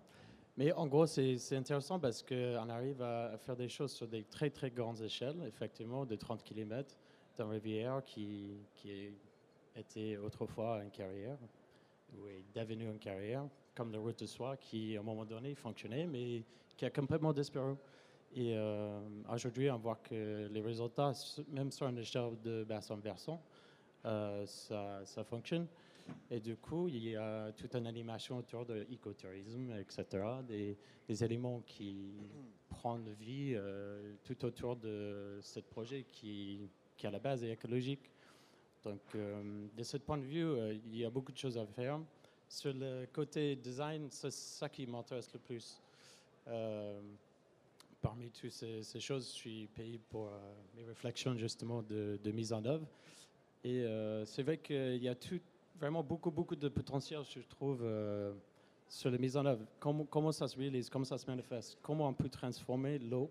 Mais 0.56 0.72
en 0.72 0.88
gros, 0.88 1.06
c'est 1.06 1.56
intéressant 1.56 2.00
parce 2.00 2.22
qu'on 2.22 2.68
arrive 2.68 3.00
à, 3.00 3.38
faire 3.38 3.54
des 3.54 3.68
choses 3.68 3.92
sur 3.92 4.08
des 4.08 4.24
très, 4.24 4.50
très 4.50 4.70
grandes 4.70 5.00
échelles, 5.00 5.40
effectivement, 5.46 6.04
de 6.04 6.16
30 6.16 6.42
km 6.42 6.96
dans 7.36 7.48
rivière 7.48 8.02
qui, 8.04 8.58
qui 8.74 8.90
est 8.90 9.12
était 9.78 10.16
autrefois 10.16 10.82
une 10.82 10.90
carrière, 10.90 11.38
ou 12.14 12.26
est 12.28 12.44
devenu 12.54 12.84
une 12.86 12.98
carrière, 12.98 13.44
comme 13.74 13.92
la 13.92 13.98
route 13.98 14.18
de 14.18 14.26
soie 14.26 14.56
qui, 14.56 14.96
à 14.96 15.00
un 15.00 15.02
moment 15.02 15.24
donné, 15.24 15.54
fonctionnait, 15.54 16.06
mais 16.06 16.42
qui 16.76 16.84
a 16.84 16.90
complètement 16.90 17.32
disparu. 17.32 17.74
Et 18.34 18.56
euh, 18.56 19.00
aujourd'hui, 19.32 19.70
on 19.70 19.78
voit 19.78 19.96
que 19.96 20.48
les 20.50 20.60
résultats, 20.60 21.12
même 21.48 21.70
sur 21.70 21.86
une 21.88 21.98
échelle 21.98 22.36
de 22.42 22.64
bassin 22.64 22.96
versant, 22.96 23.42
euh, 24.04 24.44
ça, 24.46 25.24
fonctionne. 25.24 25.66
Et 26.30 26.40
du 26.40 26.56
coup, 26.56 26.88
il 26.88 27.08
y 27.08 27.16
a 27.16 27.52
toute 27.52 27.74
une 27.74 27.86
animation 27.86 28.38
autour 28.38 28.64
de 28.64 28.86
l'écotourisme, 28.88 29.72
etc., 29.78 30.06
des, 30.46 30.76
des, 31.06 31.24
éléments 31.24 31.60
qui 31.66 32.14
prennent 32.68 33.12
vie 33.20 33.52
euh, 33.54 34.14
tout 34.24 34.42
autour 34.44 34.76
de 34.76 35.38
ce 35.42 35.60
projet 35.60 36.04
qui, 36.04 36.70
qui, 36.96 37.06
à 37.06 37.10
la 37.10 37.18
base, 37.18 37.44
est 37.44 37.50
écologique. 37.50 38.10
Donc, 38.88 39.00
euh, 39.14 39.66
de 39.76 39.82
ce 39.82 39.98
point 39.98 40.16
de 40.16 40.24
vue, 40.24 40.44
euh, 40.44 40.74
il 40.86 40.96
y 40.96 41.04
a 41.04 41.10
beaucoup 41.10 41.30
de 41.30 41.36
choses 41.36 41.58
à 41.58 41.66
faire. 41.66 42.00
Sur 42.48 42.72
le 42.72 43.06
côté 43.12 43.54
design, 43.54 44.08
c'est 44.10 44.32
ça 44.32 44.68
qui 44.70 44.86
m'intéresse 44.86 45.30
le 45.34 45.38
plus. 45.40 45.78
Euh, 46.46 46.98
parmi 48.00 48.30
toutes 48.30 48.50
ces, 48.50 48.82
choses, 49.00 49.26
je 49.26 49.34
suis 49.34 49.66
payé 49.66 50.00
pour 50.08 50.30
mes 50.74 50.84
réflexions 50.84 51.36
justement 51.36 51.82
de, 51.82 52.32
mise 52.32 52.54
en 52.54 52.64
œuvre. 52.64 52.86
Et 53.62 53.84
c'est 54.24 54.42
vrai 54.42 54.56
qu'il 54.56 55.02
y 55.02 55.08
a 55.08 55.16
vraiment 55.78 56.02
beaucoup, 56.02 56.30
beaucoup 56.30 56.56
de 56.56 56.68
potentiel, 56.68 57.20
je 57.28 57.40
trouve, 57.40 57.84
sur 58.88 59.10
la 59.10 59.18
mise 59.18 59.36
en 59.36 59.44
œuvre. 59.44 59.64
Comment, 59.80 60.32
ça 60.32 60.48
se 60.48 60.56
réalise, 60.56 60.88
comment 60.88 61.04
ça 61.04 61.18
se 61.18 61.26
manifeste, 61.26 61.76
comment 61.82 62.08
on 62.08 62.14
peut 62.14 62.30
transformer 62.30 62.98
l'eau 63.00 63.30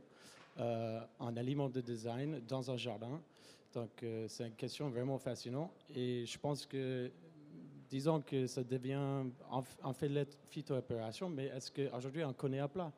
en 0.57 1.37
aliment 1.37 1.69
de 1.69 1.81
design 1.81 2.41
dans 2.45 2.69
un 2.69 2.77
jardin 2.77 3.21
donc, 3.73 4.03
euh, 4.03 4.25
c'est 4.27 4.47
une 4.47 4.56
question 4.56 4.89
vraiment 4.89 5.17
fascinante. 5.17 5.71
Et 5.93 6.25
je 6.25 6.38
pense 6.39 6.65
que, 6.65 7.12
disons 7.89 8.21
que 8.21 8.47
ça 8.47 8.63
devient 8.63 9.25
en, 9.49 9.93
fait 9.93 10.10
la 10.10 10.25
phytoopération, 10.49 11.30
mais 11.30 11.45
est-ce 11.45 11.71
qu'aujourd'hui 11.71 12.23
on 12.23 12.34
connaît 12.34 12.60
à 12.60 12.67
plat? 12.67 12.91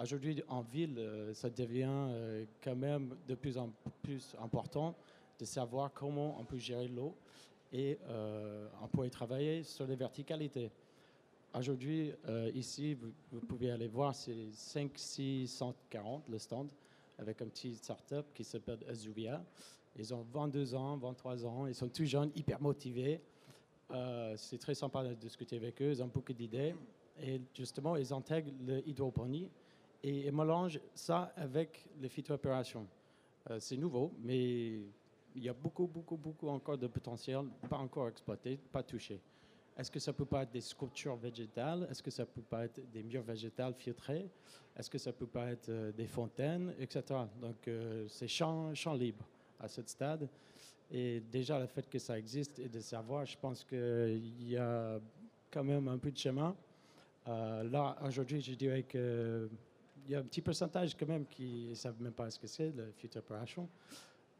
Aujourd'hui, 0.00 0.42
en 0.48 0.62
ville, 0.62 0.98
euh, 0.98 1.34
ça 1.34 1.50
devient 1.50 1.88
euh, 1.88 2.44
quand 2.62 2.76
même 2.76 3.16
de 3.26 3.34
plus 3.34 3.58
en 3.58 3.70
plus 4.02 4.34
important 4.40 4.94
de 5.38 5.44
savoir 5.44 5.92
comment 5.92 6.38
on 6.38 6.44
peut 6.44 6.58
gérer 6.58 6.88
l'eau 6.88 7.14
et 7.72 7.98
on 8.82 8.88
pourrait 8.88 9.10
travailler 9.10 9.62
sur 9.62 9.86
les 9.86 9.94
verticalités. 9.94 10.72
Aujourd'hui, 11.54 12.12
ici, 12.52 12.94
vous, 12.94 13.12
vous, 13.30 13.40
pouvez 13.40 13.70
aller 13.70 13.86
voir, 13.86 14.12
c'est 14.12 14.50
5640 14.52 16.24
le 16.28 16.38
stand 16.38 16.68
avec 17.16 17.40
un 17.42 17.46
petit 17.46 17.74
start-up 17.76 18.26
qui 18.34 18.42
s'appelle 18.42 18.80
Azuvia. 18.88 19.40
Ils 19.96 20.14
ont 20.14 20.24
22 20.32 20.74
ans, 20.74 20.96
23 20.96 21.46
ans, 21.46 21.66
ils 21.66 21.74
sont 21.74 21.88
tous 21.88 22.04
jeunes, 22.04 22.30
hyper 22.34 22.60
motivés. 22.60 23.20
Euh, 23.90 24.34
c'est 24.36 24.58
très 24.58 24.74
sympa 24.74 25.02
de 25.02 25.14
discuter 25.14 25.56
avec 25.56 25.80
eux, 25.82 25.90
ils 25.90 26.02
ont 26.02 26.06
beaucoup 26.06 26.32
d'idées. 26.32 26.74
Et 27.20 27.40
justement, 27.54 27.96
ils 27.96 28.12
intègrent 28.12 28.52
l'hydroponie 28.86 29.50
et 30.02 30.26
ils 30.26 30.32
mélangent 30.32 30.80
ça 30.94 31.32
avec 31.36 31.86
les 32.00 32.08
phytoopérations. 32.08 32.86
Euh, 33.50 33.58
c'est 33.58 33.76
nouveau, 33.76 34.12
mais 34.22 34.80
il 35.34 35.42
y 35.42 35.48
a 35.48 35.52
beaucoup, 35.52 35.86
beaucoup, 35.86 36.16
beaucoup 36.16 36.48
encore 36.48 36.78
de 36.78 36.86
potentiel, 36.86 37.44
pas 37.68 37.78
encore 37.78 38.08
exploité, 38.08 38.58
pas 38.72 38.82
touché. 38.82 39.20
Est-ce 39.76 39.90
que 39.90 39.98
ça 39.98 40.12
peut 40.12 40.24
pas 40.24 40.42
être 40.42 40.52
des 40.52 40.60
sculptures 40.60 41.16
végétales? 41.16 41.86
Est-ce 41.90 42.02
que 42.02 42.10
ça 42.10 42.26
peut 42.26 42.42
pas 42.42 42.64
être 42.64 42.80
des 42.92 43.02
murs 43.02 43.22
végétales 43.22 43.74
filtrés? 43.74 44.30
Est-ce 44.76 44.88
que 44.88 44.98
ça 44.98 45.12
peut 45.12 45.26
pas 45.26 45.50
être 45.50 45.68
euh, 45.68 45.92
des 45.92 46.06
fontaines, 46.06 46.74
etc. 46.78 47.02
Donc, 47.40 47.68
c'est 48.08 48.28
champ, 48.28 48.74
champ 48.74 48.94
libre 48.94 49.26
à 49.60 49.68
ce 49.68 49.82
stade. 49.82 50.28
Et 50.90 51.20
déjà, 51.20 51.58
le 51.58 51.66
fait 51.66 51.88
que 51.88 51.98
ça 51.98 52.18
existe 52.18 52.58
et 52.58 52.68
de 52.68 52.80
savoir, 52.80 53.24
je 53.24 53.36
pense 53.38 53.64
qu'il 53.64 54.48
y 54.48 54.56
a 54.56 54.98
quand 55.50 55.64
même 55.64 55.86
un 55.88 55.98
peu 55.98 56.10
de 56.10 56.18
chemin. 56.18 56.56
Euh, 57.28 57.62
là, 57.64 57.96
aujourd'hui, 58.04 58.40
je 58.40 58.54
dirais 58.54 58.82
qu'il 58.82 59.48
y 60.08 60.14
a 60.14 60.18
un 60.18 60.24
petit 60.24 60.40
pourcentage 60.40 60.96
quand 60.96 61.06
même 61.06 61.26
qui 61.26 61.68
ne 61.70 61.74
savent 61.74 62.00
même 62.00 62.12
pas 62.12 62.30
ce 62.30 62.38
que 62.38 62.46
c'est, 62.46 62.70
le 62.70 62.90
phytoopération. 62.96 63.68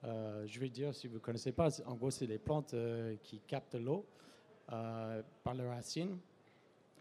Euh, 0.02 0.44
je 0.46 0.58
vais 0.58 0.68
dire, 0.68 0.94
si 0.94 1.06
vous 1.06 1.14
ne 1.14 1.18
connaissez 1.20 1.52
pas, 1.52 1.68
en 1.86 1.94
gros, 1.94 2.10
c'est 2.10 2.26
les 2.26 2.38
plantes 2.38 2.74
euh, 2.74 3.16
qui 3.22 3.40
captent 3.46 3.76
l'eau 3.76 4.04
par 4.66 5.54
leurs 5.54 5.74
racines 5.74 6.16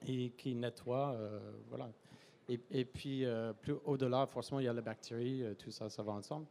et 0.08 0.32
qui 0.32 0.56
nettoient. 0.56 1.16
voilà. 1.70 1.88
Et 2.48 2.84
puis, 2.84 3.24
plus 3.62 3.76
au-delà, 3.86 4.26
forcément, 4.26 4.60
il 4.60 4.66
y 4.66 4.68
a 4.68 4.74
les 4.74 4.82
bactéries, 4.82 5.44
tout 5.56 5.70
ça, 5.70 5.88
ça 5.88 6.02
va 6.02 6.14
ensemble. 6.14 6.48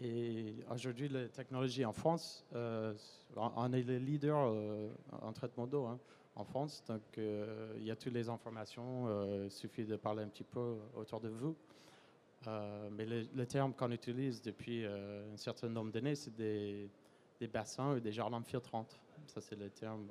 Et 0.00 0.54
aujourd'hui, 0.70 1.08
la 1.08 1.28
technologie 1.28 1.84
en 1.84 1.92
France, 1.92 2.44
on 2.54 3.72
est 3.72 3.82
le 3.82 3.98
leader 3.98 4.54
en 5.22 5.32
traitement 5.32 5.66
d'eau 5.66 5.86
hein, 5.86 5.98
en 6.36 6.44
France. 6.44 6.84
Donc, 6.86 7.02
il 7.16 7.82
y 7.82 7.90
a 7.90 7.96
toutes 7.96 8.12
les 8.12 8.28
informations. 8.28 9.44
il 9.44 9.50
suffit 9.50 9.84
de 9.84 9.96
parler 9.96 10.22
un 10.22 10.28
petit 10.28 10.44
peu 10.44 10.76
autour 10.94 11.20
de 11.20 11.28
vous. 11.28 11.56
mais 12.92 13.06
le, 13.06 13.46
terme 13.46 13.74
qu'on 13.74 13.90
utilise 13.90 14.40
depuis 14.40 14.86
un 14.86 15.36
certain 15.36 15.68
nombre 15.68 15.90
d'années, 15.90 16.14
c'est 16.14 16.34
des, 16.36 16.88
bassins 17.52 17.94
ou 17.94 18.00
des 18.00 18.12
jardins 18.12 18.42
filtrantes. 18.42 19.00
Ça, 19.26 19.40
c'est 19.40 19.56
le 19.56 19.68
terme 19.68 20.06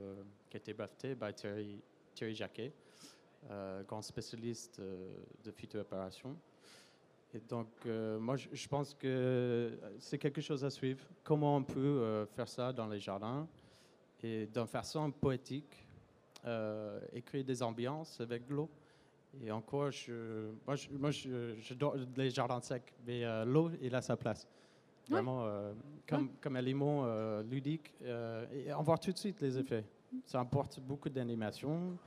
qui 0.49 0.57
a 0.57 0.59
été 0.59 0.73
breveté 0.73 1.15
par 1.15 1.33
Thierry, 1.33 1.81
Thierry 2.13 2.35
Jacquet. 2.35 2.73
Euh, 3.49 3.83
grand 3.83 4.01
spécialiste 4.01 4.79
euh, 4.79 5.15
de 5.43 5.51
phytoopération. 5.51 6.35
Et 7.37 7.41
donc, 7.47 7.67
euh, 7.85 8.17
moi, 8.19 8.35
je, 8.35 8.67
pense 8.67 8.95
que 8.95 9.77
c'est 9.99 10.17
quelque 10.17 10.41
chose 10.41 10.65
à 10.65 10.71
suivre. 10.71 11.05
Comment 11.23 11.57
on 11.57 11.63
peut 11.63 12.25
faire 12.35 12.47
ça 12.47 12.73
dans 12.73 12.87
les 12.87 12.99
jardins 12.99 13.47
et 14.23 14.47
d'une 14.47 14.65
façon 14.65 15.11
poétique 15.11 15.85
et 17.13 17.21
créer 17.21 17.43
des 17.43 17.61
ambiances 17.61 18.19
avec 18.21 18.49
l'eau. 18.49 18.69
Et 19.43 19.51
encore, 19.51 19.91
je, 19.91 20.49
moi, 20.65 20.75
je, 20.75 20.89
moi, 20.91 21.11
les 22.15 22.29
jardins 22.31 22.61
secs, 22.61 22.93
mais 23.05 23.23
l'eau, 23.45 23.69
il 23.81 23.93
a 23.93 24.01
sa 24.01 24.17
place. 24.17 24.47
Vraiment, 25.07 25.45
comme, 26.07 26.31
comme 26.41 26.55
aliment 26.55 27.05
ludique. 27.41 27.93
et 28.01 28.73
on 28.73 28.81
voit 28.81 28.97
tout 28.97 29.11
de 29.11 29.17
suite 29.17 29.41
les 29.41 29.59
effets. 29.59 29.85
Ça 30.25 30.39
apporte 30.39 30.79
beaucoup 30.79 31.09
d'animation. 31.09 31.97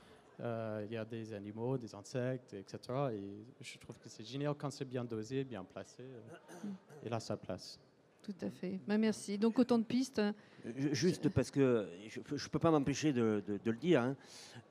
Euh, 0.41 0.85
il 0.87 0.93
y 0.93 0.97
a 0.97 1.05
des 1.05 1.33
animaux, 1.33 1.77
des 1.77 1.93
insectes, 1.93 2.55
etc. 2.55 2.79
Et 3.13 3.45
je 3.63 3.77
trouve 3.77 3.97
que 3.99 4.09
c'est 4.09 4.23
génial 4.23 4.55
quand 4.55 4.71
c'est 4.71 4.85
bien 4.85 5.03
dosé, 5.03 5.43
bien 5.43 5.63
placé. 5.63 6.01
Euh, 6.01 6.67
et 7.05 7.09
là, 7.09 7.19
sa 7.19 7.37
place. 7.37 7.79
Tout 8.23 8.33
à 8.41 8.49
fait. 8.49 8.79
Bah, 8.87 8.97
merci. 8.97 9.37
Donc 9.37 9.59
autant 9.59 9.77
de 9.77 9.83
pistes. 9.83 10.17
Hein. 10.17 10.33
Juste 10.75 11.29
parce 11.29 11.51
que 11.51 11.87
je 12.07 12.19
ne 12.19 12.49
peux 12.49 12.59
pas 12.59 12.71
m'empêcher 12.71 13.13
de, 13.13 13.43
le 13.63 13.73
dire. 13.73 14.01
Hein. 14.01 14.15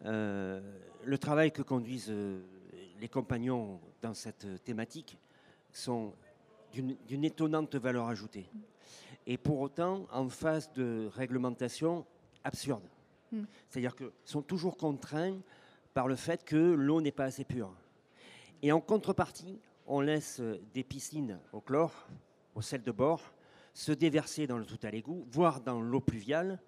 Euh, 0.04 0.60
le 1.04 1.18
travail 1.18 1.52
que 1.52 1.62
conduisent 1.62 2.12
les 3.00 3.08
compagnons 3.08 3.80
dans 4.02 4.14
cette 4.14 4.64
thématique 4.64 5.18
sont 5.72 6.12
d'une 6.72 7.24
étonnante 7.24 7.76
valeur 7.76 8.08
ajoutée. 8.08 8.46
Et 9.26 9.38
pour 9.38 9.60
autant, 9.60 10.06
en 10.12 10.28
face 10.28 10.72
de 10.72 11.08
réglementations 11.12 12.06
absurdes. 12.42 12.88
Hmm. 13.32 13.44
C'est-à-dire 13.68 13.94
qu'ils 13.94 14.10
sont 14.24 14.42
toujours 14.42 14.76
contraints 14.76 15.36
par 15.94 16.08
le 16.08 16.16
fait 16.16 16.44
que 16.44 16.56
l'eau 16.56 17.00
n'est 17.00 17.12
pas 17.12 17.24
assez 17.24 17.44
pure. 17.44 17.72
Et 18.62 18.72
en 18.72 18.80
contrepartie, 18.80 19.58
on 19.86 20.00
laisse 20.00 20.40
des 20.72 20.84
piscines 20.84 21.38
au 21.52 21.60
chlore, 21.60 22.08
au 22.54 22.62
sel 22.62 22.82
de 22.82 22.92
bord, 22.92 23.32
se 23.74 23.92
déverser 23.92 24.46
dans 24.46 24.58
le 24.58 24.64
tout 24.64 24.78
à 24.82 24.90
l'égout, 24.90 25.26
voire 25.30 25.60
dans 25.60 25.80
l'eau 25.80 26.00
pluviale. 26.00 26.60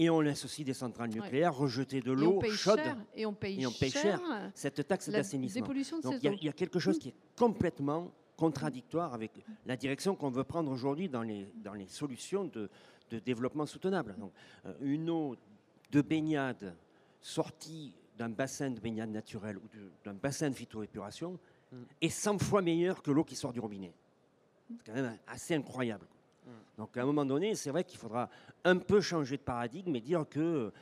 Et 0.00 0.10
on 0.10 0.20
laisse 0.20 0.44
aussi 0.44 0.64
des 0.64 0.74
centrales 0.74 1.10
nucléaires 1.10 1.54
rejeter 1.54 2.00
de 2.00 2.12
l'eau 2.12 2.40
chaude. 2.52 2.80
et 3.14 3.26
on 3.26 3.32
paye, 3.32 3.60
cher, 3.90 4.20
cette 4.54 4.86
taxe 4.86 5.08
d'assainissement. 5.08 5.66
Donc 6.02 6.22
il 6.22 6.44
y, 6.44 6.48
a 6.48 6.52
quelque 6.52 6.78
chose 6.78 6.98
qui 6.98 7.08
est 7.08 7.14
complètement 7.36 8.12
contradictoire 8.36 9.12
avec 9.12 9.32
la 9.66 9.76
direction 9.76 10.14
qu'on 10.14 10.30
veut 10.30 10.44
prendre 10.44 10.70
aujourd'hui 10.70 11.08
dans 11.08 11.22
les, 11.22 11.52
dans 11.56 11.74
les 11.74 11.88
solutions 11.88 12.44
de, 12.44 12.70
développement 13.24 13.66
soutenable. 13.66 14.14
Donc, 14.18 14.32
euh, 14.66 14.74
une 14.82 15.08
eau 15.10 15.34
de 15.90 16.02
baignade 16.02 16.76
sortie 17.20 17.94
d'un 18.18 18.28
bassin 18.28 18.70
de 18.70 18.80
baignade 18.80 19.10
naturel 19.10 19.56
ou 19.56 19.62
d'un 20.04 20.14
bassin 20.14 20.50
de 20.50 20.54
phytoépuration 20.54 21.38
mm. 21.72 21.76
est 22.02 22.08
100 22.08 22.38
fois 22.40 22.60
meilleur 22.60 23.02
que 23.02 23.10
l'eau 23.10 23.24
qui 23.24 23.36
sort 23.36 23.52
du 23.52 23.60
robinet. 23.60 23.92
C'est 24.68 24.86
quand 24.86 24.94
même 24.94 25.16
assez 25.26 25.54
incroyable. 25.54 26.06
Mm. 26.44 26.50
Donc 26.78 26.96
à 26.96 27.02
un 27.02 27.06
moment 27.06 27.24
donné, 27.24 27.54
c'est 27.54 27.70
vrai 27.70 27.84
qu'il 27.84 27.98
faudra 27.98 28.28
un 28.64 28.76
peu 28.76 29.00
changer 29.00 29.36
de 29.36 29.42
paradigme 29.42 29.94
et 29.94 30.00
dire 30.00 30.26
que, 30.28 30.72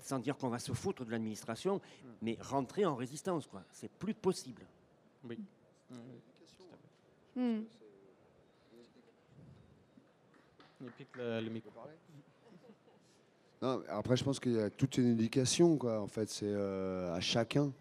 sans 0.00 0.18
dire 0.20 0.36
qu'on 0.36 0.48
va 0.48 0.60
se 0.60 0.72
foutre 0.72 1.04
de 1.04 1.10
l'administration, 1.10 1.76
mm. 1.76 2.08
mais 2.22 2.38
rentrer 2.40 2.86
en 2.86 2.94
résistance. 2.94 3.46
quoi. 3.46 3.64
C'est 3.72 3.90
plus 3.90 4.14
possible. 4.14 4.62
Oui. 5.24 5.38
le 11.16 11.48
micro 11.48 11.70
après, 13.88 14.16
je 14.16 14.24
pense 14.24 14.40
qu'il 14.40 14.52
y 14.52 14.60
a 14.60 14.70
toute 14.70 14.98
une 14.98 15.12
éducation, 15.12 15.76
quoi. 15.76 16.00
En 16.00 16.06
fait, 16.06 16.28
c'est 16.28 16.46
euh, 16.46 17.14
à 17.14 17.20
chacun, 17.20 17.72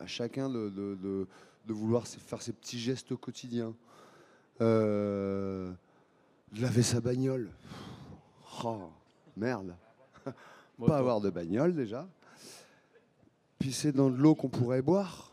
à 0.00 0.06
chacun 0.06 0.48
de, 0.48 0.68
de, 0.68 1.26
vouloir 1.68 2.06
faire 2.06 2.42
ses 2.42 2.52
petits 2.52 2.78
gestes 2.78 3.12
au 3.12 3.16
quotidien. 3.16 3.74
Euh, 4.60 5.70
laver 6.58 6.82
sa 6.82 7.00
bagnole. 7.00 7.50
Oh, 8.64 8.90
merde. 9.36 9.76
Pas 10.86 10.98
avoir 10.98 11.20
de 11.20 11.30
bagnole 11.30 11.74
déjà. 11.74 12.08
Puis 13.58 13.72
c'est 13.72 13.92
dans 13.92 14.10
de 14.10 14.16
l'eau 14.16 14.34
qu'on 14.34 14.48
pourrait 14.48 14.82
boire. 14.82 15.32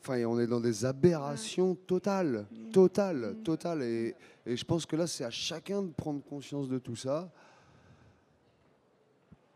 Enfin, 0.00 0.24
on 0.24 0.38
est 0.38 0.46
dans 0.46 0.60
des 0.60 0.84
aberrations 0.84 1.74
totales, 1.74 2.46
totales, 2.72 3.36
totales. 3.44 3.82
Et, 3.82 4.14
et 4.46 4.56
je 4.56 4.64
pense 4.64 4.84
que 4.84 4.96
là, 4.96 5.06
c'est 5.06 5.24
à 5.24 5.30
chacun 5.30 5.82
de 5.82 5.92
prendre 5.92 6.22
conscience 6.22 6.68
de 6.68 6.78
tout 6.78 6.96
ça 6.96 7.30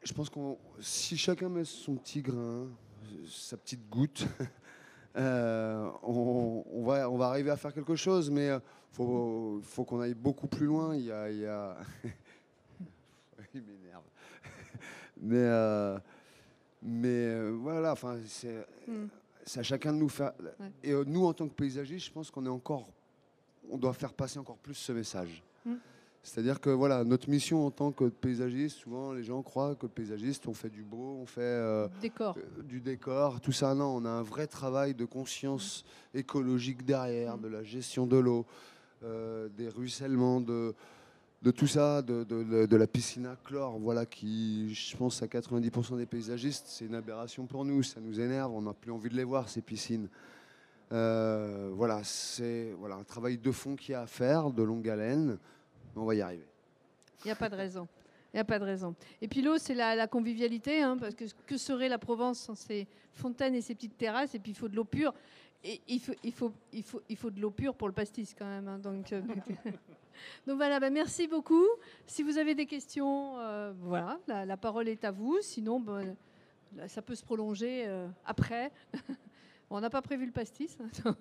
je 0.07 0.15
pense 0.15 0.31
que 0.31 0.39
si 0.81 1.17
chacun 1.17 1.49
met 1.49 1.65
son 1.65 1.97
petit 1.97 2.23
grain, 2.23 2.69
sa 3.29 3.57
petite 3.57 3.89
goutte, 3.89 4.25
euh, 5.17 5.91
on, 6.05 6.85
va, 6.85 7.11
on 7.11 7.17
va 7.17 7.27
arriver 7.27 7.51
à 7.51 7.57
faire 7.57 7.75
quelque 7.75 7.97
chose, 7.97 8.31
mais 8.31 8.47
il 8.47 8.51
euh, 8.51 8.61
faut, 8.93 9.61
faut 9.65 9.85
qu'on 9.85 10.01
aille 10.01 10.15
beaucoup 10.15 10.47
plus 10.47 10.67
loin. 10.67 10.95
Il 10.95 11.07
y 11.07 11.13
a. 11.13 11.29
Il, 11.29 11.43
il 13.55 13.63
m'énerve. 13.63 14.05
mais, 15.21 15.39
euh, 15.39 15.99
mais 16.81 17.51
voilà, 17.51 17.93
enfin, 17.93 18.17
c'est 19.45 19.59
à 19.59 19.63
chacun 19.65 19.93
de 19.93 19.99
nous 19.99 20.09
faire. 20.09 20.33
Et 20.85 20.93
nous, 20.93 21.27
en 21.27 21.33
tant 21.33 21.49
que 21.49 21.55
paysagistes, 21.55 22.07
je 22.07 22.13
pense 22.13 22.31
qu'on 22.31 22.47
est 22.47 22.51
encore. 22.51 22.89
On 23.69 23.77
doit 23.77 23.93
faire 23.93 24.13
passer 24.13 24.39
encore 24.39 24.59
plus 24.59 24.75
ce 24.75 24.93
message. 24.93 25.43
Hmm. 25.65 25.79
C'est-à-dire 26.27 26.61
que 26.61 26.71
voilà, 26.71 27.05
notre 27.05 27.31
mission 27.31 27.65
en 27.67 27.71
tant 27.71 27.93
que 27.93 28.07
paysagiste, 28.07 28.79
souvent 28.79 29.13
les 29.13 29.23
gens 29.23 29.43
croient 29.43 29.77
que 29.77 29.87
paysagiste, 29.87 30.49
on 30.49 30.55
fait 30.55 30.69
du 30.69 30.83
beau, 30.83 31.19
on 31.23 31.25
fait 31.25 31.41
euh, 31.41 31.87
décor. 32.01 32.37
Euh, 32.37 32.63
du 32.65 32.81
décor, 32.81 33.41
tout 33.41 33.53
ça. 33.53 33.77
Non, 33.77 33.97
on 33.97 34.05
a 34.05 34.11
un 34.11 34.23
vrai 34.23 34.49
travail 34.49 34.93
de 34.93 35.05
conscience 35.05 35.85
écologique 36.15 36.85
derrière, 36.85 37.39
de 37.39 37.47
la 37.47 37.63
gestion 37.63 38.09
de 38.09 38.17
l'eau, 38.17 38.45
euh, 39.05 39.49
des 39.57 39.69
ruissellements, 39.69 40.41
de, 40.41 40.75
de 41.43 41.51
tout 41.53 41.69
ça, 41.69 42.03
de, 42.03 42.25
de, 42.25 42.77
la 42.77 42.89
piscine 42.89 43.27
à 43.27 43.37
chlore, 43.37 43.79
voilà, 43.79 44.05
qui, 44.05 44.75
je 44.75 44.97
pense, 44.97 45.23
à 45.23 45.27
90% 45.27 45.97
des 45.97 46.07
paysagistes, 46.07 46.65
c'est 46.67 46.87
une 46.87 46.97
aberration 46.97 47.47
pour 47.47 47.65
nous, 47.65 47.85
ça 47.85 48.01
nous 48.01 48.19
énerve, 48.19 48.53
on 48.53 48.63
n'a 48.63 48.75
plus 48.75 48.91
envie 48.91 49.11
de 49.11 49.17
les 49.17 49.25
voir, 49.25 49.49
ces 49.49 49.63
piscines. 49.63 50.09
voilà, 50.91 52.01
c'est 52.03 52.75
voilà, 52.81 52.97
un 52.97 53.05
travail 53.05 53.39
de 53.39 53.53
fond 53.53 53.77
qu'il 53.77 53.93
y 53.93 53.95
a 53.95 54.01
à 54.01 54.07
faire, 54.09 54.51
de 54.51 54.65
longue 54.65 54.89
haleine 54.89 55.39
on 55.97 56.05
va 56.05 56.15
y 56.15 56.21
arriver. 56.21 56.47
Il 57.25 57.29
n'y 57.29 57.33
a 57.33 57.37
pas 57.37 57.49
de 57.49 57.57
raison. 57.57 57.89
Il 58.33 58.37
n'y 58.37 58.41
a 58.41 58.45
pas 58.45 58.59
de 58.59 58.65
raison. 58.65 58.95
Et 59.23 59.29
puis 59.29 59.41
l'eau, 59.41 59.57
c'est 59.57 59.75
la, 59.75 60.07
convivialité, 60.07 60.83
hein, 60.83 60.97
parce 60.99 61.15
que 61.15 61.25
que 61.47 61.57
serait 61.57 61.89
la 61.89 61.99
Provence 61.99 62.39
sans 62.39 62.55
ses 62.55 62.87
fontaines 63.13 63.55
et 63.55 63.63
ses 63.63 63.75
petites 63.75 63.97
terrasses? 63.97 64.35
Et 64.35 64.39
puis 64.39 64.53
il 64.53 64.55
faut 64.55 64.69
de 64.69 64.77
l'eau 64.77 64.85
pure. 64.85 65.15
Et 65.65 65.81
il 65.89 66.01
faut, 66.01 66.13
il 66.23 66.33
faut, 66.33 66.53
il 66.73 66.83
faut, 66.83 67.03
il 67.09 67.17
faut 67.17 67.31
de 67.31 67.41
l'eau 67.41 67.51
pure 67.51 67.75
pour 67.75 67.89
le 67.89 67.95
pastis 67.95 68.35
quand 68.39 68.45
même. 68.45 68.69
Hein, 68.69 68.79
donc, 68.79 69.13
euh, 69.13 69.23
donc 70.47 70.57
voilà, 70.57 70.79
ben, 70.79 70.93
merci 70.93 71.27
beaucoup. 71.27 71.65
Si 72.07 72.23
vous 72.23 72.39
avez 72.39 72.55
des 72.55 72.67
questions, 72.67 73.39
euh, 73.39 73.73
voilà, 73.81 74.19
la, 74.27 74.57
parole 74.57 74.89
est 74.89 75.05
à 75.05 75.11
vous. 75.11 75.39
Sinon, 75.41 75.81
ben, 75.81 76.15
ça 76.89 77.03
peut 77.03 77.15
se 77.15 77.25
prolonger 77.25 77.85
euh, 77.87 78.07
après. 78.25 78.71
on 79.71 79.81
n'a 79.81 79.91
pas 79.91 80.03
prévu 80.03 80.27
le 80.27 80.33
pastis. 80.33 80.77
Hein, 80.81 81.15